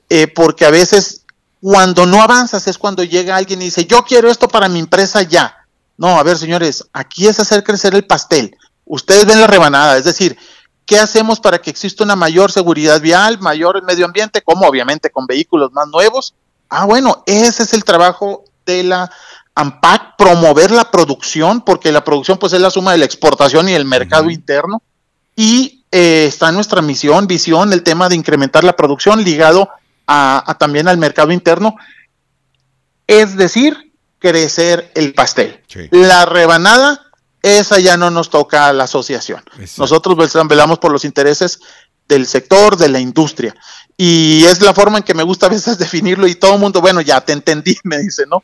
eh, 0.09 0.28
porque 0.28 0.65
a 0.65 0.72
veces 0.72 1.22
cuando 1.61 2.05
no 2.05 2.22
avanzas 2.22 2.67
es 2.67 2.78
cuando 2.78 3.03
llega 3.03 3.36
alguien 3.36 3.61
y 3.61 3.65
dice, 3.65 3.86
yo 3.86 4.03
quiero 4.03 4.30
esto 4.30 4.47
para 4.47 4.67
mi 4.67 4.80
empresa 4.80 5.22
ya. 5.22 5.61
No, 6.02 6.18
a 6.18 6.24
ver, 6.24 6.36
señores, 6.36 6.89
aquí 6.93 7.28
es 7.28 7.39
hacer 7.39 7.64
crecer 7.64 7.93
el 7.93 8.08
pastel. 8.08 8.58
Ustedes 8.86 9.24
ven 9.28 9.39
la 9.39 9.45
rebanada, 9.45 9.97
es 9.97 10.04
decir, 10.04 10.36
¿qué 10.88 10.97
hacemos 10.97 11.39
para 11.39 11.60
que 11.62 11.70
exista 11.70 12.04
una 12.04 12.16
mayor 12.16 12.52
seguridad 12.52 12.99
vial, 12.99 13.38
mayor 13.38 13.84
medio 13.84 14.06
ambiente? 14.06 14.41
Como 14.41 14.66
obviamente 14.66 15.12
con 15.12 15.28
vehículos 15.28 15.72
más 15.74 15.88
nuevos. 15.89 16.34
Ah, 16.70 16.86
bueno, 16.86 17.22
ese 17.28 17.62
es 17.62 17.74
el 17.76 17.84
trabajo 17.84 18.45
de 18.66 18.82
la 18.82 19.12
AMPAC, 19.54 20.16
promover 20.18 20.72
la 20.72 20.89
producción, 20.89 21.62
porque 21.62 21.91
la 21.91 22.04
producción 22.04 22.39
pues 22.39 22.54
es 22.54 22.62
la 22.62 22.72
suma 22.72 22.93
de 22.93 22.97
la 22.97 23.06
exportación 23.06 23.70
y 23.70 23.74
el 23.74 23.86
mercado 23.86 24.32
interno. 24.32 24.82
Y 25.36 25.86
eh, 25.91 26.26
está 26.28 26.52
nuestra 26.52 26.82
misión, 26.82 27.28
visión, 27.28 27.74
el 27.74 27.84
tema 27.84 28.10
de 28.10 28.16
incrementar 28.16 28.64
la 28.64 28.76
producción 28.76 29.24
ligado 29.24 29.70
a 30.08 30.58
también 30.60 30.88
al 30.88 30.97
mercado 30.97 31.32
interno. 31.32 31.76
Es 33.06 33.38
decir, 33.38 33.91
crecer 34.22 34.91
el 34.95 35.13
pastel. 35.13 35.59
La 35.89 36.26
rebanada, 36.26 37.11
esa 37.41 37.80
ya 37.80 37.97
no 37.97 38.11
nos 38.11 38.30
toca 38.30 38.67
a 38.67 38.74
la 38.74 38.86
asociación. 38.86 39.43
Nosotros 39.78 40.15
velamos 40.47 40.80
por 40.80 40.91
los 40.91 41.03
intereses 41.03 41.59
del 42.07 42.28
sector, 42.28 42.78
de 42.78 42.88
la 42.88 42.99
industria. 42.99 43.55
Y 43.97 44.43
es 44.45 44.61
la 44.61 44.74
forma 44.74 44.99
en 44.99 45.03
que 45.03 45.13
me 45.13 45.24
gusta 45.24 45.47
a 45.47 45.49
veces 45.49 45.78
definirlo 45.80 46.28
y 46.28 46.36
todo 46.36 46.53
el 46.53 46.59
mundo, 46.59 46.80
bueno, 46.80 47.01
ya 47.01 47.19
te 47.22 47.34
entendí, 47.34 47.76
me 47.84 47.97
dice, 47.97 48.24
¿no? 48.28 48.43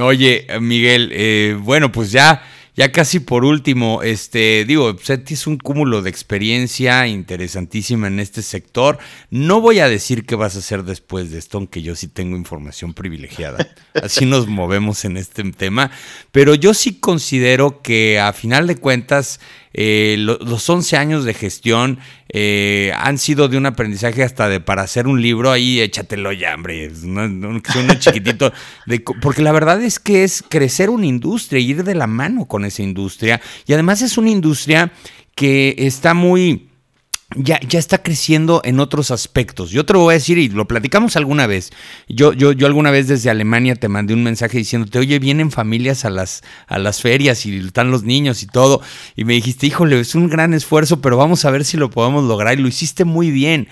Oye, 0.00 0.46
Miguel, 0.60 1.10
eh, 1.12 1.56
bueno, 1.60 1.92
pues 1.92 2.10
ya 2.10 2.42
ya 2.76 2.92
casi 2.92 3.20
por 3.20 3.46
último, 3.46 4.02
este, 4.02 4.66
digo, 4.66 4.94
Seti 5.02 5.32
es 5.32 5.46
un 5.46 5.56
cúmulo 5.56 6.02
de 6.02 6.10
experiencia 6.10 7.06
interesantísima 7.06 8.06
en 8.08 8.20
este 8.20 8.42
sector. 8.42 8.98
No 9.30 9.62
voy 9.62 9.78
a 9.78 9.88
decir 9.88 10.26
qué 10.26 10.34
vas 10.34 10.56
a 10.56 10.58
hacer 10.58 10.84
después 10.84 11.30
de 11.30 11.38
esto, 11.38 11.56
aunque 11.56 11.80
yo 11.80 11.96
sí 11.96 12.06
tengo 12.06 12.36
información 12.36 12.92
privilegiada. 12.92 13.66
Así 13.94 14.26
nos 14.26 14.46
movemos 14.46 15.06
en 15.06 15.16
este 15.16 15.42
tema. 15.52 15.90
Pero 16.32 16.54
yo 16.54 16.74
sí 16.74 17.00
considero 17.00 17.80
que 17.80 18.20
a 18.20 18.34
final 18.34 18.66
de 18.66 18.76
cuentas, 18.76 19.40
eh, 19.72 20.16
los 20.18 20.68
11 20.68 20.98
años 20.98 21.24
de 21.24 21.32
gestión 21.32 21.98
eh, 22.38 22.92
han 22.94 23.16
sido 23.16 23.48
de 23.48 23.56
un 23.56 23.64
aprendizaje 23.64 24.22
hasta 24.22 24.46
de 24.50 24.60
para 24.60 24.82
hacer 24.82 25.06
un 25.06 25.22
libro, 25.22 25.50
ahí 25.50 25.80
échatelo 25.80 26.32
ya, 26.32 26.54
hombre, 26.54 26.90
un 27.02 27.62
chiquitito, 27.98 28.52
porque 29.22 29.40
la 29.40 29.52
verdad 29.52 29.82
es 29.82 29.98
que 29.98 30.22
es 30.22 30.44
crecer 30.46 30.90
una 30.90 31.06
industria, 31.06 31.60
ir 31.60 31.82
de 31.82 31.94
la 31.94 32.06
mano 32.06 32.44
con 32.44 32.66
esa 32.66 32.82
industria, 32.82 33.40
y 33.66 33.72
además 33.72 34.02
es 34.02 34.18
una 34.18 34.28
industria 34.28 34.92
que 35.34 35.76
está 35.78 36.12
muy 36.12 36.65
ya, 37.34 37.58
ya 37.60 37.78
está 37.78 38.02
creciendo 38.02 38.60
en 38.64 38.78
otros 38.78 39.10
aspectos. 39.10 39.70
Yo 39.70 39.84
te 39.84 39.92
lo 39.92 40.00
voy 40.00 40.12
a 40.12 40.14
decir 40.14 40.38
y 40.38 40.48
lo 40.48 40.68
platicamos 40.68 41.16
alguna 41.16 41.46
vez. 41.46 41.70
Yo, 42.08 42.32
yo, 42.32 42.52
yo 42.52 42.66
alguna 42.66 42.92
vez 42.92 43.08
desde 43.08 43.30
Alemania 43.30 43.74
te 43.74 43.88
mandé 43.88 44.14
un 44.14 44.22
mensaje 44.22 44.58
diciéndote, 44.58 44.98
oye, 44.98 45.18
vienen 45.18 45.50
familias 45.50 46.04
a 46.04 46.10
las, 46.10 46.42
a 46.68 46.78
las 46.78 47.02
ferias 47.02 47.44
y 47.44 47.56
están 47.58 47.90
los 47.90 48.04
niños 48.04 48.42
y 48.42 48.46
todo. 48.46 48.80
Y 49.16 49.24
me 49.24 49.34
dijiste, 49.34 49.66
híjole, 49.66 49.98
es 49.98 50.14
un 50.14 50.28
gran 50.28 50.54
esfuerzo, 50.54 51.00
pero 51.00 51.16
vamos 51.16 51.44
a 51.44 51.50
ver 51.50 51.64
si 51.64 51.76
lo 51.76 51.90
podemos 51.90 52.24
lograr. 52.24 52.58
Y 52.58 52.62
lo 52.62 52.68
hiciste 52.68 53.04
muy 53.04 53.32
bien 53.32 53.68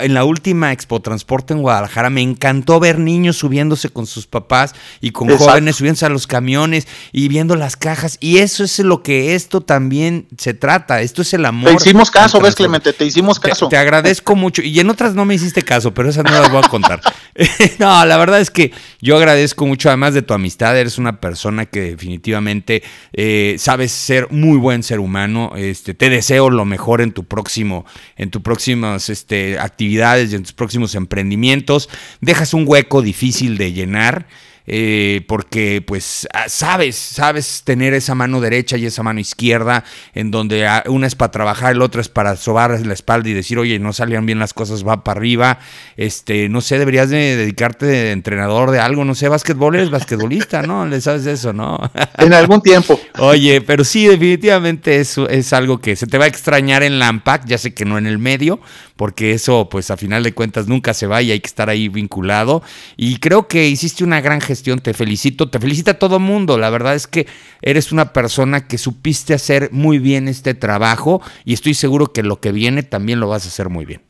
en 0.00 0.14
la 0.14 0.24
última 0.24 0.72
Expo 0.72 1.00
Transporte 1.00 1.54
en 1.54 1.62
Guadalajara 1.62 2.10
me 2.10 2.22
encantó 2.22 2.80
ver 2.80 2.98
niños 2.98 3.36
subiéndose 3.36 3.88
con 3.90 4.06
sus 4.06 4.26
papás 4.26 4.74
y 5.00 5.10
con 5.10 5.28
jóvenes 5.36 5.76
subiéndose 5.76 6.06
a 6.06 6.08
los 6.08 6.26
camiones 6.26 6.86
y 7.12 7.28
viendo 7.28 7.56
las 7.56 7.76
cajas. 7.76 8.18
Y 8.20 8.38
eso 8.38 8.64
es 8.64 8.78
lo 8.80 9.02
que 9.02 9.34
esto 9.34 9.60
también 9.60 10.26
se 10.38 10.54
trata. 10.54 11.00
Esto 11.00 11.22
es 11.22 11.34
el 11.34 11.44
amor. 11.44 11.70
Te 11.70 11.88
hicimos 11.88 12.10
caso, 12.10 12.40
ves, 12.40 12.54
Clemente, 12.54 12.92
te 12.92 13.04
hicimos 13.04 13.38
caso. 13.38 13.68
Te, 13.68 13.76
agradezco 13.76 14.34
mucho. 14.34 14.62
Y 14.62 14.78
en 14.80 14.90
otras 14.90 15.14
no 15.14 15.24
me 15.24 15.34
hiciste 15.34 15.62
caso, 15.62 15.94
pero 15.94 16.08
esas 16.10 16.24
no 16.24 16.30
las 16.30 16.50
voy 16.50 16.62
a 16.64 16.68
contar. 16.68 17.00
no, 17.78 18.04
la 18.04 18.16
verdad 18.16 18.40
es 18.40 18.50
que 18.50 18.72
yo 19.00 19.16
agradezco 19.16 19.66
mucho, 19.66 19.88
además 19.88 20.14
de 20.14 20.22
tu 20.22 20.34
amistad, 20.34 20.78
eres 20.78 20.98
una 20.98 21.20
persona 21.20 21.66
que 21.66 21.80
definitivamente 21.80 22.82
eh, 23.12 23.54
sabes 23.58 23.92
ser 23.92 24.28
muy 24.30 24.58
buen 24.58 24.82
ser 24.82 24.98
humano. 24.98 25.52
Este, 25.56 25.94
te 25.94 26.10
deseo 26.10 26.50
lo 26.50 26.64
mejor 26.64 27.00
en 27.00 27.12
tu 27.12 27.24
próximo, 27.24 27.86
en 28.16 28.30
tu 28.30 28.42
próximas 28.42 29.08
este, 29.08 29.58
actividades 29.58 30.32
y 30.32 30.36
en 30.36 30.42
tus 30.42 30.52
próximos 30.52 30.94
emprendimientos. 30.96 31.88
Dejas 32.20 32.54
un 32.54 32.64
hueco 32.66 33.00
difícil 33.00 33.56
de 33.56 33.72
llenar 33.72 34.26
eh, 34.70 35.24
porque 35.26 35.82
pues 35.84 36.28
ah, 36.34 36.44
sabes, 36.48 36.94
sabes 36.94 37.62
tener 37.64 37.94
esa 37.94 38.14
mano 38.14 38.38
derecha 38.40 38.76
y 38.76 38.84
esa 38.84 39.02
mano 39.02 39.18
izquierda, 39.18 39.82
en 40.12 40.30
donde 40.30 40.66
ah, 40.66 40.84
una 40.86 41.06
es 41.06 41.14
para 41.14 41.30
trabajar, 41.30 41.72
el 41.72 41.80
otro 41.80 42.02
es 42.02 42.10
para 42.10 42.36
sobar 42.36 42.78
la 42.86 42.92
espalda 42.92 43.30
y 43.30 43.32
decir, 43.32 43.58
oye, 43.58 43.78
no 43.78 43.94
salían 43.94 44.26
bien 44.26 44.38
las 44.38 44.52
cosas, 44.52 44.86
va 44.86 45.02
para 45.02 45.18
arriba, 45.18 45.58
este, 45.96 46.50
no 46.50 46.60
sé, 46.60 46.78
deberías 46.78 47.08
de 47.08 47.36
dedicarte 47.36 47.86
de 47.86 48.12
entrenador 48.12 48.70
de 48.70 48.78
algo, 48.78 49.06
no 49.06 49.14
sé, 49.14 49.28
básquetbol 49.28 49.74
eres 49.74 49.90
basquetbolista, 49.90 50.60
¿no? 50.62 50.86
Le 50.86 51.00
sabes 51.00 51.24
eso, 51.24 51.52
¿no? 51.52 51.78
En 52.18 52.34
algún 52.34 52.60
tiempo. 52.60 53.00
Oye, 53.20 53.62
pero 53.62 53.84
sí, 53.84 54.06
definitivamente 54.06 55.00
eso 55.00 55.28
es 55.28 55.52
algo 55.52 55.80
que 55.80 55.96
se 55.96 56.06
te 56.06 56.18
va 56.18 56.24
a 56.26 56.28
extrañar 56.28 56.82
en 56.82 56.98
Lampac, 56.98 57.46
ya 57.46 57.56
sé 57.56 57.72
que 57.72 57.86
no 57.86 57.96
en 57.96 58.06
el 58.06 58.18
medio, 58.18 58.60
porque 58.98 59.30
eso, 59.30 59.68
pues 59.70 59.92
a 59.92 59.96
final 59.96 60.24
de 60.24 60.34
cuentas 60.34 60.66
nunca 60.66 60.92
se 60.92 61.06
va 61.06 61.22
y 61.22 61.30
hay 61.30 61.38
que 61.38 61.46
estar 61.46 61.70
ahí 61.70 61.88
vinculado. 61.88 62.64
Y 62.96 63.20
creo 63.20 63.46
que 63.46 63.68
hiciste 63.68 64.02
una 64.02 64.20
gran 64.20 64.40
gestión 64.40 64.80
te 64.80 64.92
felicito, 64.92 65.48
te 65.48 65.60
felicita 65.60 66.00
todo 66.00 66.18
mundo. 66.18 66.58
La 66.58 66.68
verdad 66.68 66.96
es 66.96 67.06
que 67.06 67.28
eres 67.62 67.92
una 67.92 68.12
persona 68.12 68.66
que 68.66 68.76
supiste 68.76 69.34
hacer 69.34 69.68
muy 69.70 70.00
bien 70.00 70.26
este 70.26 70.54
trabajo 70.54 71.22
y 71.44 71.54
estoy 71.54 71.74
seguro 71.74 72.12
que 72.12 72.24
lo 72.24 72.40
que 72.40 72.50
viene 72.50 72.82
también 72.82 73.20
lo 73.20 73.28
vas 73.28 73.44
a 73.44 73.48
hacer 73.50 73.68
muy 73.68 73.84
bien. 73.84 74.02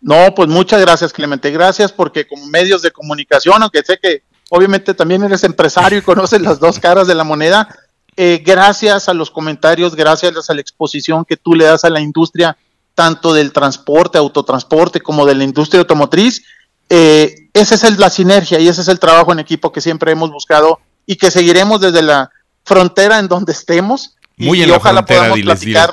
No, 0.00 0.34
pues 0.34 0.48
muchas 0.48 0.80
gracias, 0.80 1.12
Clemente. 1.12 1.52
Gracias 1.52 1.92
porque 1.92 2.26
como 2.26 2.44
medios 2.46 2.82
de 2.82 2.90
comunicación, 2.90 3.62
aunque 3.62 3.84
sé 3.84 4.00
que 4.02 4.24
obviamente 4.50 4.92
también 4.92 5.22
eres 5.22 5.44
empresario 5.44 6.00
y 6.00 6.02
conoces 6.02 6.40
las 6.40 6.58
dos 6.58 6.80
caras 6.80 7.06
de 7.06 7.14
la 7.14 7.22
moneda, 7.22 7.68
eh, 8.16 8.42
gracias 8.44 9.08
a 9.08 9.14
los 9.14 9.30
comentarios, 9.30 9.94
gracias 9.94 10.50
a 10.50 10.54
la 10.54 10.60
exposición 10.60 11.24
que 11.24 11.36
tú 11.36 11.54
le 11.54 11.66
das 11.66 11.84
a 11.84 11.90
la 11.90 12.00
industria, 12.00 12.56
tanto 12.94 13.32
del 13.32 13.52
transporte, 13.52 14.18
autotransporte, 14.18 15.00
como 15.00 15.26
de 15.26 15.34
la 15.34 15.44
industria 15.44 15.80
automotriz, 15.80 16.42
eh, 16.88 17.48
esa 17.54 17.74
es 17.74 17.98
la 17.98 18.10
sinergia 18.10 18.58
y 18.60 18.68
ese 18.68 18.82
es 18.82 18.88
el 18.88 18.98
trabajo 18.98 19.32
en 19.32 19.38
equipo 19.38 19.72
que 19.72 19.80
siempre 19.80 20.12
hemos 20.12 20.30
buscado 20.30 20.80
y 21.06 21.16
que 21.16 21.30
seguiremos 21.30 21.80
desde 21.80 22.02
la 22.02 22.30
frontera 22.64 23.18
en 23.18 23.28
donde 23.28 23.52
estemos. 23.52 24.16
Muy 24.36 24.60
y, 24.60 24.62
en 24.64 24.70
la 24.70 24.80
frontera, 24.80 25.32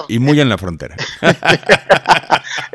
y 0.07 0.19
muy 0.19 0.39
en 0.41 0.49
la 0.49 0.57
frontera. 0.57 0.95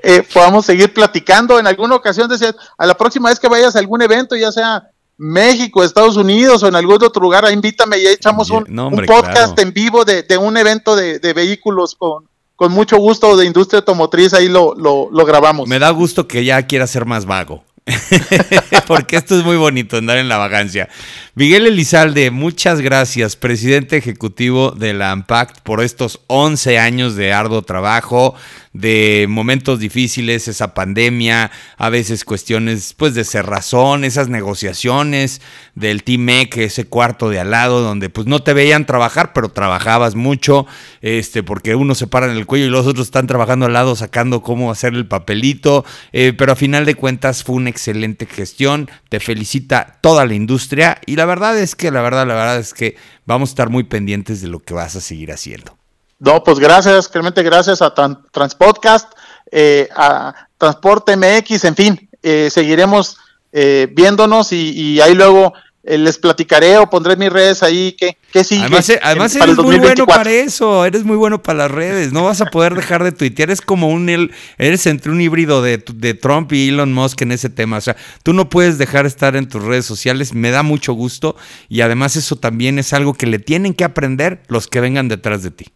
Eh, 0.03 0.23
podamos 0.35 0.67
seguir 0.67 0.93
platicando. 0.93 1.59
En 1.59 1.67
alguna 1.67 1.95
ocasión, 1.95 2.29
decía, 2.29 2.55
a 2.77 2.87
la 2.87 2.95
próxima 2.95 3.31
vez 3.31 3.41
que 3.41 3.49
vayas 3.49 3.75
a 3.75 3.79
algún 3.79 4.03
evento, 4.03 4.37
ya 4.37 4.53
sea 4.53 4.91
México, 5.17 5.83
Estados 5.83 6.17
Unidos 6.17 6.63
o 6.63 6.69
en 6.69 6.75
algún 6.75 7.03
otro 7.03 7.23
lugar, 7.23 7.51
invítame 7.51 7.99
y 7.99 8.07
echamos 8.07 8.51
un, 8.51 8.65
podcast 9.07 9.59
en 9.59 9.73
vivo 9.73 10.05
de, 10.05 10.25
un 10.39 10.57
evento 10.57 10.95
de, 10.95 11.33
vehículos 11.33 11.95
con, 11.95 12.29
con 12.57 12.73
mucho 12.73 12.99
gusto 12.99 13.37
de 13.37 13.47
industria 13.47 13.81
automotriz, 13.81 14.35
ahí 14.35 14.49
lo, 14.49 14.75
lo, 14.75 15.09
lo 15.11 15.25
grabamos. 15.25 15.69
Me 15.69 15.79
da 15.79 15.91
gusto 15.91 16.29
que 16.29 16.45
ya 16.45 16.63
quiera 16.67 16.87
ser 16.87 17.05
más 17.05 17.27
vago. 17.27 17.65
Porque 18.87 19.17
esto 19.17 19.39
es 19.39 19.45
muy 19.45 19.57
bonito 19.57 19.99
andar 19.99 20.17
en 20.17 20.29
la 20.29 20.39
vagancia. 20.39 20.89
Miguel 21.35 21.67
Elizalde, 21.67 22.31
muchas 22.31 22.81
gracias, 22.81 23.37
presidente 23.37 23.97
ejecutivo 23.97 24.71
de 24.71 24.95
la 24.95 25.11
AMPACT, 25.11 25.61
por 25.61 25.83
estos 25.83 26.21
11 26.29 26.79
años 26.79 27.15
de 27.15 27.33
arduo 27.33 27.63
trabajo, 27.63 28.35
de 28.75 29.27
momentos 29.29 29.79
difíciles, 29.79 30.49
esa 30.49 30.75
pandemia, 30.75 31.51
a 31.79 31.89
veces 31.91 32.25
cuestiones 32.25 32.93
pues 32.93 33.15
de 33.15 33.25
cerrazón, 33.25 34.05
esas 34.05 34.29
negociaciones 34.29 35.41
del 35.77 36.03
T-MEC, 36.03 36.59
ese 36.59 36.85
cuarto 36.85 37.31
de 37.31 37.39
al 37.39 37.53
lado 37.53 37.81
donde 37.81 38.11
pues 38.11 38.27
no 38.27 38.43
te 38.43 38.53
veían 38.53 38.85
trabajar, 38.85 39.33
pero 39.33 39.51
trabajabas 39.51 40.17
mucho, 40.17 40.67
este, 41.01 41.45
porque 41.45 41.77
uno 41.77 41.95
se 41.95 42.09
para 42.09 42.27
en 42.27 42.37
el 42.37 42.47
cuello 42.47 42.67
y 42.67 42.71
los 42.71 42.87
otros 42.87 43.07
están 43.07 43.29
trabajando 43.29 43.67
al 43.67 43.73
lado 43.73 43.95
sacando 43.95 44.43
cómo 44.43 44.73
hacer 44.73 44.95
el 44.95 45.07
papelito, 45.07 45.85
eh, 46.13 46.33
pero 46.37 46.53
a 46.53 46.57
final 46.57 46.85
de 46.85 46.97
cuentas 46.97 47.45
fue 47.45 47.55
una 47.55 47.71
excelente 47.71 48.27
gestión, 48.27 48.91
te 49.09 49.21
felicita 49.21 49.99
toda 50.01 50.27
la 50.27 50.35
industria 50.35 51.01
y 51.07 51.15
la 51.15 51.27
verdad 51.27 51.57
es 51.57 51.77
que, 51.77 51.93
la 51.93 52.03
verdad, 52.03 52.27
la 52.27 52.35
verdad 52.35 52.59
es 52.59 52.75
que 52.75 52.97
vamos 53.25 53.51
a 53.51 53.53
estar 53.53 53.71
muy 53.71 53.85
pendientes 53.85 54.41
de 54.43 54.49
lo 54.49 54.59
que 54.59 54.75
vas 54.75 54.97
a 54.97 55.01
seguir 55.01 55.31
haciendo. 55.31 55.84
No, 56.19 56.43
pues 56.43 56.59
gracias, 56.59 57.11
realmente 57.13 57.43
gracias 57.43 57.83
a 57.83 57.93
Transpodcast, 57.93 59.13
eh, 59.51 59.89
a 59.95 60.49
Transporte 60.59 61.17
MX, 61.17 61.65
en 61.65 61.77
fin, 61.77 62.09
eh, 62.23 62.49
seguiremos 62.51 63.19
eh, 63.53 63.87
viéndonos 63.93 64.53
y, 64.53 65.01
ahí 65.01 65.15
luego 65.15 65.53
eh, 65.85 65.99
les 65.99 66.17
platicaré 66.17 66.79
o 66.79 66.89
pondré 66.89 67.17
mis 67.17 67.31
redes 67.31 67.63
ahí 67.63 67.93
que, 67.93 68.17
que 68.33 68.43
sigue. 68.43 68.63
Además, 68.63 68.91
además 69.03 69.37
eres 69.37 69.57
muy 69.59 69.79
bueno 69.79 70.07
para 70.07 70.31
eso, 70.31 70.85
eres 70.87 71.05
muy 71.05 71.17
bueno 71.17 71.43
para 71.43 71.59
las 71.59 71.71
redes, 71.71 72.13
no 72.13 72.25
vas 72.25 72.41
a 72.41 72.47
poder 72.47 72.75
dejar 72.75 73.05
de 73.05 73.13
tuitear, 73.13 73.51
eres 73.51 73.61
como 73.61 73.91
un, 73.91 74.09
eres 74.57 74.87
entre 74.87 75.13
un 75.13 75.21
híbrido 75.21 75.61
de, 75.61 75.85
de 75.95 76.15
Trump 76.15 76.51
y 76.53 76.71
Elon 76.71 76.95
Musk 76.95 77.21
en 77.21 77.33
ese 77.33 77.51
tema, 77.51 77.77
o 77.77 77.81
sea, 77.83 77.95
tú 78.23 78.33
no 78.33 78.49
puedes 78.49 78.79
dejar 78.79 79.03
de 79.03 79.09
estar 79.09 79.37
en 79.37 79.49
tus 79.49 79.63
redes 79.63 79.85
sociales, 79.85 80.33
me 80.33 80.51
da 80.51 80.63
mucho 80.63 80.95
gusto 80.95 81.37
y 81.69 81.83
además 81.83 82.17
eso 82.17 82.37
también 82.37 82.79
es 82.79 82.95
algo 82.95 83.13
que 83.13 83.27
le 83.27 83.39
tienen 83.39 83.75
que 83.75 83.85
aprender 83.85 84.43
los 84.49 84.67
que 84.67 84.81
vengan 84.81 85.09
detrás 85.09 85.43
de 85.43 85.51
ti. 85.51 85.67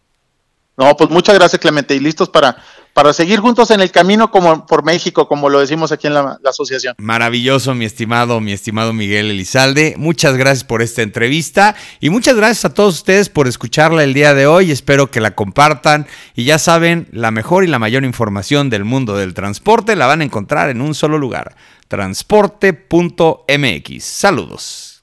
No, 0.79 0.95
pues 0.95 1.09
muchas 1.09 1.35
gracias 1.35 1.59
Clemente 1.59 1.93
y 1.93 1.99
listos 1.99 2.29
para, 2.29 2.55
para 2.93 3.11
seguir 3.11 3.41
juntos 3.41 3.69
en 3.69 3.81
el 3.81 3.91
camino 3.91 4.31
como 4.31 4.65
por 4.65 4.85
México, 4.85 5.27
como 5.27 5.49
lo 5.49 5.59
decimos 5.59 5.91
aquí 5.91 6.07
en 6.07 6.13
la, 6.13 6.39
asociación. 6.45 6.95
Maravilloso, 6.97 7.75
mi 7.75 7.83
estimado, 7.83 8.39
mi 8.39 8.53
estimado 8.53 8.93
Miguel 8.93 9.29
Elizalde. 9.29 9.95
Muchas 9.97 10.37
gracias 10.37 10.63
por 10.63 10.81
esta 10.81 11.01
entrevista 11.01 11.75
y 11.99 12.09
muchas 12.09 12.37
gracias 12.37 12.63
a 12.63 12.73
todos 12.73 12.95
ustedes 12.95 13.27
por 13.27 13.49
escucharla 13.49 14.05
el 14.05 14.13
día 14.13 14.33
de 14.33 14.47
hoy. 14.47 14.71
Espero 14.71 15.11
que 15.11 15.19
la 15.19 15.35
compartan 15.35 16.07
y 16.33 16.45
ya 16.45 16.57
saben, 16.57 17.09
la 17.11 17.31
mejor 17.31 17.65
y 17.65 17.67
la 17.67 17.77
mayor 17.77 18.05
información 18.05 18.69
del 18.69 18.85
mundo 18.85 19.17
del 19.17 19.33
transporte 19.33 19.97
la 19.97 20.07
van 20.07 20.21
a 20.21 20.23
encontrar 20.23 20.69
en 20.69 20.79
un 20.79 20.95
solo 20.95 21.17
lugar, 21.17 21.57
transporte.mx. 21.89 24.01
Saludos. 24.01 25.01